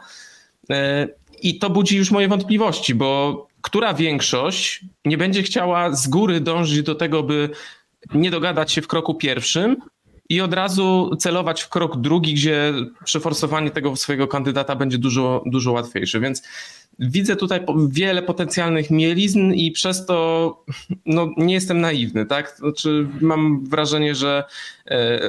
E, 0.71 1.09
I 1.43 1.59
to 1.59 1.71
budzi 1.71 1.97
już 1.97 2.11
moje 2.11 2.29
wątpliwości, 2.29 2.95
bo 2.95 3.49
która 3.63 3.95
większość 3.95 4.81
nie 5.05 5.19
będzie 5.19 5.43
chciała 5.43 5.95
z 5.95 6.09
góry 6.09 6.41
dążyć 6.41 6.83
do 6.83 6.95
tego, 6.95 7.23
by 7.23 7.51
nie 8.15 8.31
dogadać 8.31 8.73
się 8.73 8.83
w 8.83 8.89
kroku 8.89 9.15
pierwszym 9.15 9.77
i 10.31 10.41
od 10.41 10.55
razu 10.55 11.11
celować 11.19 11.63
w 11.63 11.69
krok 11.69 12.01
drugi, 12.01 12.35
gdzie 12.35 12.73
przeforsowanie 13.05 13.71
tego 13.71 13.97
swojego 13.97 14.29
kandydata 14.29 14.77
będzie 14.77 14.99
dużo, 14.99 15.43
dużo 15.47 15.73
łatwiejsze. 15.73 16.21
Więc 16.21 16.43
widzę 16.99 17.37
tutaj 17.37 17.61
wiele 17.89 18.23
potencjalnych 18.23 18.91
mielizn 18.91 19.53
i 19.53 19.71
przez 19.71 20.07
to 20.07 20.65
no, 21.07 21.31
nie 21.37 21.55
jestem 21.55 21.81
naiwny, 21.81 22.27
tak? 22.27 22.57
Znaczy, 22.59 23.09
mam 23.21 23.65
wrażenie, 23.65 24.15
że 24.15 24.45
e, 24.87 25.21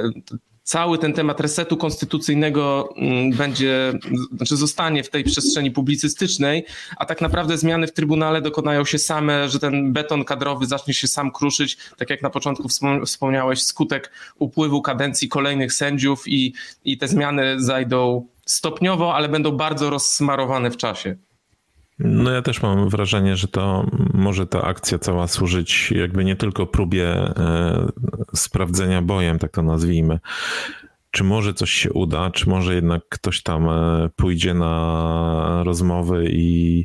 cały 0.72 0.98
ten 0.98 1.12
temat 1.12 1.40
resetu 1.40 1.76
konstytucyjnego 1.76 2.94
mm, 2.96 3.30
będzie, 3.30 3.92
znaczy 4.36 4.56
zostanie 4.56 5.04
w 5.04 5.10
tej 5.10 5.24
przestrzeni 5.24 5.70
publicystycznej, 5.70 6.64
a 6.96 7.04
tak 7.04 7.20
naprawdę 7.20 7.58
zmiany 7.58 7.86
w 7.86 7.92
Trybunale 7.92 8.42
dokonają 8.42 8.84
się 8.84 8.98
same, 8.98 9.48
że 9.48 9.58
ten 9.58 9.92
beton 9.92 10.24
kadrowy 10.24 10.66
zacznie 10.66 10.94
się 10.94 11.08
sam 11.08 11.32
kruszyć, 11.32 11.78
tak 11.96 12.10
jak 12.10 12.22
na 12.22 12.30
początku 12.30 12.68
wspomniałeś, 13.06 13.62
skutek 13.62 14.12
upływu 14.38 14.82
kadencji 14.82 15.28
kolejnych 15.28 15.72
sędziów 15.72 16.28
i, 16.28 16.54
i 16.84 16.98
te 16.98 17.08
zmiany 17.08 17.60
zajdą 17.60 18.26
stopniowo, 18.46 19.14
ale 19.14 19.28
będą 19.28 19.50
bardzo 19.50 19.90
rozsmarowane 19.90 20.70
w 20.70 20.76
czasie. 20.76 21.16
No 21.98 22.30
ja 22.30 22.42
też 22.42 22.62
mam 22.62 22.88
wrażenie, 22.88 23.36
że 23.36 23.48
to 23.48 23.86
może 24.14 24.46
ta 24.46 24.62
akcja 24.62 24.98
cała 24.98 25.28
służyć 25.28 25.92
jakby 25.96 26.24
nie 26.24 26.36
tylko 26.36 26.66
próbie 26.66 27.08
e, 27.08 27.88
sprawdzenia 28.34 29.02
bojem, 29.02 29.38
tak 29.38 29.50
to 29.50 29.62
nazwijmy, 29.62 30.18
czy 31.12 31.24
może 31.24 31.54
coś 31.54 31.70
się 31.70 31.92
uda, 31.92 32.30
czy 32.30 32.48
może 32.48 32.74
jednak 32.74 33.02
ktoś 33.08 33.42
tam 33.42 33.68
e, 33.68 34.08
pójdzie 34.16 34.54
na 34.54 35.62
rozmowy 35.64 36.28
i 36.30 36.84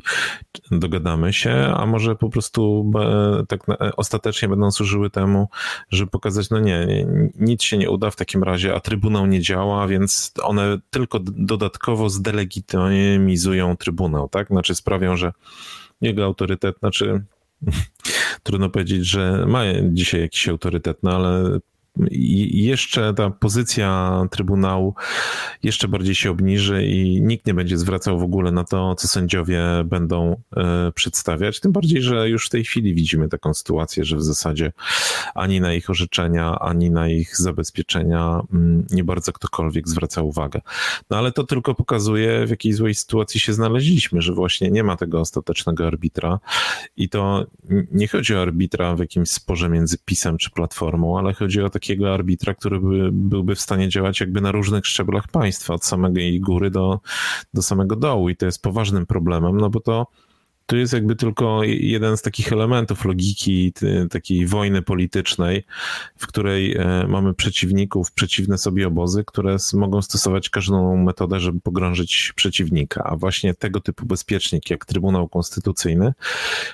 dogadamy 0.70 1.32
się, 1.32 1.52
a 1.76 1.86
może 1.86 2.16
po 2.16 2.28
prostu 2.28 2.92
e, 3.00 3.46
tak 3.46 3.60
ostatecznie 3.96 4.48
będą 4.48 4.70
służyły 4.70 5.10
temu, 5.10 5.48
żeby 5.90 6.10
pokazać, 6.10 6.50
no 6.50 6.58
nie, 6.58 7.06
nic 7.34 7.62
się 7.62 7.78
nie 7.78 7.90
uda 7.90 8.10
w 8.10 8.16
takim 8.16 8.42
razie, 8.42 8.74
a 8.74 8.80
Trybunał 8.80 9.26
nie 9.26 9.40
działa, 9.40 9.86
więc 9.86 10.32
one 10.42 10.78
tylko 10.90 11.18
dodatkowo 11.22 12.10
zdelegitymizują 12.10 13.76
Trybunał, 13.76 14.28
tak? 14.28 14.48
Znaczy 14.48 14.74
sprawią, 14.74 15.16
że 15.16 15.32
jego 16.00 16.24
autorytet, 16.24 16.78
znaczy 16.78 17.24
trudno 18.42 18.70
powiedzieć, 18.70 19.06
że 19.06 19.46
ma 19.46 19.62
dzisiaj 19.82 20.20
jakiś 20.20 20.48
autorytet, 20.48 20.98
no 21.02 21.16
ale 21.16 21.58
jeszcze 22.10 23.14
ta 23.14 23.30
pozycja 23.30 24.22
Trybunału 24.30 24.94
jeszcze 25.62 25.88
bardziej 25.88 26.14
się 26.14 26.30
obniży 26.30 26.86
i 26.86 27.22
nikt 27.22 27.46
nie 27.46 27.54
będzie 27.54 27.78
zwracał 27.78 28.18
w 28.18 28.22
ogóle 28.22 28.52
na 28.52 28.64
to, 28.64 28.94
co 28.94 29.08
sędziowie 29.08 29.62
będą 29.84 30.40
e, 30.56 30.92
przedstawiać. 30.92 31.60
Tym 31.60 31.72
bardziej, 31.72 32.02
że 32.02 32.28
już 32.28 32.46
w 32.46 32.50
tej 32.50 32.64
chwili 32.64 32.94
widzimy 32.94 33.28
taką 33.28 33.54
sytuację, 33.54 34.04
że 34.04 34.16
w 34.16 34.22
zasadzie 34.22 34.72
ani 35.34 35.60
na 35.60 35.74
ich 35.74 35.90
orzeczenia, 35.90 36.58
ani 36.58 36.90
na 36.90 37.08
ich 37.08 37.36
zabezpieczenia 37.36 38.40
mm, 38.52 38.86
nie 38.90 39.04
bardzo 39.04 39.32
ktokolwiek 39.32 39.88
zwraca 39.88 40.22
uwagę. 40.22 40.60
No 41.10 41.16
ale 41.16 41.32
to 41.32 41.44
tylko 41.44 41.74
pokazuje, 41.74 42.46
w 42.46 42.50
jakiej 42.50 42.72
złej 42.72 42.94
sytuacji 42.94 43.40
się 43.40 43.52
znaleźliśmy, 43.52 44.22
że 44.22 44.32
właśnie 44.32 44.70
nie 44.70 44.84
ma 44.84 44.96
tego 44.96 45.20
ostatecznego 45.20 45.86
arbitra 45.86 46.38
i 46.96 47.08
to 47.08 47.46
nie 47.92 48.08
chodzi 48.08 48.34
o 48.34 48.42
arbitra 48.42 48.94
w 48.94 48.98
jakimś 48.98 49.30
sporze 49.30 49.68
między 49.68 49.98
PiSem 50.04 50.38
czy 50.38 50.50
Platformą, 50.50 51.18
ale 51.18 51.34
chodzi 51.34 51.62
o 51.62 51.70
takie 51.70 51.87
takiego 51.88 52.14
arbitra, 52.14 52.54
który 52.54 52.80
by, 52.80 53.10
byłby 53.12 53.54
w 53.54 53.60
stanie 53.60 53.88
działać 53.88 54.20
jakby 54.20 54.40
na 54.40 54.52
różnych 54.52 54.86
szczeblach 54.86 55.28
państwa, 55.28 55.74
od 55.74 55.84
samej 55.84 56.40
góry 56.40 56.70
do, 56.70 57.00
do 57.54 57.62
samego 57.62 57.96
dołu. 57.96 58.28
I 58.28 58.36
to 58.36 58.46
jest 58.46 58.62
poważnym 58.62 59.06
problemem, 59.06 59.56
no 59.56 59.70
bo 59.70 59.80
to 59.80 60.06
to 60.66 60.76
jest 60.76 60.92
jakby 60.92 61.16
tylko 61.16 61.60
jeden 61.64 62.16
z 62.16 62.22
takich 62.22 62.52
elementów 62.52 63.04
logiki 63.04 63.72
takiej 64.10 64.46
wojny 64.46 64.82
politycznej, 64.82 65.64
w 66.16 66.26
której 66.26 66.76
e, 66.76 67.06
mamy 67.08 67.34
przeciwników, 67.34 68.12
przeciwne 68.12 68.58
sobie 68.58 68.86
obozy, 68.86 69.24
które 69.26 69.56
mogą 69.74 70.02
stosować 70.02 70.50
każdą 70.50 70.96
metodę, 70.96 71.40
żeby 71.40 71.60
pogrążyć 71.60 72.32
przeciwnika. 72.36 73.04
A 73.04 73.16
właśnie 73.16 73.54
tego 73.54 73.80
typu 73.80 74.06
bezpiecznik, 74.06 74.70
jak 74.70 74.84
Trybunał 74.84 75.28
Konstytucyjny, 75.28 76.12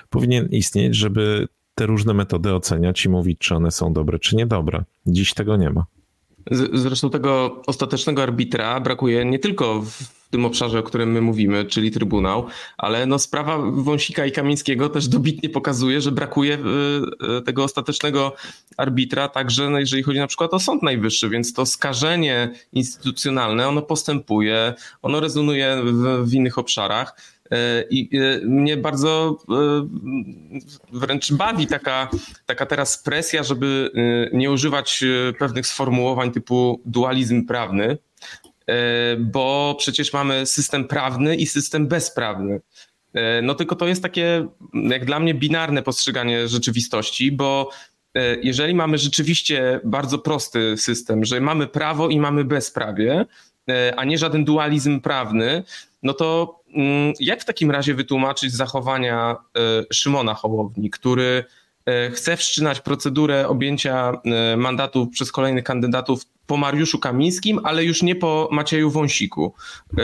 powinien 0.09 0.47
istnieć, 0.47 0.95
żeby 0.95 1.47
te 1.75 1.85
różne 1.85 2.13
metody 2.13 2.53
oceniać 2.53 3.05
i 3.05 3.09
mówić, 3.09 3.39
czy 3.39 3.55
one 3.55 3.71
są 3.71 3.93
dobre, 3.93 4.19
czy 4.19 4.35
niedobre. 4.35 4.83
Dziś 5.05 5.33
tego 5.33 5.57
nie 5.57 5.69
ma. 5.69 5.85
Zresztą 6.73 7.09
tego 7.09 7.61
ostatecznego 7.67 8.23
arbitra 8.23 8.79
brakuje 8.79 9.25
nie 9.25 9.39
tylko 9.39 9.81
w 9.81 10.15
tym 10.29 10.45
obszarze, 10.45 10.79
o 10.79 10.83
którym 10.83 11.11
my 11.11 11.21
mówimy, 11.21 11.65
czyli 11.65 11.91
Trybunał, 11.91 12.45
ale 12.77 13.05
no 13.05 13.19
sprawa 13.19 13.57
Wąsika 13.71 14.25
i 14.25 14.31
Kamińskiego 14.31 14.89
też 14.89 15.07
dobitnie 15.07 15.49
pokazuje, 15.49 16.01
że 16.01 16.11
brakuje 16.11 16.57
y, 16.57 17.37
y, 17.37 17.41
tego 17.41 17.63
ostatecznego 17.63 18.35
arbitra 18.77 19.27
także 19.27 19.69
no 19.69 19.79
jeżeli 19.79 20.03
chodzi 20.03 20.19
na 20.19 20.27
przykład 20.27 20.53
o 20.53 20.59
Sąd 20.59 20.83
Najwyższy, 20.83 21.29
więc 21.29 21.53
to 21.53 21.65
skażenie 21.65 22.51
instytucjonalne, 22.73 23.67
ono 23.67 23.81
postępuje, 23.81 24.73
ono 25.01 25.19
rezonuje 25.19 25.81
w, 25.83 26.29
w 26.29 26.33
innych 26.33 26.57
obszarach. 26.57 27.34
E, 27.51 27.83
I 27.89 28.09
e, 28.17 28.45
mnie 28.45 28.77
bardzo 28.77 29.37
e, 29.49 29.87
wręcz 30.93 31.33
bawi 31.33 31.67
taka, 31.67 32.09
taka 32.45 32.65
teraz 32.65 32.97
presja, 32.97 33.43
żeby 33.43 33.91
nie 34.33 34.51
używać 34.51 35.03
pewnych 35.39 35.67
sformułowań 35.67 36.31
typu 36.31 36.81
dualizm 36.85 37.45
prawny, 37.45 37.97
bo 39.19 39.75
przecież 39.79 40.13
mamy 40.13 40.45
system 40.45 40.87
prawny 40.87 41.35
i 41.35 41.45
system 41.47 41.87
bezprawny. 41.87 42.61
No 43.43 43.55
tylko 43.55 43.75
to 43.75 43.87
jest 43.87 44.03
takie, 44.03 44.47
jak 44.73 45.05
dla 45.05 45.19
mnie, 45.19 45.33
binarne 45.33 45.83
postrzeganie 45.83 46.47
rzeczywistości, 46.47 47.31
bo 47.31 47.69
jeżeli 48.41 48.75
mamy 48.75 48.97
rzeczywiście 48.97 49.79
bardzo 49.83 50.19
prosty 50.19 50.77
system, 50.77 51.25
że 51.25 51.41
mamy 51.41 51.67
prawo 51.67 52.09
i 52.09 52.19
mamy 52.19 52.43
bezprawie, 52.43 53.25
a 53.97 54.05
nie 54.05 54.17
żaden 54.17 54.45
dualizm 54.45 55.01
prawny, 55.01 55.63
no 56.05 56.13
to 56.13 56.59
mm, 56.75 57.13
jak 57.19 57.41
w 57.41 57.45
takim 57.45 57.71
razie 57.71 57.93
wytłumaczyć 57.93 58.53
zachowania 58.53 59.35
e, 59.57 59.93
Szymona 59.93 60.33
Hołowni, 60.33 60.89
który 60.89 61.43
e, 61.85 62.11
chce 62.11 62.37
wszczynać 62.37 62.81
procedurę 62.81 63.47
objęcia 63.47 64.11
e, 64.25 64.57
mandatów 64.57 65.09
przez 65.09 65.31
kolejnych 65.31 65.63
kandydatów 65.63 66.21
po 66.47 66.57
Mariuszu 66.57 66.99
Kamińskim, 66.99 67.59
ale 67.63 67.83
już 67.83 68.03
nie 68.03 68.15
po 68.15 68.49
Macieju 68.51 68.91
Wąsiku. 68.91 69.53
E, 69.97 70.01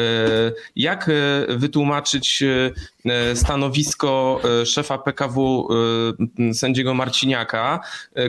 jak 0.76 1.10
e, 1.10 1.58
wytłumaczyć 1.58 2.44
e, 2.44 3.36
stanowisko 3.36 4.42
szefa 4.66 4.98
PKW 4.98 5.68
sędziego 6.54 6.94
Marciniaka, 6.94 7.80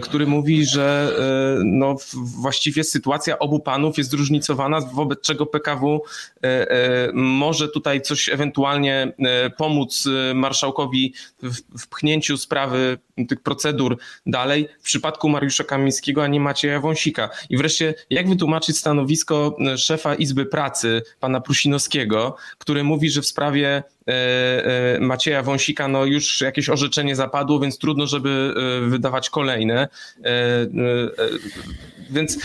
który 0.02 0.26
mówi, 0.26 0.66
że 0.66 1.16
no 1.64 1.96
właściwie 2.14 2.84
sytuacja 2.84 3.38
obu 3.38 3.60
panów 3.60 3.98
jest 3.98 4.10
zróżnicowana, 4.10 4.80
wobec 4.80 5.20
czego 5.20 5.46
PKW 5.46 6.02
może 7.12 7.68
tutaj 7.68 8.00
coś 8.00 8.28
ewentualnie 8.28 9.12
pomóc 9.56 10.08
marszałkowi 10.34 11.14
w 11.78 11.88
pchnięciu 11.88 12.36
sprawy 12.36 12.98
tych 13.28 13.40
procedur 13.42 13.98
dalej 14.26 14.68
w 14.80 14.84
przypadku 14.84 15.28
Mariusza 15.28 15.64
Kamińskiego, 15.64 16.24
a 16.24 16.26
nie 16.26 16.40
Macieja 16.40 16.80
Wąsika. 16.80 17.30
I 17.50 17.56
wreszcie 17.56 17.94
jak 18.10 18.28
wytłumaczyć 18.28 18.78
stanowisko 18.78 19.56
e, 19.72 19.78
szefa 19.78 20.14
Izby 20.14 20.46
Pracy, 20.46 21.02
pana 21.20 21.40
Prusinowskiego, 21.40 22.36
który 22.58 22.84
mówi, 22.84 23.10
że 23.10 23.22
w 23.22 23.26
sprawie 23.26 23.82
Macieja 25.00 25.42
Wąsika 25.42 25.88
no 25.88 26.04
już 26.04 26.40
jakieś 26.40 26.68
orzeczenie 26.68 27.16
zapadło, 27.16 27.60
więc 27.60 27.78
trudno, 27.78 28.06
żeby 28.06 28.54
wydawać 28.88 29.30
kolejne. 29.30 29.88
Więc 32.10 32.38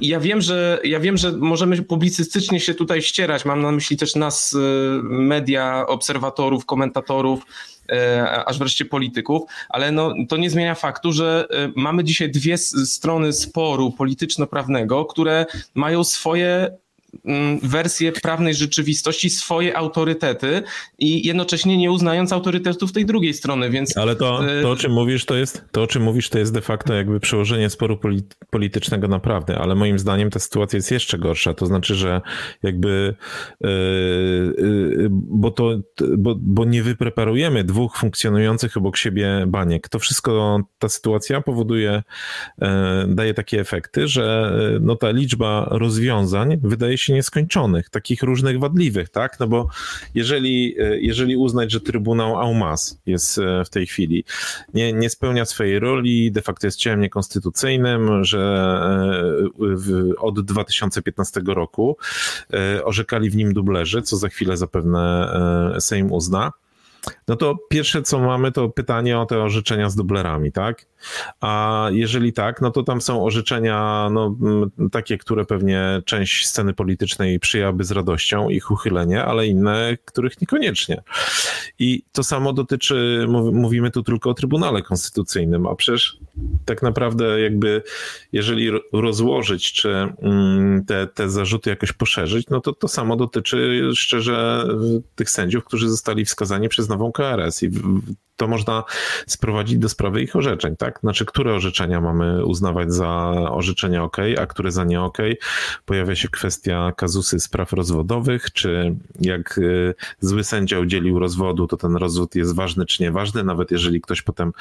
ja 0.00 0.20
wiem, 0.20 0.40
że 0.40 0.80
ja 0.84 1.00
wiem, 1.00 1.16
że 1.16 1.32
możemy 1.32 1.82
publicystycznie 1.82 2.60
się 2.60 2.74
tutaj 2.74 3.02
ścierać. 3.02 3.44
Mam 3.44 3.62
na 3.62 3.72
myśli 3.72 3.96
też 3.96 4.16
nas, 4.16 4.56
media, 5.02 5.86
obserwatorów, 5.86 6.66
komentatorów, 6.66 7.40
E, 7.92 8.44
aż 8.44 8.58
wreszcie 8.58 8.84
polityków, 8.84 9.42
ale 9.68 9.92
no, 9.92 10.14
to 10.28 10.36
nie 10.36 10.50
zmienia 10.50 10.74
faktu, 10.74 11.12
że 11.12 11.46
e, 11.50 11.72
mamy 11.76 12.04
dzisiaj 12.04 12.30
dwie 12.30 12.58
strony 12.58 13.32
sporu 13.32 13.92
polityczno-prawnego, 13.92 15.04
które 15.04 15.46
mają 15.74 16.04
swoje 16.04 16.76
wersję 17.62 18.12
prawnej 18.12 18.54
rzeczywistości, 18.54 19.30
swoje 19.30 19.76
autorytety 19.76 20.62
i 20.98 21.26
jednocześnie 21.26 21.76
nie 21.76 21.90
uznając 21.90 22.32
autorytetów 22.32 22.92
tej 22.92 23.06
drugiej 23.06 23.34
strony, 23.34 23.70
więc... 23.70 23.96
Ale 23.96 24.16
to, 24.16 24.50
e, 24.58 24.62
to 24.62 24.70
o 24.70 24.76
czym 24.76 24.92
mówisz, 24.92 25.24
to 25.24 25.36
jest, 25.36 25.64
to 25.72 25.82
o 25.82 25.86
czym 25.86 26.02
mówisz, 26.02 26.28
to 26.28 26.38
jest 26.38 26.52
de 26.52 26.60
facto 26.60 26.94
jakby 26.94 27.20
przełożenie 27.20 27.70
sporu 27.70 27.98
politycznego 28.50 29.08
na 29.08 29.18
prawdę, 29.18 29.58
ale 29.58 29.74
moim 29.74 29.98
zdaniem 29.98 30.30
ta 30.30 30.38
sytuacja 30.38 30.76
jest 30.76 30.90
jeszcze 30.90 31.18
gorsza, 31.18 31.54
to 31.54 31.66
znaczy, 31.66 31.94
że 31.94 32.20
jakby 32.62 33.14
e, 33.64 33.68
e, 33.68 33.70
bo 35.10 35.50
to, 35.50 35.80
bo, 36.18 36.34
bo 36.40 36.64
nie 36.64 36.82
wypreparujemy 36.82 37.64
dwóch 37.64 37.96
funkcjonujących 37.96 38.76
obok 38.76 38.96
siebie 38.96 39.44
baniek. 39.46 39.88
To 39.88 39.98
wszystko, 39.98 40.60
ta 40.78 40.88
sytuacja 40.88 41.40
powoduje, 41.40 42.02
daje 43.08 43.34
takie 43.34 43.60
efekty, 43.60 44.08
że 44.08 44.52
no 44.80 44.96
ta 44.96 45.10
liczba 45.10 45.66
rozwiązań 45.70 46.58
wydaje 46.62 46.98
się 47.00 47.12
nieskończonych, 47.12 47.90
takich 47.90 48.22
różnych 48.22 48.58
wadliwych, 48.58 49.08
tak? 49.08 49.40
No 49.40 49.46
bo 49.46 49.68
jeżeli, 50.14 50.76
e, 50.80 51.00
jeżeli 51.00 51.36
uznać, 51.36 51.72
że 51.72 51.80
Trybunał 51.80 52.40
Aumas 52.40 53.00
jest 53.06 53.38
e, 53.38 53.64
w 53.64 53.70
tej 53.70 53.86
chwili, 53.86 54.24
nie, 54.74 54.92
nie 54.92 55.10
spełnia 55.10 55.44
swojej 55.44 55.78
roli, 55.78 56.32
de 56.32 56.42
facto 56.42 56.66
jest 56.66 56.78
ciałem 56.78 57.00
niekonstytucyjnym, 57.00 58.24
że 58.24 58.40
e, 59.60 60.16
od 60.18 60.40
2015 60.40 61.40
roku 61.46 61.96
orzekali 62.84 63.30
w 63.30 63.36
nim 63.36 63.52
dublerzy, 63.52 64.02
co 64.02 64.16
za 64.16 64.28
chwilę 64.28 64.56
zapewne 64.56 65.00
Sejm 65.80 66.12
uzna, 66.12 66.52
no 67.28 67.36
to 67.36 67.56
pierwsze 67.68 68.02
co 68.02 68.18
mamy 68.18 68.52
to 68.52 68.68
pytanie 68.68 69.18
o 69.18 69.26
te 69.26 69.42
orzeczenia 69.42 69.90
z 69.90 69.96
dublerami, 69.96 70.52
tak? 70.52 70.86
A 71.40 71.86
jeżeli 71.92 72.32
tak, 72.32 72.60
no 72.60 72.70
to 72.70 72.82
tam 72.82 73.00
są 73.00 73.24
orzeczenia 73.24 74.08
no, 74.12 74.36
takie, 74.92 75.18
które 75.18 75.44
pewnie 75.44 76.02
część 76.04 76.46
sceny 76.46 76.74
politycznej 76.74 77.40
przyjęłaby 77.40 77.84
z 77.84 77.90
radością, 77.90 78.48
ich 78.48 78.70
uchylenie, 78.70 79.24
ale 79.24 79.46
inne, 79.46 79.96
których 80.04 80.40
niekoniecznie. 80.40 81.02
I 81.78 82.02
to 82.12 82.22
samo 82.22 82.52
dotyczy, 82.52 83.26
mówimy 83.52 83.90
tu 83.90 84.02
tylko 84.02 84.30
o 84.30 84.34
Trybunale 84.34 84.82
Konstytucyjnym, 84.82 85.66
a 85.66 85.74
przecież 85.74 86.18
tak 86.64 86.82
naprawdę 86.82 87.40
jakby 87.40 87.82
jeżeli 88.32 88.70
rozłożyć, 88.92 89.72
czy 89.72 89.88
mm, 90.22 90.84
te, 90.84 91.06
te 91.06 91.30
zarzuty 91.30 91.70
jakoś 91.70 91.92
poszerzyć, 91.92 92.46
no 92.50 92.60
to 92.60 92.72
to 92.72 92.88
samo 92.88 93.16
dotyczy 93.16 93.90
szczerze 93.94 94.68
tych 95.14 95.30
sędziów, 95.30 95.64
którzy 95.64 95.88
zostali 95.88 96.24
wskazani 96.24 96.68
przez 96.68 96.88
nową 96.88 97.12
KRS 97.12 97.62
i 97.62 97.70
to 98.40 98.48
można 98.48 98.84
sprowadzić 99.26 99.78
do 99.78 99.88
sprawy 99.88 100.22
ich 100.22 100.36
orzeczeń, 100.36 100.76
tak? 100.76 101.00
Znaczy, 101.00 101.24
które 101.26 101.54
orzeczenia 101.54 102.00
mamy 102.00 102.44
uznawać 102.44 102.92
za 102.92 103.08
orzeczenia 103.50 104.02
OK, 104.02 104.16
a 104.38 104.46
które 104.46 104.72
za 104.72 104.84
nie 104.84 105.00
OK? 105.00 105.18
Pojawia 105.84 106.16
się 106.16 106.28
kwestia 106.28 106.92
kazusy 106.96 107.40
spraw 107.40 107.72
rozwodowych, 107.72 108.52
czy 108.52 108.96
jak 109.20 109.58
y, 109.58 109.94
zły 110.20 110.44
sędzia 110.44 110.78
udzielił 110.78 111.18
rozwodu, 111.18 111.66
to 111.66 111.76
ten 111.76 111.96
rozwód 111.96 112.34
jest 112.34 112.54
ważny 112.54 112.86
czy 112.86 113.02
nieważny, 113.02 113.44
nawet 113.44 113.70
jeżeli 113.70 114.00
ktoś 114.00 114.22
potem 114.22 114.52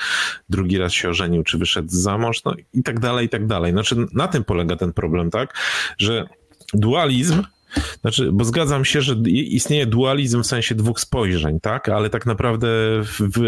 drugi 0.50 0.78
raz 0.78 0.94
się 0.94 1.10
ożenił, 1.10 1.44
czy 1.44 1.58
wyszedł 1.58 1.90
za 1.92 2.18
mąż, 2.18 2.44
no 2.44 2.54
i 2.74 2.84
tak 2.84 3.00
dalej, 3.00 3.26
i 3.26 3.30
tak 3.30 3.48
dalej. 3.48 3.72
Znaczy, 3.72 3.96
na 4.14 4.28
tym 4.28 4.44
polega 4.44 4.76
ten 4.76 4.94
problem, 4.94 5.32
tak? 5.32 5.54
Że 5.98 6.26
dualizm 6.74 7.44
znaczy, 8.02 8.32
bo 8.32 8.46
zgadzam 8.46 8.86
się, 8.86 9.02
że 9.02 9.16
istnieje 9.26 9.86
dualizm 9.86 10.44
w 10.44 10.48
sensie 10.48 10.76
dwóch 10.76 11.00
spojrzeń, 11.00 11.60
tak? 11.60 11.90
Ale 11.90 12.10
tak 12.10 12.26
naprawdę 12.26 12.68
w 13.10 13.42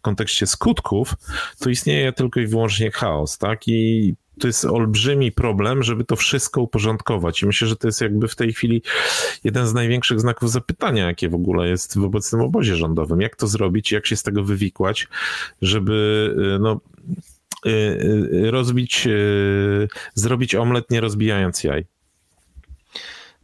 kontekście 0.00 0.46
skutków 0.46 1.14
to 1.58 1.70
istnieje 1.70 2.12
tylko 2.12 2.40
i 2.40 2.46
wyłącznie 2.46 2.90
chaos, 2.90 3.38
tak? 3.38 3.68
I 3.68 4.14
to 4.40 4.46
jest 4.46 4.64
olbrzymi 4.64 5.32
problem, 5.32 5.82
żeby 5.82 6.04
to 6.04 6.16
wszystko 6.16 6.60
uporządkować. 6.62 7.42
I 7.42 7.46
myślę, 7.46 7.68
że 7.68 7.76
to 7.76 7.88
jest 7.88 8.00
jakby 8.00 8.28
w 8.28 8.36
tej 8.36 8.52
chwili 8.52 8.82
jeden 9.44 9.66
z 9.66 9.74
największych 9.74 10.20
znaków 10.20 10.50
zapytania, 10.50 11.06
jakie 11.06 11.28
w 11.28 11.34
ogóle 11.34 11.68
jest 11.68 11.98
w 11.98 12.04
obecnym 12.04 12.40
obozie 12.40 12.76
rządowym. 12.76 13.20
Jak 13.20 13.36
to 13.36 13.46
zrobić, 13.46 13.92
jak 13.92 14.06
się 14.06 14.16
z 14.16 14.22
tego 14.22 14.44
wywikłać, 14.44 15.08
żeby 15.62 16.28
y, 16.56 16.58
no, 16.58 16.80
y, 17.66 17.70
y, 17.70 18.50
rozbić, 18.50 19.08
zrobić 20.14 20.54
omlet 20.54 20.90
nie 20.90 21.00
rozbijając 21.00 21.64
jaj. 21.64 21.84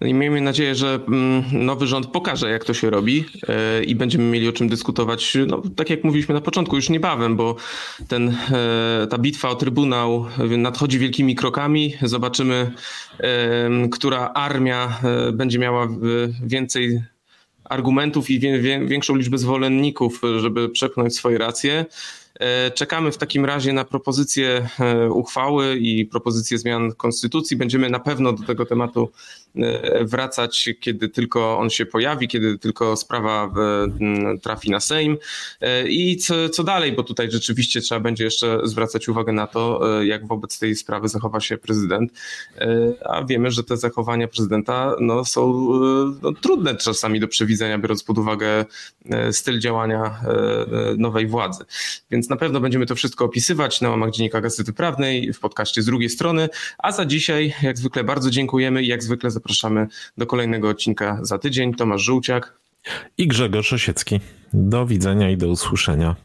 I 0.01 0.15
miejmy 0.15 0.41
nadzieję, 0.41 0.75
że 0.75 1.01
mm, 1.09 1.45
nowy 1.53 1.87
rząd 1.87 2.07
pokaże, 2.07 2.51
jak 2.51 2.65
to 2.65 2.75
się 2.75 2.91
robi 2.91 3.25
e, 3.49 3.85
i 3.85 3.95
będziemy 3.95 4.25
mieli 4.25 4.49
o 4.49 4.53
czym 4.53 4.69
dyskutować, 4.69 5.37
no, 5.47 5.63
tak 5.77 5.91
jak 5.91 6.05
mówiliśmy 6.05 6.35
na 6.35 6.41
początku, 6.41 6.77
już 6.77 6.91
niebawem, 6.91 7.37
bo 7.37 7.57
ten, 8.09 8.29
e, 8.29 9.07
ta 9.11 9.19
bitwa 9.19 9.49
o 9.49 9.55
Trybunał 9.55 10.27
nadchodzi 10.59 10.99
wielkimi 10.99 11.35
krokami. 11.35 11.95
Zobaczymy, 12.03 12.73
która 13.93 14.31
armia 14.35 14.99
e, 15.05 15.33
będzie 15.33 15.59
miała 15.59 15.89
więcej 16.43 17.03
argumentów 17.65 18.31
i 18.31 18.41
większą 18.87 19.17
liczbę 19.17 19.39
zwolenników, 19.39 20.21
żeby 20.39 20.69
przepchnąć 20.69 21.17
swoje 21.17 21.39
racje. 21.39 21.87
Czekamy 22.75 23.13
w 23.13 23.19
takim 23.19 23.45
razie 23.45 23.73
na 23.73 23.85
propozycję 23.85 24.69
e, 24.81 25.11
uchwały 25.11 25.77
i 25.77 26.07
propozycję 26.07 26.59
zmian 26.59 26.93
konstytucji. 26.93 27.57
Będziemy 27.57 27.91
na 27.91 27.99
pewno 27.99 28.33
do 28.33 28.47
tego 28.47 28.67
tematu 28.67 29.11
wracać, 30.01 30.69
kiedy 30.81 31.09
tylko 31.09 31.59
on 31.59 31.71
się 31.71 31.87
pojawi, 31.87 32.29
kiedy 32.29 32.59
tylko 32.59 32.97
sprawa 32.97 33.55
trafi 34.43 34.71
na 34.71 34.81
Sejm. 34.81 35.17
I 35.89 36.17
co, 36.17 36.49
co 36.49 36.65
dalej, 36.65 36.93
bo 36.93 37.03
tutaj 37.03 37.31
rzeczywiście 37.31 37.81
trzeba 37.81 38.01
będzie 38.01 38.25
jeszcze 38.25 38.61
zwracać 38.65 39.09
uwagę 39.09 39.33
na 39.33 39.47
to, 39.47 39.81
jak 40.03 40.27
wobec 40.27 40.59
tej 40.59 40.75
sprawy 40.77 41.09
zachowa 41.09 41.41
się 41.41 41.57
prezydent. 41.57 42.13
A 43.05 43.25
wiemy, 43.25 43.51
że 43.51 43.65
te 43.65 43.77
zachowania 43.77 44.29
prezydenta 44.29 44.97
no, 45.01 45.25
są 45.25 45.69
no, 46.23 46.33
trudne 46.33 46.77
czasami 46.77 47.21
do 47.21 47.29
przewidzenia, 47.29 47.79
biorąc 47.79 48.03
pod 48.03 48.19
uwagę 48.19 48.65
styl 49.31 49.61
działania 49.61 50.21
nowej 50.97 51.27
władzy. 51.27 51.65
Więc 52.11 52.29
na 52.29 52.37
pewno 52.37 52.61
będziemy 52.61 52.87
to 52.87 52.95
wszystko 52.95 53.25
opisywać 53.25 53.81
na 53.81 53.91
łamach 53.91 54.11
Dziennika 54.11 54.41
Gazety 54.41 54.73
Prawnej 54.73 55.33
w 55.33 55.41
podcaście 55.41 55.83
z 55.83 55.87
drugiej 55.87 56.11
strony. 56.11 56.49
A 56.79 56.93
za 56.93 57.07
dzisiaj, 57.07 57.55
jak 57.63 57.79
zwykle, 57.79 58.05
bardzo 58.05 58.31
dziękujemy 58.31 58.83
i 58.83 58.87
jak 58.87 59.03
zwykle 59.03 59.31
Zapraszamy 59.39 59.87
do 60.17 60.27
kolejnego 60.27 60.69
odcinka 60.69 61.19
za 61.23 61.39
tydzień. 61.39 61.75
Tomasz 61.75 62.03
Żółciak 62.03 62.59
i 63.19 63.27
Grzegorz 63.27 63.73
Osiecki. 63.73 64.21
Do 64.53 64.87
widzenia 64.87 65.31
i 65.31 65.37
do 65.37 65.49
usłyszenia. 65.49 66.17